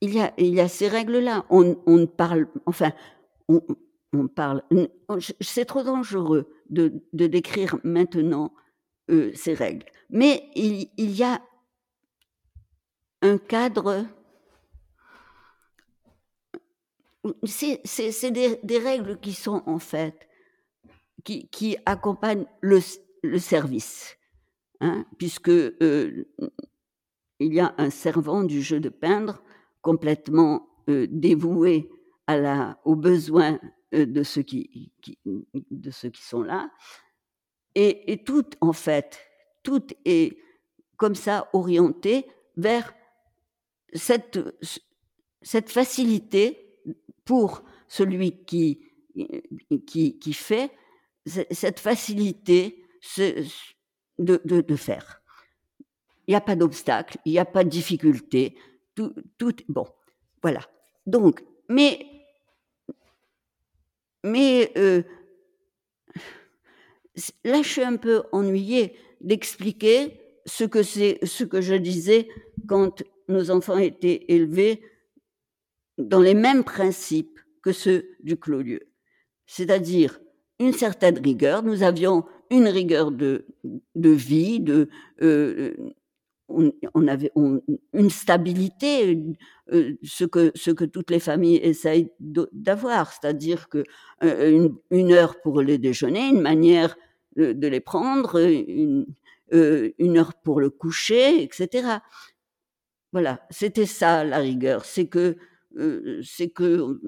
il, 0.00 0.14
y 0.14 0.20
a, 0.20 0.32
il 0.38 0.54
y 0.54 0.60
a 0.60 0.68
ces 0.68 0.88
règles-là. 0.88 1.44
On, 1.50 1.76
on 1.86 2.06
parle, 2.06 2.48
enfin, 2.66 2.92
on, 3.48 3.62
on 4.12 4.28
parle. 4.28 4.62
C'est 5.40 5.64
trop 5.64 5.82
dangereux 5.82 6.52
de, 6.68 7.02
de 7.12 7.26
décrire 7.26 7.78
maintenant 7.84 8.52
euh, 9.10 9.32
ces 9.34 9.54
règles. 9.54 9.86
Mais 10.08 10.50
il, 10.54 10.88
il 10.96 11.10
y 11.12 11.22
a 11.22 11.40
un 13.22 13.38
cadre 13.38 14.06
c'est 17.44 18.30
des, 18.30 18.58
des, 18.62 18.78
règles 18.78 19.18
qui 19.18 19.34
sont 19.34 19.62
en 19.66 19.78
fait 19.78 20.28
qui, 21.24 21.76
accompagnent 21.86 22.46
le, 22.60 22.80
le 23.22 23.38
service, 23.38 24.16
hein, 24.80 25.04
puisque 25.18 25.48
euh, 25.48 26.24
il 27.38 27.54
y 27.54 27.60
a 27.60 27.74
un 27.78 27.90
servant 27.90 28.44
du 28.44 28.62
jeu 28.62 28.80
de 28.80 28.88
peindre 28.88 29.42
complètement 29.82 30.68
euh, 30.88 31.06
dévoué 31.10 31.90
à 32.26 32.38
la, 32.38 32.80
aux 32.84 32.96
besoins 32.96 33.58
euh, 33.94 34.06
de 34.06 34.22
ceux 34.22 34.42
qui, 34.42 34.92
qui, 35.02 35.18
de 35.24 35.90
ceux 35.90 36.10
qui 36.10 36.22
sont 36.22 36.42
là, 36.42 36.70
et, 37.74 38.12
et 38.12 38.24
tout 38.24 38.46
en 38.60 38.72
fait, 38.72 39.18
tout 39.62 39.86
est 40.04 40.38
comme 40.96 41.14
ça 41.14 41.48
orienté 41.52 42.26
vers 42.56 42.94
cette, 43.92 44.38
cette 45.42 45.70
facilité 45.70 46.78
pour 47.24 47.62
celui 47.88 48.44
qui, 48.44 48.80
qui, 49.86 50.18
qui 50.18 50.32
fait 50.32 50.70
cette 51.50 51.80
facilité 51.80 52.84
de, 54.18 54.76
faire. 54.76 55.22
Il 56.26 56.32
n'y 56.32 56.36
a 56.36 56.40
pas 56.40 56.56
d'obstacle, 56.56 57.18
il 57.24 57.32
n'y 57.32 57.38
a 57.38 57.44
pas 57.44 57.64
de 57.64 57.68
difficulté, 57.68 58.56
tout, 58.94 59.12
bon, 59.68 59.86
voilà. 60.42 60.60
Donc, 61.06 61.42
mais, 61.68 62.06
mais 64.24 64.72
euh, 64.76 65.02
là, 67.44 67.62
je 67.62 67.68
suis 67.68 67.82
un 67.82 67.96
peu 67.96 68.22
ennuyée 68.32 68.96
d'expliquer 69.20 70.20
ce 70.46 70.64
que 70.64 70.82
c'est, 70.82 71.18
ce 71.24 71.44
que 71.44 71.60
je 71.60 71.74
disais 71.74 72.28
quand 72.68 73.02
nos 73.28 73.50
enfants 73.50 73.78
étaient 73.78 74.24
élevés 74.28 74.82
dans 75.98 76.20
les 76.20 76.34
mêmes 76.34 76.64
principes 76.64 77.38
que 77.62 77.72
ceux 77.72 78.16
du 78.20 78.36
clos-lieu. 78.36 78.90
C'est-à-dire 79.46 80.20
une 80.60 80.74
certaine 80.74 81.18
rigueur. 81.18 81.64
Nous 81.64 81.82
avions 81.82 82.24
une 82.50 82.68
rigueur 82.68 83.10
de, 83.10 83.46
de 83.94 84.10
vie, 84.10 84.60
de, 84.60 84.88
euh, 85.22 85.74
on, 86.48 87.08
avait 87.08 87.32
une 87.94 88.10
stabilité, 88.10 89.18
euh, 89.72 89.94
ce, 90.02 90.24
que, 90.24 90.52
ce 90.54 90.70
que 90.70 90.84
toutes 90.84 91.10
les 91.10 91.20
familles 91.20 91.60
essayent 91.62 92.10
d'avoir, 92.20 93.12
c'est-à-dire 93.12 93.68
que 93.68 93.84
euh, 94.22 94.68
une, 94.90 95.12
heure 95.12 95.40
pour 95.40 95.62
les 95.62 95.78
déjeuner, 95.78 96.28
une 96.28 96.40
manière 96.40 96.96
de, 97.36 97.66
les 97.66 97.80
prendre, 97.80 98.38
une, 98.40 99.06
une 99.52 100.18
heure 100.18 100.34
pour 100.42 100.60
le 100.60 100.70
coucher, 100.70 101.42
etc. 101.42 101.98
Voilà, 103.12 103.46
c'était 103.50 103.86
ça 103.86 104.24
la 104.24 104.38
rigueur, 104.38 104.84
c'est 104.84 105.06
que 105.06 105.36
euh, 105.76 106.20
c'est 106.22 106.50
que 106.50 107.00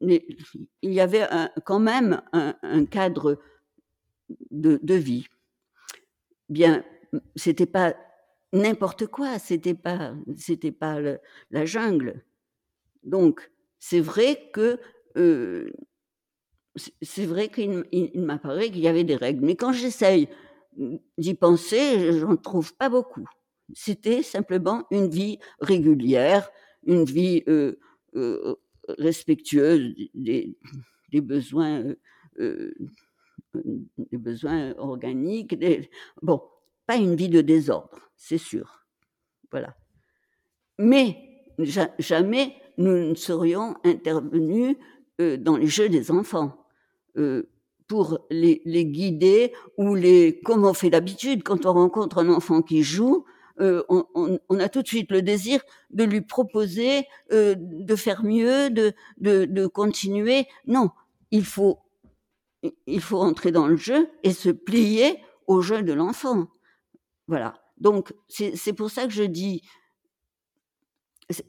il 0.00 0.92
y 0.92 1.00
avait 1.00 1.26
quand 1.64 1.78
même 1.80 2.22
un, 2.32 2.84
cadre 2.86 3.38
de, 4.50 4.94
vie. 4.94 5.26
Bien, 6.48 6.84
c'était 7.36 7.66
pas 7.66 7.94
n'importe 8.52 9.06
quoi, 9.06 9.38
c'était 9.38 9.74
pas 9.74 10.14
c'était 10.36 10.72
pas 10.72 10.98
la 11.50 11.64
jungle. 11.64 12.24
Donc 13.02 13.50
c'est 13.78 14.00
vrai 14.00 14.50
que 14.52 14.78
euh, 15.16 15.70
c'est 17.02 17.26
vrai 17.26 17.48
qu'il 17.48 17.84
m'apparaît 18.14 18.70
qu'il 18.70 18.80
y 18.80 18.88
avait 18.88 19.04
des 19.04 19.16
règles, 19.16 19.44
mais 19.44 19.56
quand 19.56 19.72
j'essaye 19.72 20.28
d'y 21.18 21.34
penser, 21.34 22.12
j'en 22.18 22.36
trouve 22.36 22.74
pas 22.74 22.88
beaucoup. 22.88 23.24
C'était 23.74 24.22
simplement 24.22 24.84
une 24.90 25.08
vie 25.08 25.38
régulière, 25.60 26.50
une 26.86 27.04
vie 27.04 27.42
euh, 27.48 27.78
euh, 28.14 28.54
respectueuse 28.98 29.94
des, 30.14 30.56
besoins, 31.20 31.84
euh, 32.38 32.74
des 33.54 34.18
besoins 34.18 34.74
organiques. 34.78 35.56
bon, 36.22 36.42
pas 36.86 36.96
une 36.96 37.14
vie 37.14 37.28
de 37.28 37.40
désordre, 37.40 38.10
c'est 38.16 38.38
sûr. 38.38 38.86
Voilà. 39.50 39.76
Mais 40.78 41.16
jamais 41.98 42.54
nous 42.78 43.08
ne 43.08 43.14
serions 43.14 43.74
intervenus 43.84 44.76
dans 45.18 45.56
les 45.56 45.66
jeux 45.66 45.88
des 45.88 46.10
enfants 46.10 46.64
pour 47.88 48.20
les, 48.30 48.62
les, 48.64 48.84
guider 48.84 49.52
ou 49.76 49.94
les 49.94 50.40
comme 50.44 50.64
on 50.64 50.74
fait 50.74 50.90
d'habitude 50.90 51.42
quand 51.42 51.66
on 51.66 51.72
rencontre 51.72 52.18
un 52.18 52.28
enfant 52.28 52.62
qui 52.62 52.82
joue 52.82 53.24
euh, 53.60 53.82
on, 53.88 54.60
a 54.60 54.68
tout 54.68 54.82
de 54.82 54.86
suite 54.86 55.10
le 55.10 55.22
désir 55.22 55.60
de 55.90 56.04
lui 56.04 56.20
proposer 56.20 57.06
euh, 57.32 57.54
de 57.58 57.96
faire 57.96 58.22
mieux, 58.22 58.70
de, 58.70 58.92
de, 59.18 59.44
de, 59.46 59.66
continuer. 59.66 60.46
Non, 60.66 60.90
il 61.30 61.44
faut 61.44 61.78
il 62.86 63.00
faut 63.00 63.20
entrer 63.20 63.52
dans 63.52 63.66
le 63.66 63.76
jeu 63.76 64.08
et 64.22 64.32
se 64.32 64.48
plier 64.48 65.18
au 65.46 65.60
jeu 65.60 65.82
de 65.82 65.92
l'enfant. 65.92 66.48
Voilà. 67.26 67.60
Donc 67.78 68.12
c'est 68.28 68.72
pour 68.72 68.90
ça 68.90 69.06
que 69.06 69.12
je 69.12 69.22
dis 69.22 69.62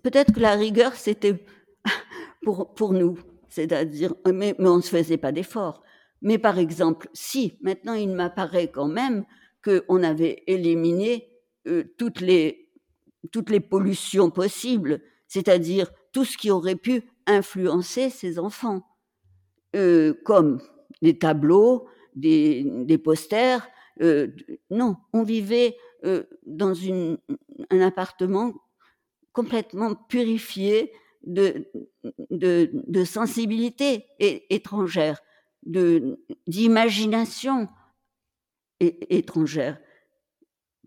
peut-être 0.03 0.33
que 0.33 0.39
la 0.39 0.53
rigueur 0.53 0.93
c'était 0.93 1.43
pour 2.43 2.73
pour 2.73 2.93
nous, 2.93 3.17
c'est-à-dire 3.49 4.13
mais, 4.25 4.55
mais 4.59 4.69
on 4.69 4.77
ne 4.77 4.81
se 4.81 4.89
faisait 4.89 5.17
pas 5.17 5.31
d'efforts. 5.31 5.81
Mais 6.21 6.37
par 6.37 6.59
exemple, 6.59 7.09
si 7.13 7.57
maintenant 7.61 7.93
il 7.93 8.09
m'apparaît 8.09 8.69
quand 8.71 8.87
même 8.87 9.25
qu'on 9.63 10.03
avait 10.03 10.43
éliminé 10.47 11.29
euh, 11.67 11.83
toutes 11.97 12.21
les 12.21 13.59
pollutions 13.59 14.29
possibles, 14.29 15.01
c'est-à-dire 15.27 15.91
tout 16.11 16.25
ce 16.25 16.37
qui 16.37 16.51
aurait 16.51 16.75
pu 16.75 17.03
influencer 17.27 18.09
ces 18.09 18.39
enfants, 18.39 18.87
euh, 19.75 20.13
comme 20.25 20.61
des 21.01 21.17
tableaux, 21.17 21.87
des, 22.15 22.63
des 22.65 22.97
posters. 22.97 23.67
Euh, 24.01 24.27
non, 24.69 24.97
on 25.13 25.23
vivait 25.23 25.75
dans 26.45 26.73
un 27.69 27.81
appartement 27.81 28.53
complètement 29.33 29.95
purifié 29.95 30.93
de, 31.23 31.67
de, 32.29 32.71
de 32.73 33.03
sensibilité 33.03 34.05
étrangère 34.49 35.19
d'imagination 36.47 37.67
étrangère. 38.79 39.77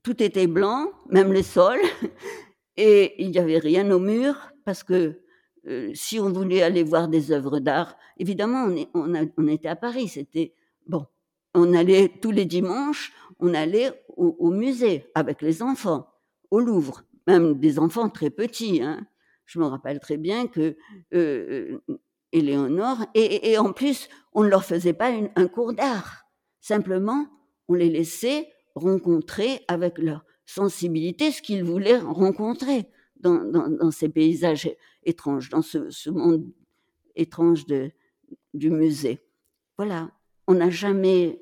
Tout 0.02 0.22
était 0.22 0.46
blanc, 0.46 0.90
même 1.08 1.32
les 1.32 1.42
sols, 1.42 1.80
et 2.76 3.22
il 3.22 3.30
n'y 3.30 3.38
avait 3.38 3.58
rien 3.58 3.90
au 3.90 3.98
mur 3.98 4.34
parce 4.64 4.82
que 4.82 5.20
euh, 5.68 5.92
si 5.94 6.18
on 6.18 6.30
voulait 6.30 6.62
aller 6.62 6.82
voir 6.82 7.08
des 7.08 7.30
œuvres 7.30 7.60
d'art, 7.60 7.96
évidemment, 8.18 8.68
on, 8.94 9.46
était 9.48 9.68
à 9.68 9.76
Paris, 9.76 10.08
c'était 10.08 10.54
bon. 10.86 11.06
On 11.54 11.72
allait 11.72 12.08
tous 12.20 12.32
les 12.32 12.46
dimanches, 12.46 13.12
on 13.38 13.54
allait 13.54 13.92
au, 14.16 14.50
musée 14.50 15.10
avec 15.14 15.42
les 15.42 15.62
enfants, 15.62 16.08
au 16.50 16.58
Louvre, 16.58 17.04
même 17.26 17.58
des 17.58 17.78
enfants 17.78 18.08
très 18.08 18.30
petits. 18.30 18.82
Hein. 18.82 19.06
Je 19.46 19.58
me 19.58 19.66
rappelle 19.66 20.00
très 20.00 20.16
bien 20.16 20.48
que 20.48 20.76
euh, 21.14 21.78
Éléonore, 22.32 23.04
et, 23.14 23.52
et, 23.52 23.58
en 23.58 23.72
plus, 23.72 24.08
on 24.32 24.42
ne 24.42 24.48
leur 24.48 24.64
faisait 24.64 24.94
pas 24.94 25.12
un 25.36 25.46
cours 25.46 25.74
d'art. 25.74 26.24
Simplement, 26.60 27.26
on 27.68 27.74
les 27.74 27.90
laissait 27.90 28.48
rencontrer 28.74 29.64
avec 29.68 29.98
leur 29.98 30.24
sensibilité 30.44 31.30
ce 31.30 31.42
qu'ils 31.42 31.64
voulaient 31.64 31.98
rencontrer 31.98 32.88
dans, 33.16 33.90
ces 33.90 34.08
paysages 34.08 34.70
étranges, 35.04 35.48
dans 35.48 35.62
ce, 35.62 36.10
monde 36.10 36.44
étrange 37.14 37.64
du 38.54 38.70
musée. 38.70 39.20
Voilà, 39.76 40.10
on 40.46 40.54
n'a 40.54 40.70
jamais, 40.70 41.40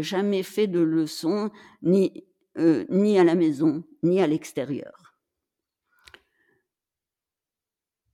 jamais 0.00 0.42
fait 0.42 0.68
de 0.68 0.80
leçons 0.80 1.50
ni, 1.82 2.24
euh, 2.58 2.84
ni 2.88 3.18
à 3.18 3.24
la 3.24 3.34
maison, 3.34 3.82
ni 4.02 4.20
à 4.20 4.26
l'extérieur. 4.26 5.16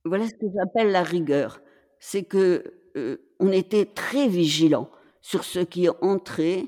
Voilà 0.05 0.27
ce 0.27 0.33
que 0.33 0.47
j'appelle 0.55 0.91
la 0.91 1.03
rigueur 1.03 1.61
c'est 1.99 2.23
que 2.23 2.63
euh, 2.95 3.17
on 3.39 3.51
était 3.51 3.85
très 3.85 4.27
vigilant 4.27 4.89
sur 5.21 5.43
ce 5.43 5.59
qui 5.59 5.87
entrait 6.01 6.65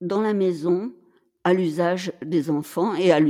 dans 0.00 0.20
la 0.20 0.34
maison 0.34 0.92
à 1.44 1.54
l'usage 1.54 2.12
des 2.24 2.50
enfants 2.50 2.94
et 2.94 3.12
à 3.12 3.20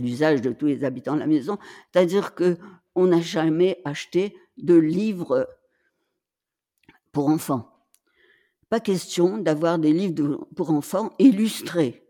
l'usage 0.00 0.42
de 0.42 0.52
tous 0.52 0.66
les 0.66 0.84
habitants 0.84 1.14
de 1.14 1.20
la 1.20 1.26
maison. 1.26 1.58
C'est-à-dire 1.92 2.34
que 2.34 2.56
on 2.94 3.06
n'a 3.06 3.20
jamais 3.20 3.80
acheté 3.84 4.36
de 4.58 4.74
livres 4.74 5.48
pour 7.12 7.28
enfants. 7.28 7.68
Pas 8.68 8.80
question 8.80 9.38
d'avoir 9.38 9.78
des 9.78 9.92
livres 9.92 10.46
pour 10.56 10.70
enfants 10.70 11.12
illustrés 11.18 12.02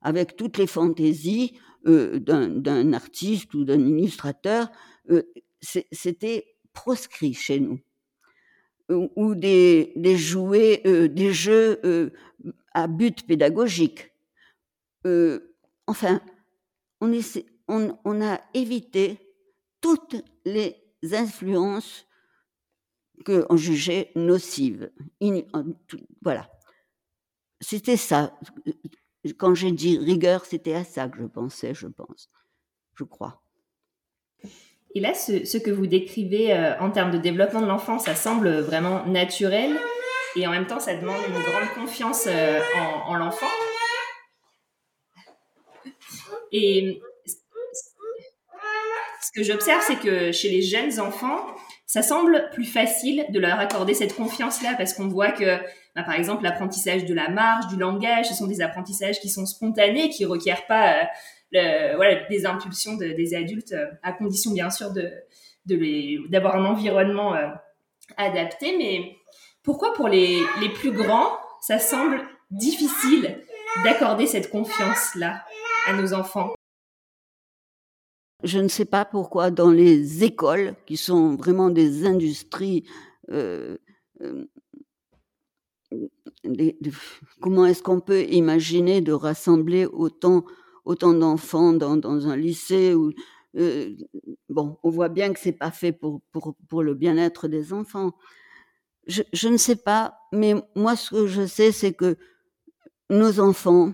avec 0.00 0.36
toutes 0.36 0.58
les 0.58 0.66
fantaisies 0.66 1.58
euh, 1.86 2.18
d'un 2.18 2.92
artiste 2.92 3.54
ou 3.54 3.64
d'un 3.64 3.80
illustrateur. 3.80 4.68
Euh, 5.10 5.22
C'était 5.60 6.56
proscrit 6.72 7.34
chez 7.34 7.60
nous 7.60 7.80
ou 8.88 9.34
des, 9.34 9.92
jouets, 10.16 10.82
euh, 10.86 11.08
des 11.08 11.32
jeux 11.32 11.80
euh, 11.84 12.10
à 12.76 12.88
but 12.88 13.26
pédagogique. 13.26 14.12
Euh, 15.06 15.56
enfin, 15.86 16.20
on, 17.00 18.22
a 18.22 18.40
évité 18.52 19.18
toutes 19.80 20.16
les 20.44 20.76
influences 21.12 22.06
qu'on 23.24 23.56
jugeait 23.56 24.12
nocives. 24.14 24.90
voilà. 26.20 26.50
C'était 27.62 27.96
ça. 27.96 28.38
Quand 29.38 29.54
j'ai 29.54 29.72
dit 29.72 29.96
rigueur, 29.96 30.44
c'était 30.44 30.74
à 30.74 30.84
ça 30.84 31.08
que 31.08 31.18
je 31.18 31.24
pensais, 31.24 31.72
je 31.72 31.86
pense. 31.86 32.28
Je 32.94 33.04
crois. 33.04 33.42
Et 34.94 35.00
là, 35.00 35.14
ce, 35.14 35.56
que 35.56 35.70
vous 35.70 35.86
décrivez 35.86 36.52
euh, 36.52 36.78
en 36.78 36.90
termes 36.90 37.10
de 37.10 37.18
développement 37.18 37.62
de 37.62 37.66
l'enfant, 37.66 37.98
ça 37.98 38.14
semble 38.14 38.60
vraiment 38.60 39.06
naturel. 39.06 39.78
Et 40.36 40.46
en 40.46 40.50
même 40.50 40.66
temps, 40.66 40.80
ça 40.80 40.94
demande 40.94 41.16
une 41.26 41.42
grande 41.42 41.68
confiance 41.74 42.26
euh, 42.26 42.60
en, 43.06 43.16
l'enfant. 43.16 43.46
Et 46.52 47.00
ce 49.22 49.30
que 49.34 49.42
j'observe, 49.42 49.82
c'est 49.86 49.98
que 49.98 50.32
chez 50.32 50.50
les 50.50 50.62
jeunes 50.62 51.00
enfants, 51.00 51.40
ça 51.86 52.02
semble 52.02 52.50
plus 52.52 52.64
facile 52.64 53.24
de 53.30 53.38
leur 53.40 53.58
accorder 53.58 53.94
cette 53.94 54.14
confiance-là 54.14 54.74
parce 54.76 54.92
qu'on 54.92 55.08
voit 55.08 55.32
que, 55.32 55.58
bah, 55.94 56.02
par 56.02 56.14
exemple, 56.14 56.42
l'apprentissage 56.42 57.04
de 57.06 57.14
la 57.14 57.28
marche, 57.28 57.68
du 57.68 57.76
langage, 57.76 58.26
ce 58.26 58.34
sont 58.34 58.46
des 58.46 58.60
apprentissages 58.60 59.20
qui 59.20 59.30
sont 59.30 59.46
spontanés, 59.46 60.10
qui 60.10 60.24
requièrent 60.26 60.66
pas 60.66 61.08
euh, 61.54 62.14
des 62.28 62.44
impulsions 62.44 62.96
des 62.96 63.34
adultes, 63.34 63.72
euh, 63.72 63.86
à 64.02 64.12
condition 64.12 64.52
bien 64.52 64.68
sûr 64.68 64.92
de 64.92 65.10
d'avoir 66.28 66.56
un 66.56 66.64
environnement 66.64 67.34
euh, 67.34 67.48
adapté. 68.16 68.76
Mais 68.76 69.16
pourquoi 69.66 69.92
pour 69.92 70.08
les, 70.08 70.40
les 70.60 70.68
plus 70.70 70.92
grands, 70.92 71.36
ça 71.60 71.78
semble 71.80 72.22
difficile 72.50 73.42
d'accorder 73.84 74.26
cette 74.26 74.48
confiance-là 74.48 75.44
à 75.86 75.92
nos 75.92 76.14
enfants? 76.14 76.54
Je 78.44 78.60
ne 78.60 78.68
sais 78.68 78.84
pas 78.84 79.04
pourquoi 79.04 79.50
dans 79.50 79.72
les 79.72 80.22
écoles, 80.22 80.76
qui 80.86 80.96
sont 80.96 81.34
vraiment 81.34 81.68
des 81.68 82.06
industries, 82.06 82.84
euh, 83.30 83.76
comment 87.40 87.66
est-ce 87.66 87.82
qu'on 87.82 88.00
peut 88.00 88.22
imaginer 88.22 89.00
de 89.00 89.12
rassembler 89.12 89.84
autant 89.84 90.44
autant 90.84 91.12
d'enfants 91.12 91.72
dans, 91.72 91.96
dans, 91.96 92.28
un 92.28 92.36
lycée 92.36 92.94
où 92.94 93.10
euh, 93.56 93.96
bon, 94.48 94.78
on 94.84 94.90
voit 94.90 95.08
bien 95.08 95.32
que 95.32 95.40
c'est 95.40 95.50
pas 95.50 95.72
fait 95.72 95.90
pour, 95.90 96.20
pour, 96.30 96.54
pour 96.68 96.84
le 96.84 96.94
bien-être 96.94 97.48
des 97.48 97.72
enfants. 97.72 98.12
Je, 99.06 99.48
ne 99.48 99.56
sais 99.56 99.76
pas, 99.76 100.18
mais 100.32 100.54
moi 100.74 100.96
ce 100.96 101.10
que 101.10 101.26
je 101.26 101.46
sais, 101.46 101.70
c'est 101.70 101.92
que 101.92 102.16
nos 103.08 103.38
enfants, 103.38 103.92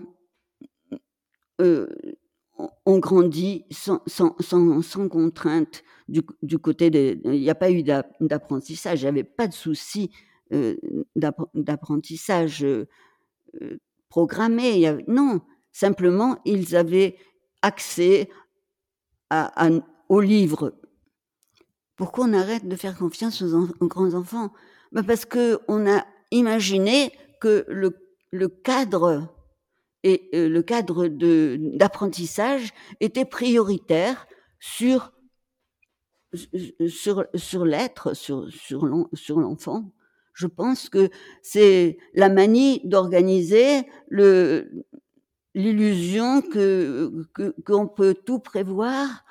euh, 1.61 1.87
on 2.85 2.97
grandit 2.97 3.65
sans, 3.69 3.99
contrainte 5.09 5.83
du, 6.07 6.57
côté 6.57 6.89
des. 6.89 7.21
Il 7.25 7.41
n'y 7.41 7.49
a 7.49 7.55
pas 7.55 7.69
eu 7.69 7.83
d'apprentissage, 7.83 9.01
il 9.01 9.05
n'y 9.05 9.09
avait 9.09 9.23
pas 9.23 9.47
de 9.47 9.53
souci 9.53 10.09
euh, 10.51 10.75
d'apprentissage 11.15 12.63
euh, 12.63 12.87
programmé. 14.09 14.97
Non, 15.07 15.41
simplement, 15.71 16.39
ils 16.43 16.75
avaient 16.75 17.17
accès 17.61 18.29
aux 20.09 20.21
livres. 20.21 20.73
Pourquoi 21.95 22.25
on 22.25 22.33
arrête 22.33 22.67
de 22.67 22.75
faire 22.75 22.97
confiance 22.97 23.43
aux, 23.43 23.53
en, 23.53 23.67
aux 23.79 23.87
grands 23.87 24.15
ben 24.93 25.03
Parce 25.03 25.25
qu'on 25.25 25.91
a 25.91 26.05
imaginé 26.31 27.11
que 27.41 27.65
le, 27.67 27.97
le 28.31 28.47
cadre 28.47 29.27
et 30.03 30.29
euh, 30.35 30.49
le 30.49 30.61
cadre 30.61 31.07
d'apprentissage 31.07 32.73
était 32.99 33.25
prioritaire 33.25 34.27
sur 34.59 35.11
sur 36.87 37.25
sur 37.35 37.65
l'être, 37.65 38.13
sur 38.13 38.47
sur 38.51 39.39
l'enfant. 39.39 39.91
Je 40.33 40.47
pense 40.47 40.89
que 40.89 41.09
c'est 41.41 41.97
la 42.13 42.29
manie 42.29 42.81
d'organiser 42.85 43.87
le 44.09 44.85
l'illusion 45.55 46.41
que 46.41 47.11
qu'on 47.65 47.87
peut 47.87 48.15
tout 48.15 48.39
prévoir. 48.39 49.25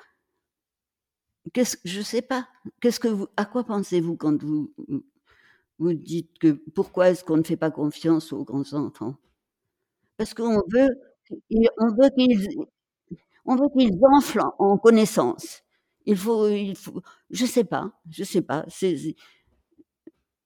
Qu'est-ce 1.53 1.77
je 1.83 2.01
sais 2.01 2.21
pas. 2.21 2.47
Qu'est-ce 2.81 2.99
que 2.99 3.09
vous 3.09 3.27
à 3.37 3.45
quoi 3.45 3.63
pensez-vous 3.65 4.15
quand 4.15 4.41
vous 4.41 4.73
vous 5.83 5.93
dites 5.93 6.37
que 6.39 6.51
pourquoi 6.73 7.09
est-ce 7.09 7.23
qu'on 7.23 7.37
ne 7.37 7.43
fait 7.43 7.57
pas 7.57 7.71
confiance 7.71 8.33
aux 8.33 8.43
grands 8.43 8.73
enfants 8.73 9.15
parce 10.17 10.33
qu'on 10.33 10.61
veut, 10.71 10.89
on 11.77 11.87
veut 11.87 12.09
qu'ils, 12.17 12.47
on 13.45 13.55
veut 13.55 13.67
qu'ils 13.77 13.99
enflent 14.13 14.41
en 14.59 14.77
connaissance. 14.77 15.63
Il 16.05 16.17
faut, 16.17 16.49
il 16.49 16.75
faut, 16.75 17.01
je 17.29 17.45
sais 17.45 17.63
pas, 17.63 17.91
je 18.09 18.23
sais 18.23 18.41
pas. 18.41 18.65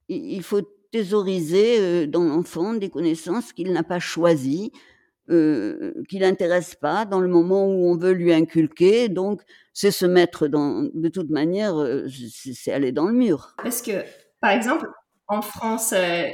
Il 0.08 0.44
faut 0.44 0.62
thésauriser 0.92 1.80
euh, 1.80 2.08
dans 2.08 2.24
l'enfant 2.24 2.74
des 2.74 2.90
connaissances 2.90 3.52
qu'il 3.52 3.74
n'a 3.74 3.84
pas 3.84 4.00
choisies, 4.00 4.72
euh, 5.30 5.94
qui 6.08 6.20
l'intéressent 6.20 6.76
pas 6.76 7.06
dans 7.06 7.20
le 7.20 7.28
moment 7.28 7.68
où 7.68 7.92
on 7.92 7.98
veut 7.98 8.14
lui 8.14 8.32
inculquer. 8.32 9.10
Donc, 9.10 9.42
c'est 9.74 9.92
se 9.92 10.06
mettre 10.06 10.48
dans, 10.48 10.90
de 10.94 11.10
toute 11.10 11.30
manière, 11.30 11.78
euh, 11.78 12.08
c'est 12.08 12.72
aller 12.72 12.92
dans 12.94 13.08
le 13.08 13.14
mur. 13.14 13.56
Parce 13.62 13.82
que, 13.82 14.04
par 14.40 14.52
exemple, 14.52 14.88
en 15.28 15.42
France, 15.42 15.94
euh, 15.94 16.30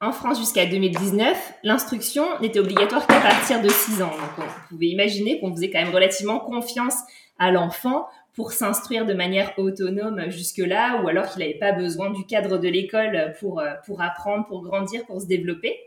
en 0.00 0.12
France, 0.12 0.38
jusqu'à 0.38 0.66
2019, 0.66 1.54
l'instruction 1.62 2.24
n'était 2.40 2.58
obligatoire 2.58 3.06
qu'à 3.06 3.20
partir 3.20 3.62
de 3.62 3.68
6 3.68 4.02
ans. 4.02 4.10
Donc, 4.10 4.46
vous 4.46 4.68
pouvez 4.70 4.88
imaginer 4.88 5.40
qu'on 5.40 5.52
faisait 5.54 5.70
quand 5.70 5.82
même 5.82 5.94
relativement 5.94 6.40
confiance 6.40 6.96
à 7.38 7.50
l'enfant 7.50 8.06
pour 8.34 8.52
s'instruire 8.52 9.06
de 9.06 9.14
manière 9.14 9.56
autonome 9.58 10.30
jusque-là, 10.30 11.00
ou 11.02 11.08
alors 11.08 11.28
qu'il 11.28 11.40
n'avait 11.40 11.58
pas 11.58 11.72
besoin 11.72 12.10
du 12.10 12.26
cadre 12.26 12.58
de 12.58 12.68
l'école 12.68 13.34
pour, 13.38 13.60
euh, 13.60 13.74
pour 13.86 14.02
apprendre, 14.02 14.46
pour 14.46 14.62
grandir, 14.62 15.06
pour 15.06 15.20
se 15.20 15.26
développer. 15.26 15.78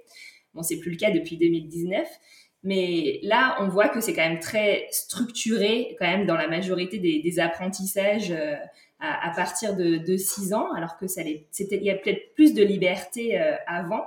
Bon, 0.54 0.64
c'est 0.64 0.80
plus 0.80 0.91
le 0.91 0.98
cas 0.98 1.12
depuis 1.12 1.38
2019. 1.38 2.08
Mais 2.64 3.20
là, 3.24 3.58
on 3.60 3.68
voit 3.68 3.88
que 3.89 4.02
c'est 4.02 4.14
quand 4.14 4.28
même 4.28 4.39
très 4.39 4.88
structuré, 4.91 5.95
quand 6.00 6.08
même, 6.08 6.26
dans 6.26 6.36
la 6.36 6.48
majorité 6.48 6.98
des, 6.98 7.39
apprentissages 7.39 8.32
euh, 8.32 8.56
à, 9.00 9.30
à, 9.30 9.34
partir 9.34 9.76
de, 9.76 9.98
de 9.98 10.18
6 10.18 10.54
ans, 10.54 10.72
alors 10.74 10.98
que 10.98 11.08
ça 11.08 11.22
c'était, 11.52 11.78
il 11.78 11.84
y 11.84 11.91
a 11.91 11.95
peut-être 11.95 12.34
plus 12.36 12.54
de 12.54 12.64
liberté 12.64 13.39
euh, 13.39 13.56
avant. 13.68 14.06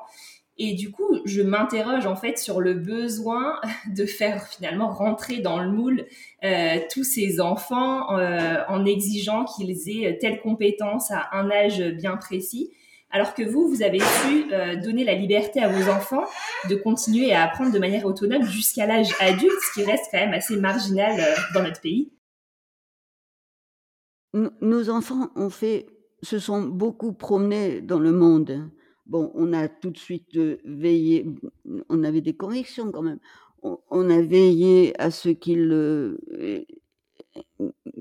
Et 0.63 0.75
du 0.75 0.91
coup, 0.91 1.21
je 1.25 1.41
m'interroge 1.41 2.07
en 2.07 2.17
fait 2.17 2.39
sur 2.39 2.61
le 2.61 2.75
besoin 2.75 3.61
de 3.97 4.05
faire 4.05 4.47
finalement 4.47 4.91
rentrer 4.91 5.39
dans 5.39 5.59
le 5.63 5.71
moule 5.71 6.07
euh, 6.45 6.79
tous 6.93 7.05
ces 7.05 7.41
enfants 7.41 8.19
euh, 8.19 8.63
en 8.69 8.85
exigeant 8.85 9.45
qu'ils 9.45 9.89
aient 9.89 10.19
telle 10.21 10.41
compétence 10.41 11.11
à 11.11 11.31
un 11.33 11.51
âge 11.51 11.81
bien 11.81 12.17
précis, 12.17 12.71
alors 13.11 13.35
que 13.35 13.43
vous, 13.43 13.69
vous 13.69 13.83
avez 13.83 13.99
su 13.99 14.53
euh, 14.53 14.77
donner 14.77 15.05
la 15.05 15.15
liberté 15.15 15.61
à 15.61 15.69
vos 15.69 15.91
enfants 15.91 16.25
de 16.69 16.77
continuer 16.77 17.33
à 17.33 17.45
apprendre 17.45 17.73
de 17.73 17.79
manière 17.79 18.07
autonome 18.07 18.45
jusqu'à 18.45 18.87
l'âge 18.87 19.13
adulte, 19.19 19.53
ce 19.69 19.81
qui 19.81 19.85
reste 19.85 20.07
quand 20.13 20.19
même 20.19 20.33
assez 20.33 20.57
marginal 20.57 21.19
euh, 21.19 21.35
dans 21.55 21.63
notre 21.63 21.81
pays 21.81 22.13
nos 24.33 24.91
enfants 24.91 25.31
ont 25.37 25.51
fait, 25.51 25.87
se 26.23 26.39
sont 26.39 26.63
beaucoup 26.63 27.13
promenés 27.13 27.81
dans 27.81 27.99
le 27.99 28.13
monde. 28.13 28.71
Bon, 29.07 29.33
on 29.35 29.53
a 29.53 29.69
tout 29.69 29.91
de 29.91 29.99
suite 29.99 30.37
euh, 30.37 30.59
veillé, 30.65 31.27
on 31.89 32.05
avait 32.05 32.21
des 32.21 32.35
convictions 32.35 32.93
quand 32.93 33.03
même. 33.03 33.19
On, 33.63 34.09
a 34.09 34.23
veillé 34.23 34.99
à 34.99 35.11
ce 35.11 35.29
qu'ils 35.29 35.71
euh, 35.73 36.17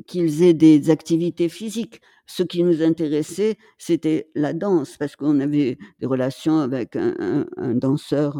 qu'ils 0.08 0.44
aient 0.44 0.54
des 0.54 0.90
activités 0.90 1.50
physiques. 1.50 2.00
Ce 2.28 2.44
qui 2.44 2.64
nous 2.64 2.82
intéressait, 2.82 3.58
c'était 3.78 4.30
la 4.36 4.54
danse, 4.54 4.96
parce 4.98 5.16
qu'on 5.18 5.40
avait 5.42 5.78
des 6.00 6.06
relations 6.06 6.60
avec 6.60 6.96
un, 6.96 7.46
danseur 7.74 8.38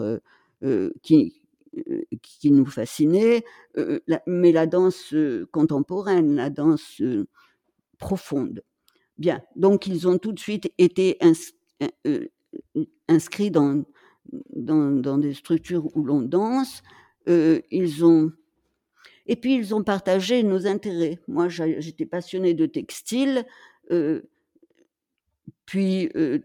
euh, 0.64 0.92
qui, 1.02 1.42
qui 2.22 2.52
nous 2.52 2.68
fascinait, 2.68 3.44
mais 4.28 4.52
la 4.52 4.68
danse 4.68 5.14
contemporaine, 5.52 6.36
la 6.36 6.50
danse 6.50 7.02
profonde. 8.00 8.64
Bien, 9.18 9.42
donc 9.56 9.86
ils 9.86 10.08
ont 10.08 10.18
tout 10.18 10.32
de 10.32 10.40
suite 10.40 10.72
été 10.78 11.18
ins, 11.22 11.34
euh, 12.08 12.28
inscrits 13.08 13.52
dans, 13.52 13.84
dans, 14.56 15.18
des 15.18 15.34
structures 15.34 15.96
où 15.96 16.04
l'on 16.04 16.22
danse. 16.22 16.82
Euh, 17.28 17.62
ils 17.70 18.04
ont 18.06 18.32
et 19.30 19.36
puis 19.36 19.54
ils 19.56 19.76
ont 19.76 19.84
partagé 19.84 20.42
nos 20.42 20.66
intérêts. 20.66 21.20
Moi, 21.28 21.50
j'étais 21.50 22.08
passionnée 22.08 22.56
de 22.56 22.66
textile, 22.66 23.46
euh, 23.92 24.22
puis 25.68 26.10
euh, 26.16 26.40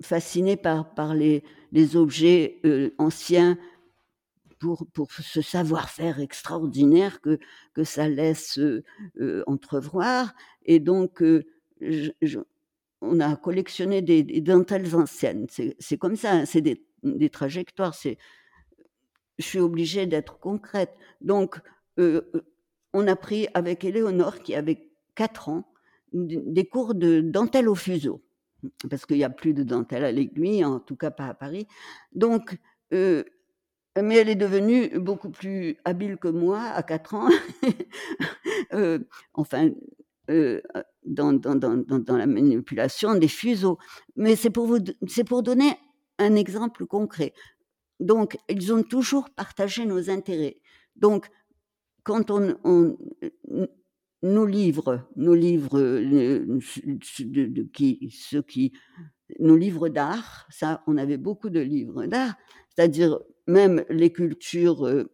fascinée 0.00 0.56
par, 0.56 0.94
par 0.94 1.14
les, 1.14 1.42
les 1.72 1.96
objets 1.96 2.60
euh, 2.64 2.94
anciens 2.98 3.58
pour, 4.58 4.86
pour 4.92 5.12
ce 5.12 5.42
savoir-faire 5.42 6.20
extraordinaire 6.20 7.20
que, 7.20 7.38
que 7.74 7.84
ça 7.84 8.08
laisse 8.08 8.58
euh, 8.58 9.42
entrevoir. 9.46 10.34
Et 10.64 10.80
donc, 10.80 11.22
euh, 11.22 11.44
on 13.00 13.20
a 13.20 13.36
collectionné 13.36 14.02
des, 14.02 14.22
dentelles 14.40 14.94
anciennes. 14.94 15.46
C'est 15.78 15.98
comme 15.98 16.16
ça, 16.16 16.32
hein, 16.32 16.44
c'est 16.46 16.62
des, 16.62 17.30
trajectoires. 17.30 17.94
Je 19.38 19.44
suis 19.44 19.60
obligée 19.60 20.06
d'être 20.06 20.38
concrète. 20.38 20.94
Donc, 21.20 21.60
euh, 21.98 22.22
on 22.92 23.06
a 23.06 23.16
pris 23.16 23.48
avec 23.54 23.84
Éléonore, 23.84 24.40
qui 24.40 24.54
avait 24.54 24.90
4 25.14 25.48
ans, 25.48 25.70
des 26.12 26.66
cours 26.66 26.94
de 26.94 27.20
dentelle 27.20 27.68
au 27.68 27.74
fuseau 27.74 28.22
parce 28.88 29.06
qu'il 29.06 29.16
n'y 29.16 29.24
a 29.24 29.30
plus 29.30 29.54
de 29.54 29.62
dentelle 29.62 30.04
à 30.04 30.12
l'aiguille, 30.12 30.64
en 30.64 30.80
tout 30.80 30.96
cas 30.96 31.10
pas 31.10 31.26
à 31.26 31.34
Paris. 31.34 31.66
Donc, 32.14 32.58
euh, 32.92 33.24
mais 34.02 34.16
elle 34.16 34.28
est 34.28 34.34
devenue 34.34 34.98
beaucoup 34.98 35.30
plus 35.30 35.76
habile 35.84 36.16
que 36.16 36.28
moi 36.28 36.60
à 36.60 36.82
4 36.82 37.14
ans. 37.14 37.28
euh, 38.72 38.98
enfin, 39.34 39.70
euh, 40.30 40.60
dans, 41.04 41.32
dans, 41.32 41.54
dans, 41.54 41.76
dans, 41.76 42.16
la 42.16 42.26
manipulation 42.26 43.14
des 43.14 43.28
fuseaux. 43.28 43.78
Mais 44.16 44.36
c'est 44.36 44.50
pour, 44.50 44.66
vous, 44.66 44.78
c'est 45.06 45.24
pour 45.24 45.42
donner 45.42 45.76
un 46.18 46.34
exemple 46.34 46.86
concret. 46.86 47.34
Donc, 48.00 48.36
ils 48.48 48.72
ont 48.72 48.82
toujours 48.82 49.30
partagé 49.30 49.86
nos 49.86 50.10
intérêts. 50.10 50.56
Donc, 50.96 51.28
quand 52.02 52.30
on, 52.30 52.56
on 52.64 52.96
nos 54.24 54.46
livres, 54.46 55.06
nos 55.16 55.34
livres 55.34 55.78
de, 55.78 56.58
qui, 57.72 58.10
ceux 58.10 58.42
qui, 58.42 58.72
nos 59.38 59.56
livres 59.56 59.90
d'art, 59.90 60.46
ça, 60.48 60.82
on 60.86 60.96
avait 60.96 61.18
beaucoup 61.18 61.50
de 61.50 61.60
livres 61.60 62.06
d'art, 62.06 62.34
c'est-à-dire 62.74 63.18
même 63.46 63.84
les 63.88 64.12
cultures 64.12 65.06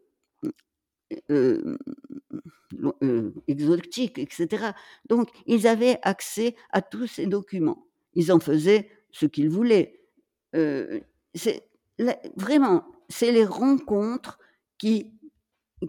exotiques, 3.49 4.19
etc. 4.19 4.73
Donc, 5.09 5.29
ils 5.47 5.67
avaient 5.67 5.99
accès 6.03 6.55
à 6.71 6.83
tous 6.83 7.07
ces 7.07 7.27
documents. 7.27 7.87
Ils 8.15 8.33
en 8.33 8.41
faisaient 8.41 8.89
ce 9.11 9.27
qu'ils 9.27 9.51
voulaient. 9.51 10.01
Vraiment, 12.37 12.85
c'est 13.09 13.33
les 13.33 13.45
rencontres 13.45 14.39
qui, 14.79 15.13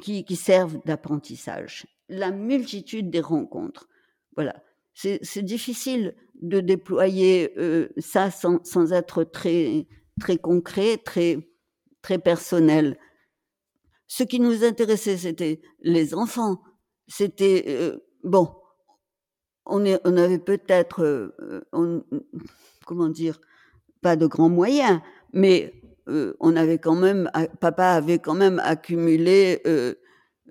qui, 0.02 0.26
qui 0.26 0.36
servent 0.36 0.80
d'apprentissage. 0.86 1.86
La 2.10 2.32
multitude 2.32 3.10
des 3.10 3.22
rencontres. 3.22 3.88
Voilà. 4.36 4.64
C'est 4.94 5.44
difficile 5.44 6.16
de 6.42 6.60
déployer 6.60 7.54
ça 7.98 8.30
sans, 8.30 8.64
sans 8.66 8.92
être 8.92 9.24
très, 9.24 9.88
très 10.20 10.38
concret, 10.38 10.98
très, 10.98 11.38
très 12.02 12.20
personnel. 12.20 12.98
Ce 14.08 14.24
qui 14.24 14.40
nous 14.40 14.64
intéressait, 14.64 15.18
c'était 15.18 15.62
les 15.82 16.14
enfants. 16.14 16.62
C'était 17.08 17.66
euh, 17.68 17.98
bon. 18.24 18.54
On, 19.66 19.86
est, 19.86 20.00
on 20.06 20.18
avait 20.18 20.40
peut-être, 20.40 21.04
euh, 21.04 22.04
comment 22.86 23.10
dire, 23.10 23.40
pas 24.02 24.16
de 24.16 24.26
grands 24.26 24.50
moyens, 24.50 25.02
mais 25.34 25.74
euh, 26.10 26.36
on 26.40 26.56
avait 26.56 26.80
quand 26.80 26.96
même, 26.96 27.30
papa 27.60 27.92
avait 27.92 28.20
quand 28.20 28.34
même 28.34 28.60
accumulé 28.60 29.62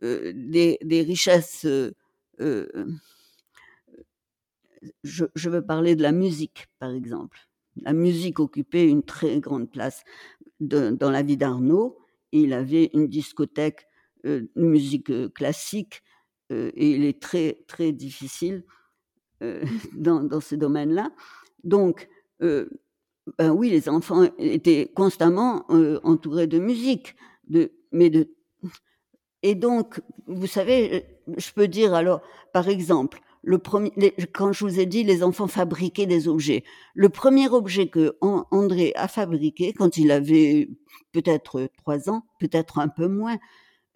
des, 0.00 0.78
des, 0.82 1.02
richesses. 1.02 1.66
Je, 2.38 2.84
je, 5.34 5.50
veux 5.50 5.66
parler 5.66 5.96
de 5.96 6.02
la 6.02 6.12
musique, 6.12 6.68
par 6.78 6.92
exemple. 6.92 7.49
La 7.76 7.92
musique 7.92 8.40
occupait 8.40 8.88
une 8.88 9.02
très 9.02 9.40
grande 9.40 9.70
place 9.70 10.04
dans 10.60 11.10
la 11.10 11.22
vie 11.22 11.36
d'Arnaud. 11.36 11.98
Il 12.32 12.52
avait 12.52 12.90
une 12.94 13.08
discothèque 13.08 13.86
de 14.24 14.50
musique 14.54 15.32
classique 15.34 16.02
et 16.50 16.90
il 16.90 17.04
est 17.04 17.22
très 17.22 17.64
très 17.66 17.92
difficile 17.92 18.64
dans, 19.94 20.22
dans 20.22 20.40
ce 20.40 20.54
domaine-là. 20.54 21.10
Donc, 21.64 22.08
ben 22.40 23.50
oui, 23.52 23.70
les 23.70 23.88
enfants 23.88 24.28
étaient 24.38 24.90
constamment 24.94 25.64
entourés 26.04 26.46
de 26.46 26.58
musique, 26.58 27.16
de, 27.48 27.72
mais 27.92 28.10
de 28.10 28.28
et 29.42 29.54
donc, 29.54 30.00
vous 30.26 30.46
savez, 30.46 31.06
je 31.36 31.52
peux 31.52 31.68
dire 31.68 31.94
alors, 31.94 32.20
par 32.52 32.68
exemple, 32.68 33.20
quand 34.32 34.52
je 34.52 34.64
vous 34.64 34.80
ai 34.80 34.86
dit 34.86 35.04
les 35.04 35.22
enfants 35.22 35.46
fabriquaient 35.46 36.06
des 36.06 36.28
objets, 36.28 36.64
le 36.94 37.08
premier 37.08 37.48
objet 37.48 37.88
que 37.88 38.16
André 38.20 38.92
a 38.96 39.08
fabriqué 39.08 39.72
quand 39.72 39.96
il 39.96 40.10
avait 40.10 40.68
peut-être 41.12 41.68
trois 41.78 42.10
ans, 42.10 42.24
peut-être 42.38 42.78
un 42.78 42.88
peu 42.88 43.08
moins, 43.08 43.38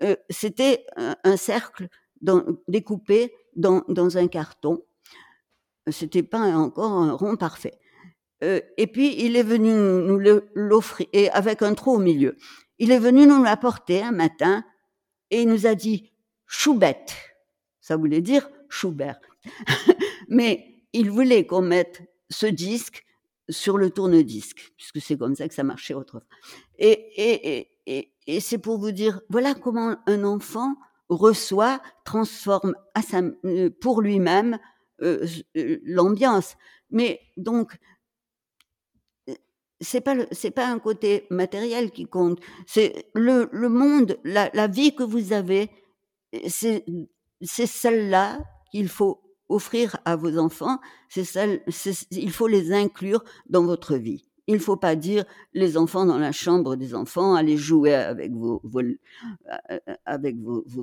euh, 0.03 0.17
c'était 0.31 0.85
un, 0.97 1.37
cercle 1.37 1.89
découpé 2.69 3.33
dans, 3.55 3.83
dans, 3.89 4.17
un 4.17 4.29
carton. 4.29 4.83
C'était 5.89 6.23
pas 6.23 6.41
encore 6.57 6.93
un 6.93 7.13
rond 7.13 7.37
parfait. 7.37 7.79
Euh, 8.43 8.61
et 8.77 8.87
puis 8.87 9.25
il 9.25 9.37
est 9.37 9.43
venu 9.43 9.73
nous 9.73 10.19
l'offrir 10.55 11.07
et 11.13 11.31
avec 11.31 11.63
un 11.63 11.75
trou 11.75 11.93
au 11.93 11.99
milieu. 11.99 12.37
Il 12.79 12.91
est 12.91 12.99
venu 12.99 13.27
nous 13.27 13.43
l'apporter 13.43 14.03
un 14.03 14.11
matin 14.11 14.65
et 15.31 15.43
il 15.43 15.49
nous 15.49 15.67
a 15.67 15.75
dit 15.75 16.11
Choubette. 16.47 17.15
Ça 17.81 17.97
voulait 17.97 18.23
dire 18.23 18.49
Schubert. 18.69 19.21
Mais 20.29 20.85
il 20.93 21.11
voulait 21.11 21.47
qu'on 21.47 21.63
mette 21.63 22.03
ce 22.31 22.47
disque 22.47 23.05
sur 23.49 23.77
le 23.77 23.91
tourne-disque, 23.91 24.73
puisque 24.77 25.01
c'est 25.01 25.19
comme 25.19 25.35
ça 25.35 25.49
que 25.49 25.55
ça 25.55 25.65
marchait 25.65 25.95
autrefois. 25.95 26.27
Et, 26.79 26.93
et, 27.17 27.69
et, 27.87 28.13
et 28.27 28.41
c'est 28.41 28.59
pour 28.59 28.79
vous 28.79 28.93
dire, 28.93 29.21
voilà 29.29 29.55
comment 29.55 29.97
un 30.07 30.25
enfant 30.25 30.77
reçoit, 31.09 31.81
transforme 32.05 32.75
euh, 33.45 33.71
pour 33.81 34.01
lui-même 34.01 34.59
euh, 35.03 35.27
euh, 35.57 35.79
l'ambiance. 35.85 36.57
Mais 36.91 37.21
donc, 37.37 37.77
c'est 39.81 40.01
pas 40.01 40.15
c'est 40.33 40.51
pas 40.53 40.69
un 40.69 40.79
côté 40.79 41.27
matériel 41.31 41.91
qui 41.91 42.07
compte. 42.07 42.41
C'est 42.67 43.11
le, 43.15 43.49
le 43.53 43.69
monde, 43.69 44.19
la, 44.25 44.51
la 44.55 44.67
vie 44.67 44.95
que 44.95 45.03
vous 45.03 45.33
avez, 45.33 45.69
c'est 46.47 46.85
celle-là 47.43 48.39
qu'il 48.71 48.89
faut 48.89 49.24
offrir 49.49 49.97
à 50.05 50.17
vos 50.17 50.39
enfants. 50.39 50.79
C'est 51.09 51.25
celle, 51.25 51.63
il 52.11 52.31
faut 52.31 52.47
les 52.49 52.73
inclure 52.73 53.25
dans 53.49 53.65
votre 53.65 53.97
vie. 53.97 54.25
Il 54.47 54.55
ne 54.55 54.61
faut 54.61 54.77
pas 54.77 54.95
dire 54.95 55.25
les 55.55 55.77
enfants 55.77 56.05
dans 56.05 56.19
la 56.19 56.33
chambre 56.33 56.77
des 56.77 56.95
enfants, 56.95 57.35
allez 57.35 57.57
jouer 57.57 57.95
avec 57.95 58.33
vos, 58.33 58.61
vos, 58.63 58.83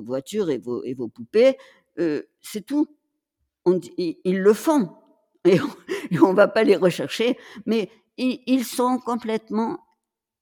voitures 0.02 0.50
et 0.50 0.58
vos, 0.58 1.08
poupées. 1.08 1.56
Euh, 1.98 2.22
c'est 2.40 2.66
tout. 2.66 2.86
Ils, 3.96 4.40
le 4.40 4.52
font 4.52 4.90
et 5.44 5.60
on 6.20 6.30
ne 6.30 6.36
va 6.36 6.48
pas 6.48 6.64
les 6.64 6.74
rechercher, 6.74 7.38
mais 7.64 7.88
ils, 8.16 8.64
sont 8.64 8.98
complètement 8.98 9.78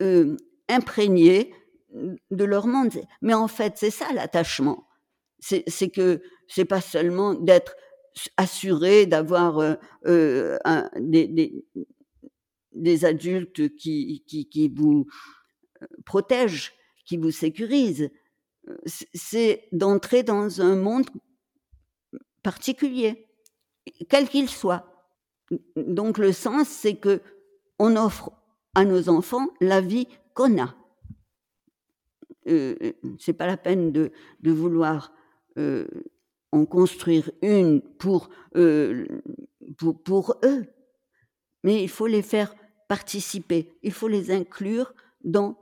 euh, 0.01 0.37
imprégnés 0.69 1.53
de 1.93 2.45
leur 2.45 2.67
monde. 2.67 2.93
Mais 3.21 3.35
en 3.35 3.49
fait, 3.49 3.75
c'est 3.77 3.91
ça 3.91 4.07
l'attachement. 4.15 4.87
C'est 5.39 5.91
que 5.91 6.23
c'est 6.49 6.65
pas 6.65 6.81
seulement 6.81 7.35
d'être 7.35 7.75
assuré, 8.37 9.07
d'avoir 9.07 9.77
des, 10.05 11.65
des, 12.73 13.05
adultes 13.05 13.75
qui, 13.77 14.73
vous 14.75 15.07
protègent, 16.05 16.73
qui 17.05 17.17
vous 17.17 17.31
sécurisent. 17.31 18.11
C'est 18.87 19.69
d'entrer 19.73 20.23
dans 20.23 20.61
un 20.61 20.77
monde 20.77 21.07
particulier, 22.43 23.27
quel 24.09 24.29
qu'il 24.29 24.49
soit. 24.49 24.87
Donc 25.77 26.19
le 26.19 26.33
sens, 26.33 26.69
c'est 26.69 26.97
que 26.97 27.21
on 27.79 27.97
offre 27.97 28.31
à 28.75 28.85
nos 28.85 29.09
enfants 29.09 29.49
la 29.61 29.81
vie 29.81 30.07
qu'on 30.35 30.63
a. 30.63 30.75
Euh, 32.49 32.77
c'est 33.19 33.33
pas 33.33 33.47
la 33.47 33.57
peine 33.57 33.93
de, 33.93 34.13
vouloir 34.43 35.13
en 36.53 36.65
construire 36.65 37.31
une 37.43 37.81
pour, 37.81 38.29
euh, 38.57 39.07
pour, 39.79 40.03
pour, 40.03 40.37
eux, 40.45 40.67
mais 41.63 41.83
il 41.83 41.89
faut 41.89 42.07
les 42.07 42.23
faire 42.23 42.55
participer, 42.89 43.73
il 43.83 43.93
faut 43.93 44.09
les 44.09 44.33
inclure 44.33 44.93
dans, 45.25 45.57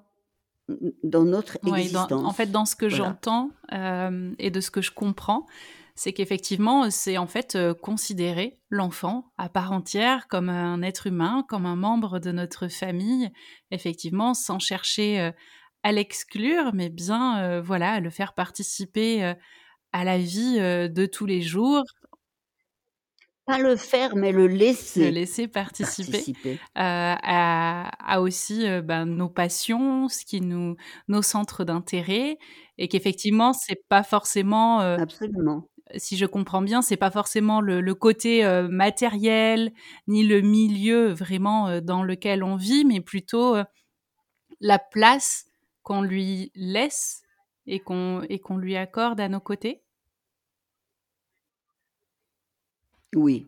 dans 1.02 1.24
notre 1.24 1.58
existence. 1.66 2.12
en 2.12 2.32
fait, 2.32 2.50
dans 2.50 2.64
ce 2.64 2.74
que 2.74 2.86
voilà. 2.86 3.04
j'entends 3.04 3.50
euh, 3.72 4.32
et 4.38 4.50
de 4.50 4.60
ce 4.60 4.70
que 4.70 4.80
je 4.80 4.90
comprends, 4.90 5.46
c'est 5.94 6.12
qu'effectivement, 6.12 6.90
c'est 6.90 7.18
en 7.18 7.26
fait 7.26 7.56
euh, 7.56 7.74
considérer 7.74 8.60
l'enfant 8.70 9.32
à 9.36 9.48
part 9.48 9.72
entière 9.72 10.28
comme 10.28 10.48
un 10.48 10.80
être 10.80 11.06
humain, 11.08 11.44
comme 11.48 11.66
un 11.66 11.76
membre 11.76 12.18
de 12.18 12.32
notre 12.32 12.68
famille, 12.68 13.30
effectivement, 13.72 14.32
sans 14.32 14.58
chercher 14.58 15.32
à 15.82 15.92
l'exclure, 15.92 16.72
mais 16.72 16.88
bien, 16.88 17.60
voilà, 17.60 17.92
à 17.92 18.00
le 18.00 18.10
faire 18.10 18.34
participer 18.34 19.34
à 19.92 20.04
la 20.04 20.18
vie 20.18 20.56
euh, 20.58 20.88
de 20.88 21.06
tous 21.06 21.26
les 21.26 21.42
jours. 21.42 21.82
Pas 23.46 23.58
le 23.58 23.76
faire, 23.76 24.14
mais 24.14 24.30
le 24.30 24.46
laisser. 24.46 25.06
Le 25.06 25.10
laisser 25.10 25.48
participer, 25.48 26.12
participer. 26.12 26.58
à, 26.74 27.88
à, 28.14 28.20
aussi 28.20 28.66
ben, 28.82 29.06
nos 29.06 29.30
passions, 29.30 30.08
ce 30.08 30.26
qui 30.26 30.42
nous, 30.42 30.76
nos 31.08 31.22
centres 31.22 31.64
d'intérêt, 31.64 32.36
et 32.76 32.88
qu'effectivement, 32.88 33.54
c'est 33.54 33.82
pas 33.88 34.02
forcément. 34.02 34.80
Absolument 34.80 35.66
si 35.96 36.16
je 36.16 36.26
comprends 36.26 36.62
bien, 36.62 36.82
c'est 36.82 36.96
pas 36.96 37.10
forcément 37.10 37.60
le, 37.60 37.80
le 37.80 37.94
côté 37.94 38.44
euh, 38.44 38.68
matériel 38.68 39.72
ni 40.06 40.24
le 40.24 40.40
milieu 40.40 41.12
vraiment 41.12 41.68
euh, 41.68 41.80
dans 41.80 42.02
lequel 42.02 42.42
on 42.42 42.56
vit, 42.56 42.84
mais 42.84 43.00
plutôt 43.00 43.56
euh, 43.56 43.64
la 44.60 44.78
place 44.78 45.46
qu'on 45.82 46.02
lui 46.02 46.52
laisse 46.54 47.22
et 47.68 47.80
qu'on 47.80 48.22
et 48.28 48.38
qu'on 48.38 48.56
lui 48.56 48.76
accorde 48.76 49.20
à 49.20 49.28
nos 49.28 49.40
côtés? 49.40 49.82
Oui, 53.14 53.46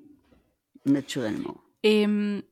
naturellement. 0.86 1.56
Et 1.82 2.04
hum, 2.04 2.42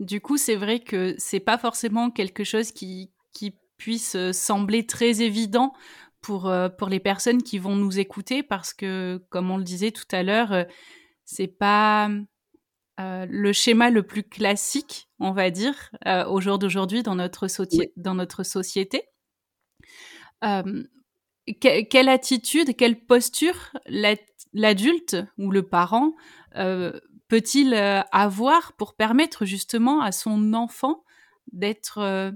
du 0.00 0.20
coup, 0.20 0.36
c'est 0.36 0.56
vrai 0.56 0.80
que 0.80 1.14
c'est 1.18 1.40
pas 1.40 1.58
forcément 1.58 2.10
quelque 2.10 2.44
chose 2.44 2.72
qui 2.72 3.10
qui 3.32 3.54
puisse 3.76 4.16
sembler 4.32 4.86
très 4.86 5.22
évident 5.22 5.72
pour, 6.20 6.48
euh, 6.48 6.68
pour 6.68 6.88
les 6.88 6.98
personnes 6.98 7.42
qui 7.44 7.58
vont 7.58 7.76
nous 7.76 8.00
écouter 8.00 8.42
parce 8.42 8.74
que, 8.74 9.22
comme 9.28 9.52
on 9.52 9.56
le 9.56 9.62
disait 9.62 9.92
tout 9.92 10.08
à 10.10 10.24
l'heure, 10.24 10.52
euh, 10.52 10.64
c'est 11.24 11.46
pas 11.46 12.10
euh, 13.00 13.26
le 13.30 13.52
schéma 13.52 13.90
le 13.90 14.02
plus 14.02 14.24
classique, 14.24 15.08
on 15.20 15.30
va 15.30 15.50
dire, 15.50 15.90
euh, 16.06 16.24
au 16.26 16.40
jour 16.40 16.58
d'aujourd'hui 16.58 17.04
dans, 17.04 17.14
notre 17.14 17.46
oui. 17.76 17.92
dans 17.96 18.14
notre 18.14 18.42
société. 18.42 19.04
Euh, 20.42 20.82
que 21.54 21.82
quelle 21.82 22.08
attitude, 22.08 22.76
quelle 22.76 23.04
posture 23.04 23.76
l'adulte 24.52 25.16
ou 25.38 25.50
le 25.50 25.62
parent 25.62 26.12
peut-il 27.28 27.74
avoir 27.74 28.72
pour 28.74 28.94
permettre 28.96 29.44
justement 29.44 30.00
à 30.00 30.12
son 30.12 30.54
enfant 30.54 31.04
d'être 31.52 32.32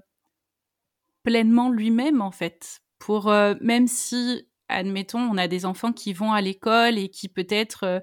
pleinement 1.22 1.70
lui-même 1.70 2.20
en 2.20 2.30
fait? 2.30 2.82
Pour 3.02 3.30
euh, 3.30 3.54
même 3.60 3.88
si, 3.88 4.46
admettons, 4.68 5.18
on 5.18 5.36
a 5.36 5.48
des 5.48 5.66
enfants 5.66 5.92
qui 5.92 6.12
vont 6.12 6.32
à 6.32 6.40
l'école 6.40 6.98
et 6.98 7.08
qui 7.08 7.28
peut-être 7.28 7.82
euh, 7.82 8.00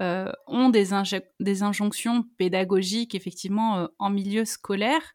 euh 0.00 0.32
ont 0.48 0.70
des, 0.70 0.88
des, 1.38 1.62
injonctions 1.62 2.24
pédagogiques 2.36 3.14
effectivement 3.14 3.78
euh, 3.78 3.86
en 4.00 4.10
milieu 4.10 4.44
scolaire, 4.44 5.14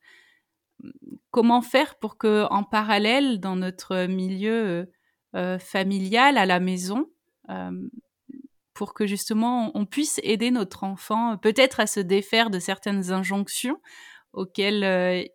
comment 1.31 1.61
faire 1.61 1.95
pour 1.99 2.17
que, 2.17 2.47
en 2.49 2.63
parallèle, 2.63 3.41
dans 3.41 3.57
notre 3.57 4.05
milieu 4.05 4.89
euh, 5.35 5.59
familial, 5.59 6.37
à 6.37 6.45
la 6.45 6.59
maison, 6.59 7.07
pour 8.73 8.95
que 8.95 9.05
justement 9.05 9.71
on 9.75 9.85
puisse 9.85 10.19
aider 10.23 10.49
notre 10.49 10.83
enfant 10.83 11.37
peut-être 11.37 11.79
à 11.79 11.85
se 11.85 11.99
défaire 11.99 12.49
de 12.49 12.57
certaines 12.57 13.11
injonctions 13.11 13.79
auxquelles 14.33 15.29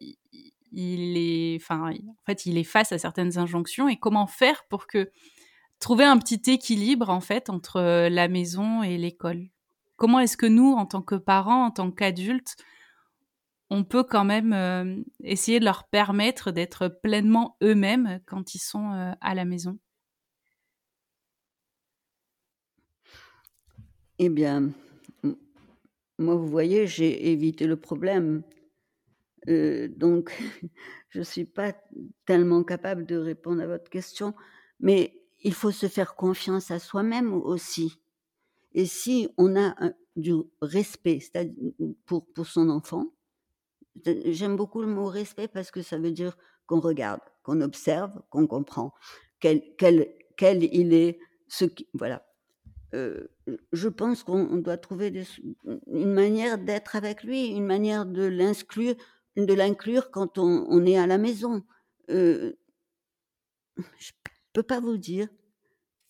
il 0.73 1.17
est, 1.17 1.57
enfin, 1.57 1.93
en 1.93 2.25
fait, 2.27 2.47
il 2.47 2.59
est 2.59 2.65
face 2.65 2.93
à 2.93 2.99
certaines 2.99 3.39
injonctions 3.39 3.89
et 3.89 3.97
comment 3.97 4.27
faire 4.27 4.65
pour 4.69 4.87
que 4.87 5.11
trouver 5.79 6.05
un 6.05 6.19
petit 6.19 6.51
équilibre 6.51 7.11
en 7.11 7.21
fait 7.21 7.51
entre 7.51 7.77
euh, 7.77 8.09
la 8.09 8.29
maison 8.29 8.83
et 8.83 8.97
l'école. 8.99 9.49
Comment 9.97 10.21
est-ce 10.21 10.37
que 10.37 10.47
nous, 10.47 10.73
en 10.73 10.87
tant 10.87 11.03
que 11.03 11.15
parents, 11.15 11.67
en 11.67 11.71
tant 11.71 11.91
qu'adultes, 11.91 12.57
on 13.71 13.85
peut 13.85 14.05
quand 14.05 14.25
même 14.25 14.53
euh, 14.53 14.97
essayer 15.23 15.61
de 15.61 15.65
leur 15.65 15.85
permettre 15.89 16.51
d'être 16.51 16.89
pleinement 17.03 17.57
eux-mêmes 17.63 18.21
quand 18.27 18.55
ils 18.55 18.61
sont 18.61 18.93
euh, 18.93 19.13
à 19.21 19.35
la 19.35 19.45
maison? 19.45 19.79
Eh 24.23 24.29
bien, 24.29 24.75
moi, 26.19 26.35
vous 26.35 26.47
voyez, 26.47 26.87
j'ai 26.87 27.33
évité 27.33 27.67
le 27.67 27.77
problème. 27.77 28.43
Euh, 29.49 29.89
donc, 29.89 30.31
je 31.09 31.21
ne 31.21 31.25
suis 31.25 31.47
pas 31.47 31.73
tellement 32.27 32.63
capable 32.63 33.07
de 33.07 33.17
répondre 33.17 33.63
à 33.63 33.67
votre 33.67 33.89
question, 33.89 34.35
mais 34.79 35.23
il 35.43 35.55
faut 35.55 35.71
se 35.71 35.89
faire 35.89 36.17
confiance 36.17 36.71
à 36.71 36.79
soi-même 36.79 37.33
aussi. 37.33 38.03
Et 38.75 38.85
si 38.85 39.31
on 39.39 39.59
a 39.59 39.75
du 40.17 40.35
respect 40.61 41.21
pour, 42.05 42.27
pour 42.35 42.47
son 42.47 42.69
enfant, 42.69 43.15
j'aime 44.05 44.57
beaucoup 44.57 44.83
le 44.83 44.87
mot 44.87 45.07
respect 45.07 45.49
parce 45.49 45.71
que 45.71 45.81
ça 45.81 45.97
veut 45.97 46.13
dire 46.13 46.37
qu'on 46.67 46.81
regarde, 46.81 47.23
qu'on 47.43 47.63
observe, 47.63 48.21
qu'on 48.29 48.47
comprend 48.47 48.93
quel, 49.41 49.63
quel, 49.79 50.15
quel 50.37 50.63
il 50.63 50.93
est, 50.93 51.19
ce 51.49 51.65
qui, 51.65 51.89
voilà. 51.95 52.30
Euh, 52.95 53.29
je 53.73 53.89
pense 53.89 54.25
qu'on 54.25 54.57
doit 54.57 54.77
trouver 54.77 55.13
une 55.87 56.13
manière 56.13 56.59
d'être 56.59 56.97
avec 56.97 57.23
lui, 57.23 57.47
une 57.47 57.67
manière 57.67 58.05
de 58.05 58.25
l'inclure, 58.25 58.95
de 59.37 59.55
l'inclure 59.55 60.11
quand 60.11 60.39
on, 60.39 60.85
est 60.85 60.97
à 60.97 61.07
la 61.07 61.19
maison. 61.19 61.63
Euh, 62.11 62.53
je 63.99 64.11
peux 64.53 64.63
pas 64.63 64.81
vous 64.81 64.97
dire 64.97 65.29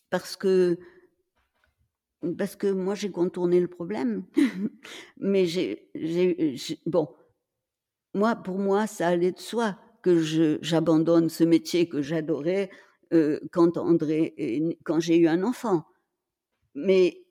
parce 0.09 0.37
que 0.37 0.78
parce 2.37 2.57
que 2.57 2.70
moi 2.70 2.95
j'ai 2.95 3.11
contourné 3.11 3.61
le 3.61 3.68
problème, 3.68 4.24
mais 5.18 5.47
bon 6.87 7.09
moi 8.14 8.37
pour 8.37 8.59
moi 8.59 8.87
ça 8.87 9.09
allait 9.09 9.33
de 9.33 9.39
soi 9.39 9.78
que 10.03 10.59
j'abandonne 10.62 11.28
ce 11.28 11.45
métier 11.45 11.89
que 11.89 12.03
j'adorais 12.03 12.70
euh, 13.12 13.39
quand 13.53 13.76
André 13.76 14.78
quand 14.85 15.01
j'ai 15.01 15.18
eu 15.18 15.28
un 15.28 15.43
enfant 15.43 15.85
mais 16.75 17.23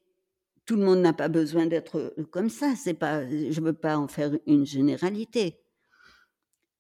tout 0.66 0.76
le 0.76 0.86
monde 0.86 1.00
n'a 1.00 1.14
pas 1.14 1.30
besoin 1.30 1.66
d'être 1.66 2.14
comme 2.32 2.50
ça. 2.50 2.76
C'est 2.76 2.94
pas, 2.94 3.28
je 3.28 3.60
veux 3.62 3.74
pas 3.74 3.98
en 3.98 4.08
faire 4.08 4.38
une 4.46 4.66
généralité. 4.66 5.60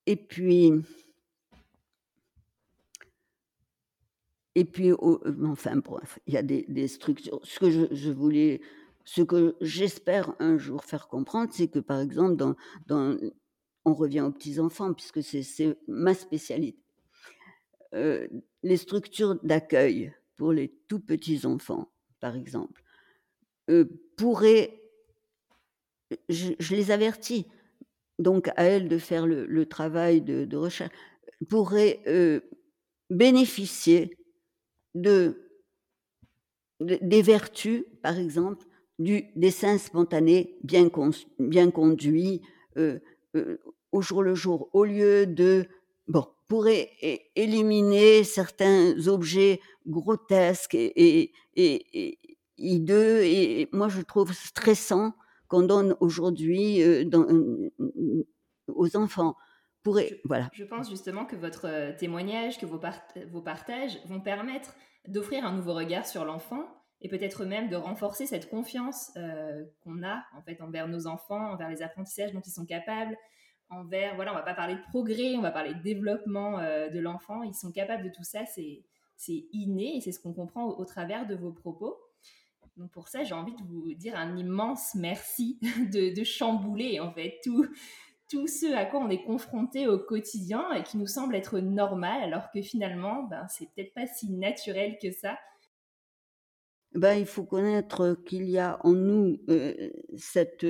Et 0.05 0.15
puis, 0.15 0.71
et 4.55 4.65
puis, 4.65 4.91
enfin 5.43 5.77
bref, 5.77 6.19
il 6.27 6.33
y 6.33 6.37
a 6.37 6.43
des, 6.43 6.87
structures. 6.87 7.39
Ce 7.43 7.59
que 7.59 7.69
je, 7.69 8.11
voulais, 8.11 8.61
ce 9.05 9.21
que 9.21 9.55
j'espère 9.61 10.35
un 10.39 10.57
jour 10.57 10.83
faire 10.83 11.07
comprendre, 11.07 11.51
c'est 11.53 11.67
que 11.67 11.79
par 11.79 11.99
exemple, 11.99 12.43
on 12.89 13.93
revient 13.93 14.21
aux 14.21 14.31
petits 14.31 14.59
enfants 14.59 14.93
puisque 14.93 15.23
c'est 15.23 15.77
ma 15.87 16.13
spécialité. 16.13 16.77
Euh, 17.95 18.27
les 18.61 18.77
structures 18.77 19.39
d'accueil 19.43 20.13
pour 20.37 20.51
les 20.53 20.75
tout 20.87 20.99
petits 20.99 21.45
enfants 21.45 21.91
par 22.19 22.35
exemple, 22.35 22.83
euh, 23.69 23.85
pourraient, 24.17 24.81
je, 26.29 26.75
les 26.75 26.91
avertis, 26.91 27.47
donc 28.17 28.49
à 28.49 28.63
elles 28.63 28.87
de 28.87 28.97
faire 28.97 29.27
le, 29.27 29.65
travail 29.65 30.21
de, 30.21 30.57
recherche, 30.57 30.93
pourraient 31.49 32.01
euh, 32.07 32.41
bénéficier 33.09 34.17
de, 34.95 35.49
des 36.79 37.21
vertus, 37.21 37.83
par 38.01 38.17
exemple, 38.17 38.65
du 38.97 39.25
dessin 39.35 39.77
spontané 39.77 40.57
bien, 40.63 40.89
conduit 40.89 42.41
euh, 42.77 42.99
au 43.91 44.01
jour 44.01 44.23
le 44.23 44.35
jour, 44.35 44.69
au 44.73 44.83
lieu 44.83 45.25
de 45.25 45.67
bon, 46.07 46.25
pourrait 46.49 46.89
éliminer 47.35 48.25
certains 48.25 49.07
objets 49.07 49.61
grotesques 49.87 50.75
et, 50.75 51.31
et, 51.55 52.19
hideux. 52.57 53.23
Et 53.23 53.69
moi, 53.71 53.87
je 53.87 54.01
trouve 54.01 54.33
stressant 54.33 55.13
qu'on 55.47 55.61
donne 55.61 55.95
aujourd'hui 55.99 56.81
euh, 56.83 57.05
euh, 57.13 58.27
aux 58.67 58.97
enfants. 58.97 59.35
Je, 59.85 60.15
voilà. 60.25 60.49
je 60.53 60.63
pense 60.65 60.89
justement 60.89 61.25
que 61.25 61.35
votre 61.35 61.67
euh, 61.67 61.93
témoignage, 61.97 62.59
que 62.59 62.65
vos, 62.65 62.79
vos 63.31 63.41
partages 63.41 63.97
vont 64.05 64.19
permettre 64.19 64.75
d'offrir 65.07 65.45
un 65.45 65.53
nouveau 65.53 65.73
regard 65.73 66.05
sur 66.05 66.25
l'enfant 66.25 66.65
et 67.01 67.09
peut-être 67.09 67.45
même 67.45 67.69
de 67.69 67.75
renforcer 67.75 68.25
cette 68.27 68.49
confiance 68.49 69.11
qu'on 69.81 70.03
a 70.03 70.21
en 70.37 70.41
fait 70.41 70.61
envers 70.61 70.89
nos 70.89 71.07
enfants, 71.07 71.53
envers 71.53 71.69
les 71.69 71.81
apprentissages 71.81 72.33
dont 72.33 72.41
ils 72.45 72.51
sont 72.51 72.65
capables, 72.65 73.15
envers, 73.69 74.15
voilà, 74.15 74.31
on 74.31 74.35
va 74.35 74.41
pas 74.41 74.53
parler 74.53 74.75
de 74.75 74.81
progrès, 74.89 75.35
on 75.35 75.41
va 75.41 75.51
parler 75.51 75.73
de 75.73 75.81
développement 75.81 76.59
euh, 76.59 76.89
de 76.89 76.99
l'enfant. 76.99 77.43
Ils 77.43 77.53
sont 77.53 77.71
capables 77.71 78.03
de 78.03 78.09
tout 78.09 78.23
ça, 78.23 78.45
c'est, 78.45 78.83
inné 79.51 79.97
et 79.97 80.01
c'est 80.01 80.11
ce 80.11 80.19
qu'on 80.19 80.33
comprend 80.33 80.65
au, 80.65 80.85
travers 80.85 81.27
de 81.27 81.35
vos 81.35 81.51
propos. 81.51 81.97
Donc 82.77 82.91
pour 82.91 83.09
ça, 83.09 83.23
j'ai 83.23 83.33
envie 83.33 83.55
de 83.55 83.63
vous 83.63 83.93
dire 83.93 84.15
un 84.15 84.37
immense 84.37 84.95
merci 84.95 85.59
de, 85.91 86.23
chambouler 86.23 86.99
en 86.99 87.11
fait 87.11 87.39
tout, 87.43 87.67
tout 88.29 88.47
ce 88.47 88.73
à 88.73 88.85
quoi 88.85 89.01
on 89.01 89.09
est 89.09 89.23
confronté 89.23 89.87
au 89.87 89.99
quotidien 89.99 90.71
et 90.73 90.83
qui 90.83 90.97
nous 90.97 91.07
semble 91.07 91.35
être 91.35 91.59
normal, 91.59 92.23
alors 92.23 92.49
que 92.51 92.61
finalement, 92.61 93.23
ben, 93.23 93.45
c'est 93.49 93.65
peut-être 93.75 93.93
pas 93.93 94.07
si 94.07 94.31
naturel 94.31 94.97
que 95.01 95.11
ça. 95.11 95.37
Ben, 96.93 97.13
il 97.15 97.25
faut 97.25 97.43
connaître 97.43 98.17
qu'il 98.25 98.49
y 98.49 98.57
a 98.57 98.79
en 98.83 98.93
nous 98.93 99.37
euh, 99.49 99.91
cette 100.17 100.65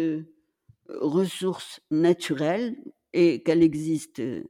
ressource 1.02 1.80
naturelle 1.92 2.76
et 3.14 3.42
qu'elle 3.44 3.64
existe 3.64 4.20
euh, 4.20 4.44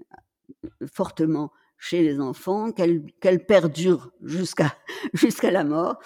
fortement 0.92 1.52
chez 1.78 2.04
les 2.04 2.20
enfants, 2.20 2.72
qu'elle 2.72 3.46
perdure 3.46 4.12
jusqu'à 4.22 4.76
jusqu'à 5.14 5.52
la 5.52 5.64
mort, 5.64 5.98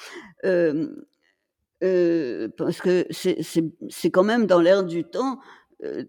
euh, 0.45 0.87
euh, 1.83 2.47
parce 2.57 2.79
que 2.79 3.07
c'est 3.11 4.11
quand 4.11 4.23
même 4.23 4.45
dans 4.45 4.61
l'air 4.61 4.83
du 4.83 5.03
temps 5.03 5.39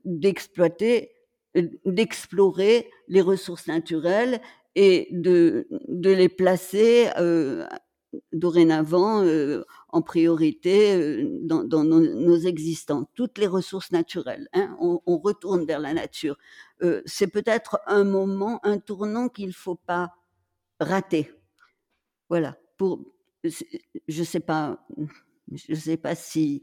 d'exploiter, 0.05 1.11
d'explorer 1.85 2.91
les 3.09 3.23
ressources 3.23 3.67
naturelles 3.67 4.41
et 4.77 5.09
de, 5.11 5.67
de 5.89 6.11
les 6.11 6.29
placer 6.29 7.09
dorénavant 8.33 9.23
euh, 9.23 9.65
en 9.89 10.03
priorité 10.03 10.95
euh, 10.95 11.39
dans, 11.43 11.85
nos, 11.85 12.39
existants, 12.39 13.09
toutes 13.15 13.39
les 13.39 13.47
ressources 13.47 13.93
naturelles. 13.93 14.49
Hein, 14.53 14.77
on, 14.81 15.19
retourne 15.19 15.65
vers 15.65 15.81
la 15.81 15.95
nature. 15.95 16.37
Euh, 16.83 17.03
c'est 17.07 17.29
peut-être 17.29 17.79
un 17.87 18.05
moment, 18.05 18.61
un 18.65 18.79
tournant 18.79 19.29
qu'il 19.29 19.49
ne 19.49 19.53
faut 19.53 19.77
pas 19.77 20.15
rater. 20.81 21.31
Voilà. 22.29 22.57
Pour, 22.77 23.05
je 23.45 23.51
ne 24.09 24.25
sais 24.25 24.41
pas, 24.41 24.85
je 25.53 25.75
sais 25.75 25.97
pas 25.97 26.15
si 26.15 26.63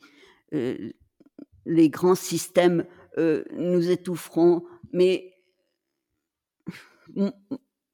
les 0.51 1.89
grands 1.89 2.15
systèmes 2.15 2.85
nous 3.17 3.89
étoufferont, 3.89 4.65
mais 4.91 5.33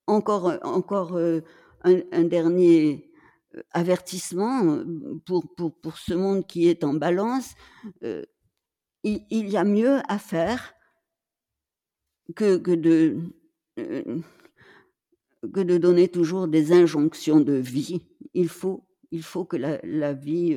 encore, 0.07 0.57
encore 0.63 1.19
un 1.83 2.23
dernier 2.23 3.06
avertissement 3.71 4.83
pour, 5.25 5.53
pour, 5.55 5.79
pour, 5.79 5.97
ce 5.97 6.13
monde 6.13 6.45
qui 6.47 6.67
est 6.67 6.83
en 6.83 6.93
balance, 6.93 7.53
il, 9.03 9.49
y 9.49 9.57
a 9.57 9.63
mieux 9.63 9.99
à 10.07 10.19
faire 10.19 10.73
que, 12.35 12.57
que 12.57 12.71
de, 12.71 13.17
que 13.75 15.61
de 15.61 15.77
donner 15.77 16.07
toujours 16.07 16.47
des 16.47 16.71
injonctions 16.71 17.39
de 17.39 17.53
vie. 17.53 18.01
Il 18.33 18.49
faut, 18.49 18.85
il 19.11 19.23
faut 19.23 19.45
que 19.45 19.57
la, 19.57 19.79
la 19.83 20.13
vie 20.13 20.55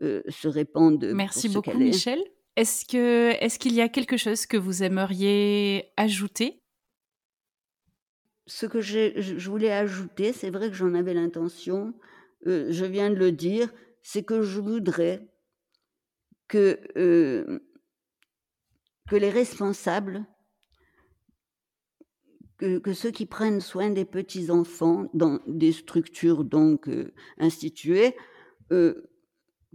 se 0.00 0.48
répande. 0.48 1.04
Merci 1.14 1.48
beaucoup, 1.48 1.76
Michel. 1.76 2.22
Est-ce 2.56 2.86
que 2.86 3.32
est-ce 3.44 3.58
qu'il 3.58 3.74
y 3.74 3.82
a 3.82 3.88
quelque 3.90 4.16
chose 4.16 4.46
que 4.46 4.56
vous 4.56 4.82
aimeriez 4.82 5.92
ajouter? 5.98 6.62
Ce 8.46 8.64
que 8.64 8.80
je 8.80 9.48
voulais 9.48 9.72
ajouter, 9.72 10.32
c'est 10.32 10.50
vrai 10.50 10.70
que 10.70 10.74
j'en 10.74 10.94
avais 10.94 11.12
l'intention, 11.12 11.92
euh, 12.46 12.66
je 12.70 12.84
viens 12.84 13.10
de 13.10 13.16
le 13.16 13.32
dire, 13.32 13.72
c'est 14.02 14.22
que 14.22 14.42
je 14.42 14.60
voudrais 14.60 15.26
que, 16.48 16.78
euh, 16.96 17.58
les 19.10 19.30
responsables, 19.30 20.24
que, 22.58 22.92
ceux 22.92 23.10
qui 23.10 23.26
prennent 23.26 23.60
soin 23.60 23.90
des 23.90 24.04
petits-enfants 24.04 25.10
dans 25.12 25.40
des 25.46 25.72
structures 25.72 26.44
donc 26.44 26.88
euh, 26.88 27.12
instituées, 27.38 28.16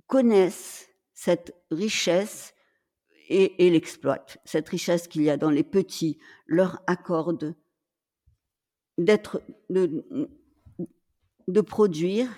connaissent 0.07 0.89
cette 1.13 1.55
richesse 1.69 2.53
et, 3.29 3.69
l'exploitent. 3.69 4.37
Cette 4.43 4.67
richesse 4.67 5.07
qu'il 5.07 5.21
y 5.21 5.29
a 5.29 5.37
dans 5.37 5.49
les 5.49 5.63
petits 5.63 6.19
leur 6.45 6.81
accorde 6.87 7.55
d'être, 8.97 9.41
de 9.69 11.61
produire 11.61 12.29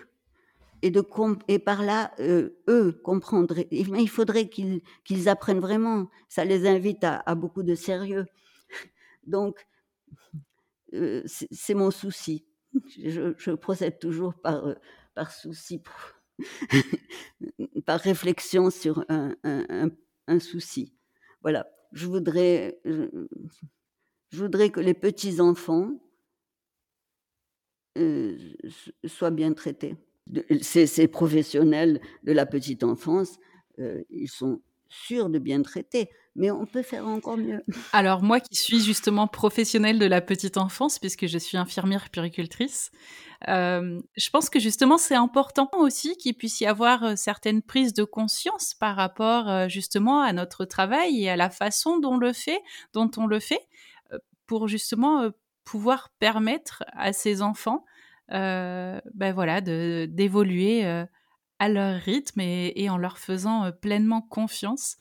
et, 0.83 0.91
de 0.91 1.01
et 1.47 1.59
par 1.59 1.81
là, 1.81 2.13
euh, 2.19 2.61
eux 2.67 2.91
comprendraient. 3.03 3.69
Il 3.71 4.09
faudrait 4.09 4.49
qu'ils 4.49 5.29
apprennent 5.29 5.61
vraiment. 5.61 6.09
Ça 6.27 6.43
les 6.43 6.67
invite 6.67 7.05
à, 7.05 7.35
beaucoup 7.35 7.63
de 7.63 7.73
sérieux. 7.73 8.25
Donc, 9.25 9.65
euh, 10.93 11.23
c'est 11.25 11.73
mon 11.73 11.89
souci. 11.89 12.45
Je, 12.97 13.51
procède 13.51 13.97
toujours 13.97 14.33
par, 14.33 14.67
euh, 14.67 14.75
par 15.15 15.31
souci 15.31 15.81
par 17.85 18.01
réflexion 18.01 18.69
sur 18.69 19.05
un, 19.07 19.35
un, 20.27 20.39
souci. 20.39 20.93
Voilà, 21.41 21.65
je 21.93 22.07
voudrais, 22.07 22.81
je, 22.83 23.07
voudrais 24.33 24.69
que 24.69 24.81
les 24.81 24.95
petits-enfants 24.95 25.91
soient 29.05 29.31
bien 29.31 29.53
traités. 29.53 29.95
Ces, 30.61 31.07
professionnels 31.07 32.01
de 32.23 32.31
la 32.31 32.45
petite 32.45 32.83
enfance, 32.83 33.37
euh, 33.79 34.01
ils 34.09 34.29
sont 34.29 34.61
sûrs 34.89 35.29
de 35.29 35.39
bien 35.39 35.61
traiter 35.61 36.09
mais 36.35 36.49
on 36.49 36.65
peut 36.65 36.81
faire 36.81 37.07
encore 37.07 37.37
mieux. 37.37 37.63
Alors 37.93 38.23
moi 38.23 38.39
qui 38.39 38.55
suis 38.55 38.79
justement 38.79 39.27
professionnelle 39.27 39.99
de 39.99 40.05
la 40.05 40.21
petite 40.21 40.57
enfance, 40.57 40.97
puisque 40.97 41.27
je 41.27 41.37
suis 41.37 41.57
infirmière 41.57 42.09
puricultrice, 42.09 42.91
euh, 43.47 44.01
je 44.15 44.29
pense 44.31 44.49
que 44.49 44.59
justement 44.59 44.97
c'est 44.97 45.15
important 45.15 45.69
aussi 45.73 46.17
qu'il 46.17 46.33
puisse 46.33 46.59
y 46.61 46.65
avoir 46.65 47.03
euh, 47.03 47.13
certaines 47.15 47.61
prises 47.61 47.93
de 47.93 48.03
conscience 48.03 48.73
par 48.73 48.95
rapport 48.95 49.69
justement 49.69 50.21
à 50.21 50.33
notre 50.33 50.65
travail 50.65 51.23
et 51.23 51.29
à 51.29 51.35
la 51.35 51.49
façon 51.49 51.99
dont, 51.99 52.17
le 52.17 52.33
fait, 52.33 52.61
dont 52.93 53.11
on 53.17 53.27
le 53.27 53.39
fait, 53.39 53.61
pour 54.47 54.67
justement 54.67 55.29
pouvoir 55.63 56.09
permettre 56.19 56.83
à 56.93 57.13
ces 57.13 57.41
enfants 57.41 57.85
ben 58.29 59.33
voilà, 59.33 59.61
d'évoluer 59.61 60.83
à 61.59 61.69
leur 61.69 61.99
rythme 61.99 62.39
et, 62.41 62.73
et, 62.75 62.89
en 62.89 62.97
leur 62.97 63.17
faisant 63.17 63.71
pleinement 63.71 64.21
confiance 64.21 64.97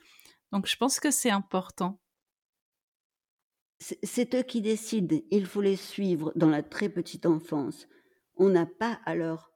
donc 0.53 0.67
je 0.67 0.77
pense 0.77 1.01
que 1.01 1.11
c'est 1.11 1.31
important. 1.31 1.99
C'est 3.81 4.35
eux 4.37 4.43
qui 4.43 4.61
décident. 4.61 5.17
Il 5.33 5.47
faut 5.47 5.63
les 5.63 5.77
suivre 5.77 6.33
dans 6.37 6.51
la 6.51 6.63
très 6.63 6.89
petite 6.89 7.27
enfance. 7.27 7.89
On 8.37 8.49
n'a 8.49 8.67
pas 8.67 9.01
alors, 9.07 9.51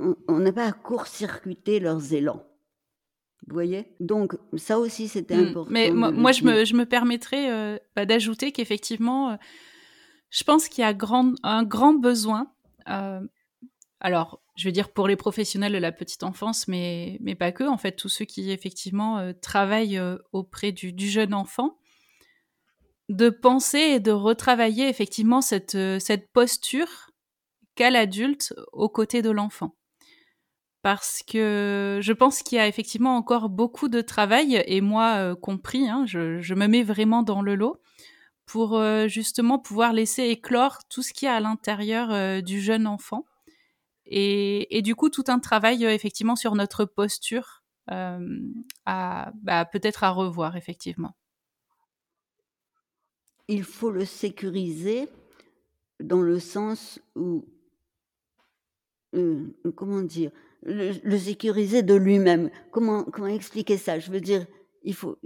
on 0.00 0.38
n'a 0.38 0.52
pas 0.52 0.66
à 0.66 0.72
court-circuiter 0.72 1.80
leurs 1.80 2.14
élans. 2.14 2.46
Vous 3.46 3.54
voyez? 3.54 3.94
Donc 4.00 4.36
ça 4.56 4.78
aussi 4.78 5.08
c'était 5.08 5.36
mmh, 5.36 5.48
important. 5.48 5.70
Mais 5.70 5.90
moi, 5.90 6.32
je, 6.32 6.44
me, 6.44 6.64
je 6.64 6.74
me 6.74 6.86
permettrais 6.86 7.50
euh, 7.50 7.78
bah, 7.94 8.06
d'ajouter 8.06 8.52
qu'effectivement, 8.52 9.32
euh, 9.32 9.36
je 10.30 10.44
pense 10.44 10.68
qu'il 10.68 10.82
y 10.82 10.86
a 10.86 10.94
grand, 10.94 11.34
un 11.42 11.64
grand 11.64 11.94
besoin. 11.94 12.50
Euh, 12.88 13.20
alors, 14.00 14.40
je 14.56 14.66
veux 14.66 14.72
dire 14.72 14.92
pour 14.92 15.08
les 15.08 15.16
professionnels 15.16 15.72
de 15.72 15.78
la 15.78 15.92
petite 15.92 16.22
enfance, 16.22 16.68
mais, 16.68 17.18
pas 17.38 17.52
que, 17.52 17.64
en 17.64 17.78
fait, 17.78 17.92
tous 17.92 18.08
ceux 18.08 18.24
qui 18.24 18.50
effectivement 18.50 19.18
euh, 19.18 19.32
travaillent 19.32 19.98
euh, 19.98 20.18
auprès 20.32 20.72
du, 20.72 21.08
jeune 21.08 21.34
enfant, 21.34 21.76
de 23.08 23.30
penser 23.30 23.78
et 23.78 24.00
de 24.00 24.12
retravailler 24.12 24.88
effectivement 24.88 25.40
cette, 25.40 25.76
posture 26.32 27.10
qu'a 27.74 27.90
l'adulte 27.90 28.54
aux 28.72 28.88
côtés 28.88 29.22
de 29.22 29.30
l'enfant. 29.30 29.74
Parce 30.82 31.22
que 31.26 31.98
je 32.00 32.12
pense 32.12 32.42
qu'il 32.42 32.56
y 32.56 32.60
a 32.60 32.68
effectivement 32.68 33.16
encore 33.16 33.48
beaucoup 33.48 33.88
de 33.88 34.00
travail, 34.00 34.62
et 34.66 34.80
moi 34.80 35.34
compris, 35.36 35.88
hein, 35.88 36.04
je, 36.06 36.54
me 36.54 36.66
mets 36.68 36.84
vraiment 36.84 37.22
dans 37.22 37.42
le 37.42 37.56
lot, 37.56 37.80
pour 38.48 38.82
justement 39.08 39.58
pouvoir 39.58 39.92
laisser 39.92 40.24
éclore 40.24 40.78
tout 40.88 41.02
ce 41.02 41.12
qu'il 41.12 41.26
y 41.26 41.28
a 41.28 41.34
à 41.34 41.40
l'intérieur 41.40 42.42
du 42.42 42.60
jeune 42.60 42.86
enfant 42.86 43.24
et, 44.10 44.82
du 44.82 44.94
coup, 44.94 45.10
tout 45.10 45.24
un 45.28 45.38
travail 45.38 45.84
euh, 45.84 45.92
effectivement 45.92 46.36
sur 46.36 46.54
notre 46.54 46.84
posture 46.84 47.62
euh, 47.90 48.40
à 48.86 49.32
bah, 49.42 49.64
peut-être 49.66 50.04
à 50.04 50.10
revoir 50.10 50.56
effectivement. 50.56 51.14
Il 53.48 53.64
faut 53.64 53.90
le 53.90 54.04
sécuriser 54.04 55.08
dans 56.00 56.20
le 56.20 56.38
sens 56.38 57.00
où, 57.16 57.46
euh, 59.14 59.46
comment 59.74 60.02
dire, 60.02 60.30
le, 60.62 61.18
sécuriser 61.18 61.82
de 61.82 61.94
lui-même. 61.94 62.50
Comment, 62.70 63.04
comment 63.04 63.26
expliquer 63.26 63.76
ça? 63.78 63.98
Je 63.98 64.10
veux 64.10 64.20
dire, 64.20 64.46
il 64.82 64.94
faut, 64.94 65.18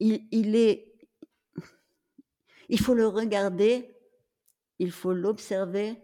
il, 0.00 0.26
il 0.30 0.56
est, 0.56 0.94
il 2.68 2.80
faut 2.80 2.94
le 2.94 3.06
regarder, 3.06 3.94
il 4.78 4.92
faut 4.92 5.12
l'observer 5.12 5.94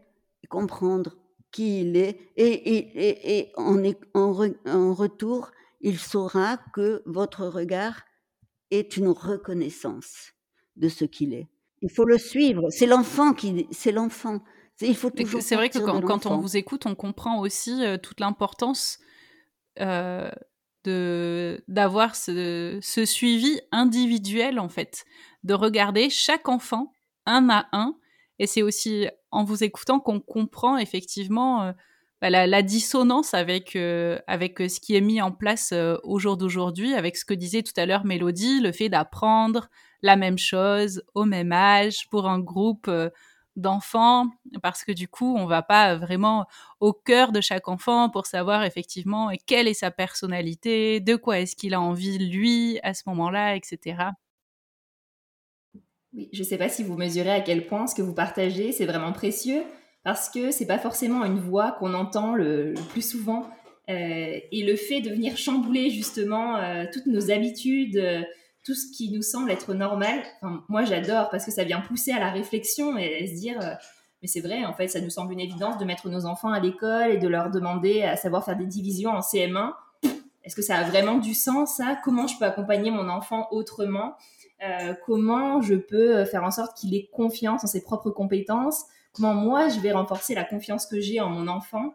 et 0.43 0.47
comprendre 0.47 1.17
qui 1.51 1.83
il 1.83 1.97
est, 1.97 2.19
et, 2.37 3.53
en, 3.57 3.83
en, 4.15 4.95
retour, 4.95 5.51
il 5.81 5.99
saura 5.99 6.59
que 6.73 7.03
votre 7.05 7.47
regard 7.47 8.03
est 8.71 8.97
une 8.97 9.09
reconnaissance 9.09 10.33
de 10.77 10.89
ce 10.89 11.05
qu'il 11.05 11.35
est. 11.35 11.49
Il 11.83 11.91
faut 11.91 12.07
le 12.07 12.17
suivre. 12.17 12.71
C'est 12.71 12.87
l'enfant 12.87 13.35
qui, 13.35 13.67
c'est 13.71 13.93
l'enfant. 13.93 14.43
Il 14.81 14.97
faut 14.97 15.11
toujours. 15.11 15.43
C'est 15.43 15.57
vrai 15.57 15.69
que 15.69 15.79
quand, 15.79 16.27
on 16.27 16.39
vous 16.39 16.57
écoute, 16.57 16.87
on 16.87 16.95
comprend 16.95 17.41
aussi 17.41 17.85
euh, 17.85 17.99
toute 17.99 18.21
l'importance 18.21 18.99
euh, 19.81 20.31
de 20.85 21.65
d'avoir 21.69 22.17
ce, 22.17 22.79
ce, 22.83 23.05
suivi 23.05 23.61
individuel 23.71 24.59
en 24.59 24.69
fait, 24.69 25.05
de 25.45 25.55
regarder 25.55 26.11
chaque 26.11 26.49
enfant 26.49 26.93
un 27.27 27.49
à 27.51 27.67
un. 27.73 27.97
Et 28.39 28.47
c'est 28.47 28.63
aussi 28.63 29.07
en 29.31 29.45
vous 29.45 29.65
écoutant 29.65 30.01
qu'on 30.01 30.21
comprend 30.21 30.79
effectivement 30.79 31.63
euh, 31.63 31.73
bah, 32.21 32.31
la, 32.31 32.63
dissonance 32.63 33.35
avec, 33.35 33.77
euh, 33.77 34.19
avec 34.27 34.61
euh, 34.61 34.69
ce 34.69 34.81
qui 34.81 34.95
est 34.95 35.01
mis 35.01 35.21
en 35.21 35.33
place 35.33 35.75
au 36.05 36.19
jour 36.19 36.37
d'aujourd'hui, 36.37 36.95
avec 36.95 37.17
ce 37.17 37.25
que 37.25 37.35
disait 37.35 37.63
tout 37.63 37.73
à 37.77 37.87
l'heure 37.87 38.05
Mélodie, 38.05 38.61
le 38.61 38.73
fait 38.73 38.89
d'apprendre 38.89 39.69
la 40.03 40.17
même 40.17 40.39
chose 40.39 41.03
au 41.15 41.25
même 41.25 41.53
âge 41.53 42.09
pour 42.11 42.29
un 42.29 42.41
groupe 42.41 42.91
d'enfants, 43.57 44.29
parce 44.63 44.85
que 44.85 44.93
du 44.93 45.09
coup, 45.09 45.37
on 45.37 45.47
va 45.47 45.63
pas 45.63 45.97
vraiment 45.97 46.47
au 46.81 46.93
cœur 46.93 47.33
de 47.33 47.41
chaque 47.41 47.69
enfant 47.69 48.09
pour 48.09 48.27
savoir 48.27 48.65
effectivement 48.65 49.31
quelle 49.47 49.69
est 49.69 49.75
sa 49.75 49.91
personnalité, 49.91 51.01
de 51.01 51.17
quoi 51.17 51.41
est-ce 51.41 51.57
qu'il 51.57 51.75
a 51.75 51.81
envie 51.81 52.19
lui 52.19 52.79
à 52.83 52.95
ce 52.95 53.03
moment-là, 53.07 53.57
etc. 53.57 53.97
Oui, 56.15 56.29
je 56.33 56.41
ne 56.41 56.45
sais 56.45 56.59
pas 56.59 56.69
si 56.69 56.83
vous 56.83 56.97
mesurez 56.97 57.33
à 57.33 57.41
quel 57.41 57.67
point 57.67 57.87
ce 57.87 57.95
que 57.95 58.03
vous 58.03 58.15
partagez, 58.15 58.73
c'est 58.73 58.87
vraiment 58.87 59.13
précieux, 59.13 59.63
parce 60.05 60.29
que 60.29 60.51
c'est 60.51 60.67
pas 60.67 60.79
forcément 60.79 61.25
une 61.25 61.39
voix 61.39 61.73
qu'on 61.73 61.95
entend 61.95 62.35
le, 62.35 62.75
plus 62.91 63.09
souvent. 63.09 63.49
Euh, 63.89 64.39
et 64.53 64.63
le 64.65 64.77
fait 64.77 65.01
de 65.01 65.11
venir 65.11 65.37
chambouler 65.37 65.91
justement 65.91 66.57
euh, 66.57 66.85
toutes 66.93 67.07
nos 67.07 67.31
habitudes, 67.31 67.97
euh, 67.97 68.23
tout 68.65 68.75
ce 68.75 68.93
qui 68.97 69.11
nous 69.11 69.23
semble 69.23 69.51
être 69.51 69.75
normal, 69.75 70.23
moi 70.69 70.85
j'adore 70.85 71.31
parce 71.31 71.45
que 71.45 71.51
ça 71.51 71.65
vient 71.65 71.81
pousser 71.81 72.13
à 72.13 72.21
la 72.21 72.31
réflexion 72.31 72.97
et, 72.97 73.27
se 73.27 73.35
dire, 73.41 73.59
mais 74.23 74.29
c'est 74.29 74.41
vrai, 74.41 74.65
en 74.65 74.73
fait, 74.73 74.87
ça 74.87 75.01
nous 75.01 75.11
semble 75.11 75.33
une 75.33 75.41
évidence 75.41 75.79
de 75.79 75.85
mettre 75.85 76.09
nos 76.09 76.27
enfants 76.27 76.53
à 76.53 76.61
l'école 76.61 77.11
et 77.11 77.19
de 77.19 77.27
leur 77.27 77.51
demander 77.51 78.03
à 78.03 78.17
savoir 78.17 78.45
faire 78.45 78.57
des 78.57 78.67
divisions 78.67 79.11
en 79.11 79.21
CM1. 79.21 79.73
Est-ce 80.45 80.55
que 80.55 80.63
ça 80.63 80.77
a 80.77 80.85
vraiment 80.85 81.19
du 81.19 81.35
sens, 81.35 81.77
ça? 81.77 81.99
Comment 82.05 82.27
je 82.27 82.39
peux 82.39 82.45
accompagner 82.45 82.91
mon 82.91 83.09
enfant 83.09 83.49
autrement? 83.51 84.15
Euh, 84.63 84.95
comment 85.07 85.61
je 85.61 85.75
peux 85.75 86.17
euh, 86.17 86.25
faire 86.25 86.45
en 86.45 86.53
sorte 86.53 86.77
qu'il 86.77 86.95
ait 86.95 87.09
confiance 87.13 87.65
en 87.65 87.67
ses 87.67 87.83
propres 87.83 88.11
compétences, 88.11 88.85
comment 89.13 89.35
moi 89.35 89.69
je 89.69 89.81
vais 89.81 89.91
renforcer 89.91 90.37
la 90.37 90.45
confiance 90.45 90.87
que 90.87 91.01
j'ai 91.01 91.21
en 91.21 91.29
mon 91.29 91.49
enfant? 91.49 91.95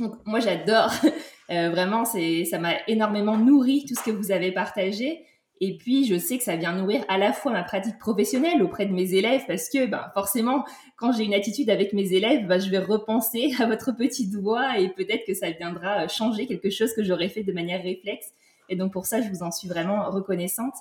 Donc 0.00 0.14
moi 0.24 0.40
j'adore, 0.40 0.90
euh, 1.50 1.70
vraiment 1.70 2.04
c'est 2.04 2.44
ça 2.46 2.58
m'a 2.58 2.74
énormément 2.88 3.36
nourri 3.36 3.84
tout 3.86 3.94
ce 3.94 4.02
que 4.02 4.10
vous 4.10 4.32
avez 4.32 4.50
partagé. 4.50 5.24
Et 5.66 5.78
puis, 5.78 6.04
je 6.04 6.18
sais 6.18 6.36
que 6.36 6.44
ça 6.44 6.56
vient 6.56 6.74
nourrir 6.76 7.06
à 7.08 7.16
la 7.16 7.32
fois 7.32 7.50
ma 7.50 7.62
pratique 7.62 7.98
professionnelle 7.98 8.62
auprès 8.62 8.84
de 8.84 8.92
mes 8.92 9.14
élèves, 9.14 9.44
parce 9.46 9.70
que 9.70 9.86
ben, 9.86 10.10
forcément, 10.12 10.62
quand 10.98 11.10
j'ai 11.12 11.24
une 11.24 11.32
attitude 11.32 11.70
avec 11.70 11.94
mes 11.94 12.12
élèves, 12.12 12.46
ben, 12.46 12.60
je 12.60 12.68
vais 12.68 12.80
repenser 12.80 13.50
à 13.58 13.64
votre 13.64 13.92
petite 13.92 14.34
voix 14.34 14.78
et 14.78 14.90
peut-être 14.90 15.24
que 15.26 15.32
ça 15.32 15.50
viendra 15.52 16.06
changer 16.06 16.46
quelque 16.46 16.68
chose 16.68 16.92
que 16.92 17.02
j'aurais 17.02 17.30
fait 17.30 17.44
de 17.44 17.52
manière 17.52 17.82
réflexe. 17.82 18.26
Et 18.68 18.76
donc, 18.76 18.92
pour 18.92 19.06
ça, 19.06 19.22
je 19.22 19.30
vous 19.30 19.42
en 19.42 19.50
suis 19.50 19.66
vraiment 19.66 20.10
reconnaissante. 20.10 20.74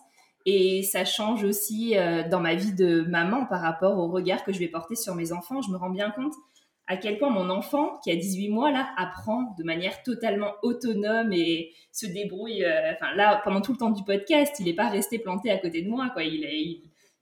Et 0.46 0.84
ça 0.84 1.06
change 1.06 1.46
aussi 1.46 1.98
euh, 1.98 2.28
dans 2.28 2.42
ma 2.42 2.56
vie 2.56 2.74
de 2.74 3.04
maman 3.04 3.46
par 3.46 3.62
rapport 3.62 3.98
au 3.98 4.10
regard 4.10 4.44
que 4.44 4.52
je 4.52 4.60
vais 4.60 4.68
porter 4.68 4.96
sur 4.96 5.16
mes 5.16 5.32
enfants. 5.32 5.62
Je 5.62 5.72
me 5.72 5.78
rends 5.78 5.92
bien 5.92 6.12
compte 6.12 6.34
à 6.88 6.98
quel 6.98 7.18
point 7.18 7.30
mon 7.30 7.50
enfant, 7.50 8.00
qui 8.04 8.12
a 8.12 8.16
18 8.16 8.50
mois, 8.50 8.72
là, 8.72 8.90
apprend 8.98 9.56
de 9.58 9.64
manière 9.64 10.04
totalement 10.04 10.52
autonome 10.64 11.32
et 11.32 11.72
se 11.92 12.06
débrouille. 12.06 12.64
Euh, 12.64 12.94
enfin, 12.94 13.16
là, 13.16 13.42
pendant 13.44 13.62
tout 13.62 13.72
le 13.72 13.78
temps 13.78 13.92
du 13.92 14.04
podcast, 14.04 14.56
il 14.60 14.66
n'est 14.66 14.74
pas 14.74 14.90
resté 14.90 15.20
planté 15.20 15.50
à 15.50 15.58
côté 15.58 15.82
de 15.82 15.90
moi. 15.90 16.10
Quoi. 16.14 16.24
Il, 16.24 16.46
a, 16.46 16.50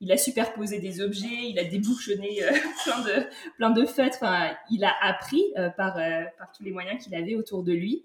il, 0.00 0.12
a 0.12 0.16
superposé 0.16 0.80
des 0.80 1.00
objets, 1.00 1.48
il 1.48 1.58
a 1.58 1.64
débouchonné 1.64 2.42
euh, 2.42 2.50
plein, 2.84 3.00
de, 3.00 3.26
plein 3.56 3.70
de 3.70 3.84
fêtes. 3.84 4.18
Enfin, 4.20 4.50
il 4.70 4.84
a 4.84 4.92
appris 5.00 5.44
par, 5.76 5.94
par 5.94 6.52
tous 6.56 6.64
les 6.64 6.72
moyens 6.72 7.02
qu'il 7.02 7.14
avait 7.14 7.36
autour 7.36 7.62
de 7.62 7.72
lui. 7.72 8.04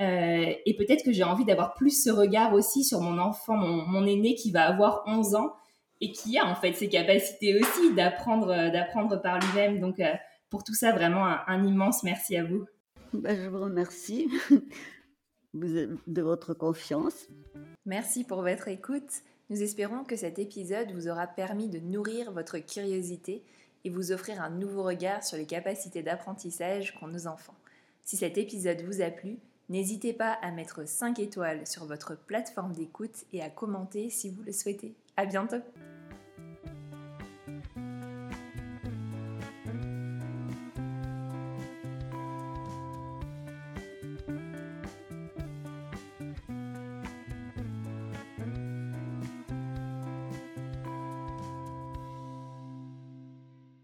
Euh, 0.00 0.52
et 0.64 0.76
peut-être 0.76 1.04
que 1.04 1.12
j'ai 1.12 1.24
envie 1.24 1.44
d'avoir 1.44 1.74
plus 1.74 2.04
ce 2.04 2.10
regard 2.10 2.54
aussi 2.54 2.84
sur 2.84 3.00
mon 3.00 3.18
enfant, 3.18 3.56
mon, 3.56 4.06
aîné 4.06 4.34
qui 4.34 4.52
va 4.52 4.68
avoir 4.68 5.02
11 5.06 5.34
ans 5.34 5.52
et 6.00 6.12
qui 6.12 6.38
a 6.38 6.46
en 6.46 6.54
fait 6.54 6.72
ses 6.74 6.88
capacités 6.88 7.58
aussi 7.58 7.92
d'apprendre, 7.94 8.50
euh, 8.50 8.70
d'apprendre 8.70 9.20
par 9.20 9.40
lui-même. 9.40 9.80
Donc 9.80 9.98
euh, 9.98 10.12
pour 10.50 10.64
tout 10.64 10.74
ça, 10.74 10.92
vraiment 10.92 11.24
un, 11.24 11.64
immense 11.64 12.02
merci 12.02 12.36
à 12.36 12.44
vous. 12.44 12.66
Ben, 13.12 13.36
je 13.36 13.48
vous 13.48 13.60
remercie 13.60 14.28
de 15.54 16.22
votre 16.22 16.54
confiance. 16.54 17.28
Merci 17.86 18.24
pour 18.24 18.42
votre 18.42 18.68
écoute. 18.68 19.22
Nous 19.50 19.62
espérons 19.62 20.04
que 20.04 20.16
cet 20.16 20.38
épisode 20.38 20.92
vous 20.92 21.08
aura 21.08 21.26
permis 21.26 21.68
de 21.68 21.78
nourrir 21.78 22.32
votre 22.32 22.58
curiosité 22.58 23.42
et 23.84 23.90
vous 23.90 24.12
offrir 24.12 24.42
un 24.42 24.50
nouveau 24.50 24.82
regard 24.82 25.24
sur 25.24 25.38
les 25.38 25.46
capacités 25.46 26.02
d'apprentissage 26.02 26.94
qu'ont 26.94 27.08
nos 27.08 27.26
enfants. 27.26 27.56
Si 28.04 28.16
cet 28.16 28.36
épisode 28.36 28.82
vous 28.82 29.00
a 29.00 29.10
plu, 29.10 29.38
N'hésitez 29.68 30.14
pas 30.14 30.32
à 30.40 30.50
mettre 30.50 30.88
5 30.88 31.18
étoiles 31.18 31.66
sur 31.66 31.84
votre 31.84 32.16
plateforme 32.16 32.72
d'écoute 32.72 33.26
et 33.32 33.42
à 33.42 33.50
commenter 33.50 34.08
si 34.08 34.30
vous 34.30 34.42
le 34.42 34.52
souhaitez. 34.52 34.94
À 35.16 35.26
bientôt! 35.26 35.62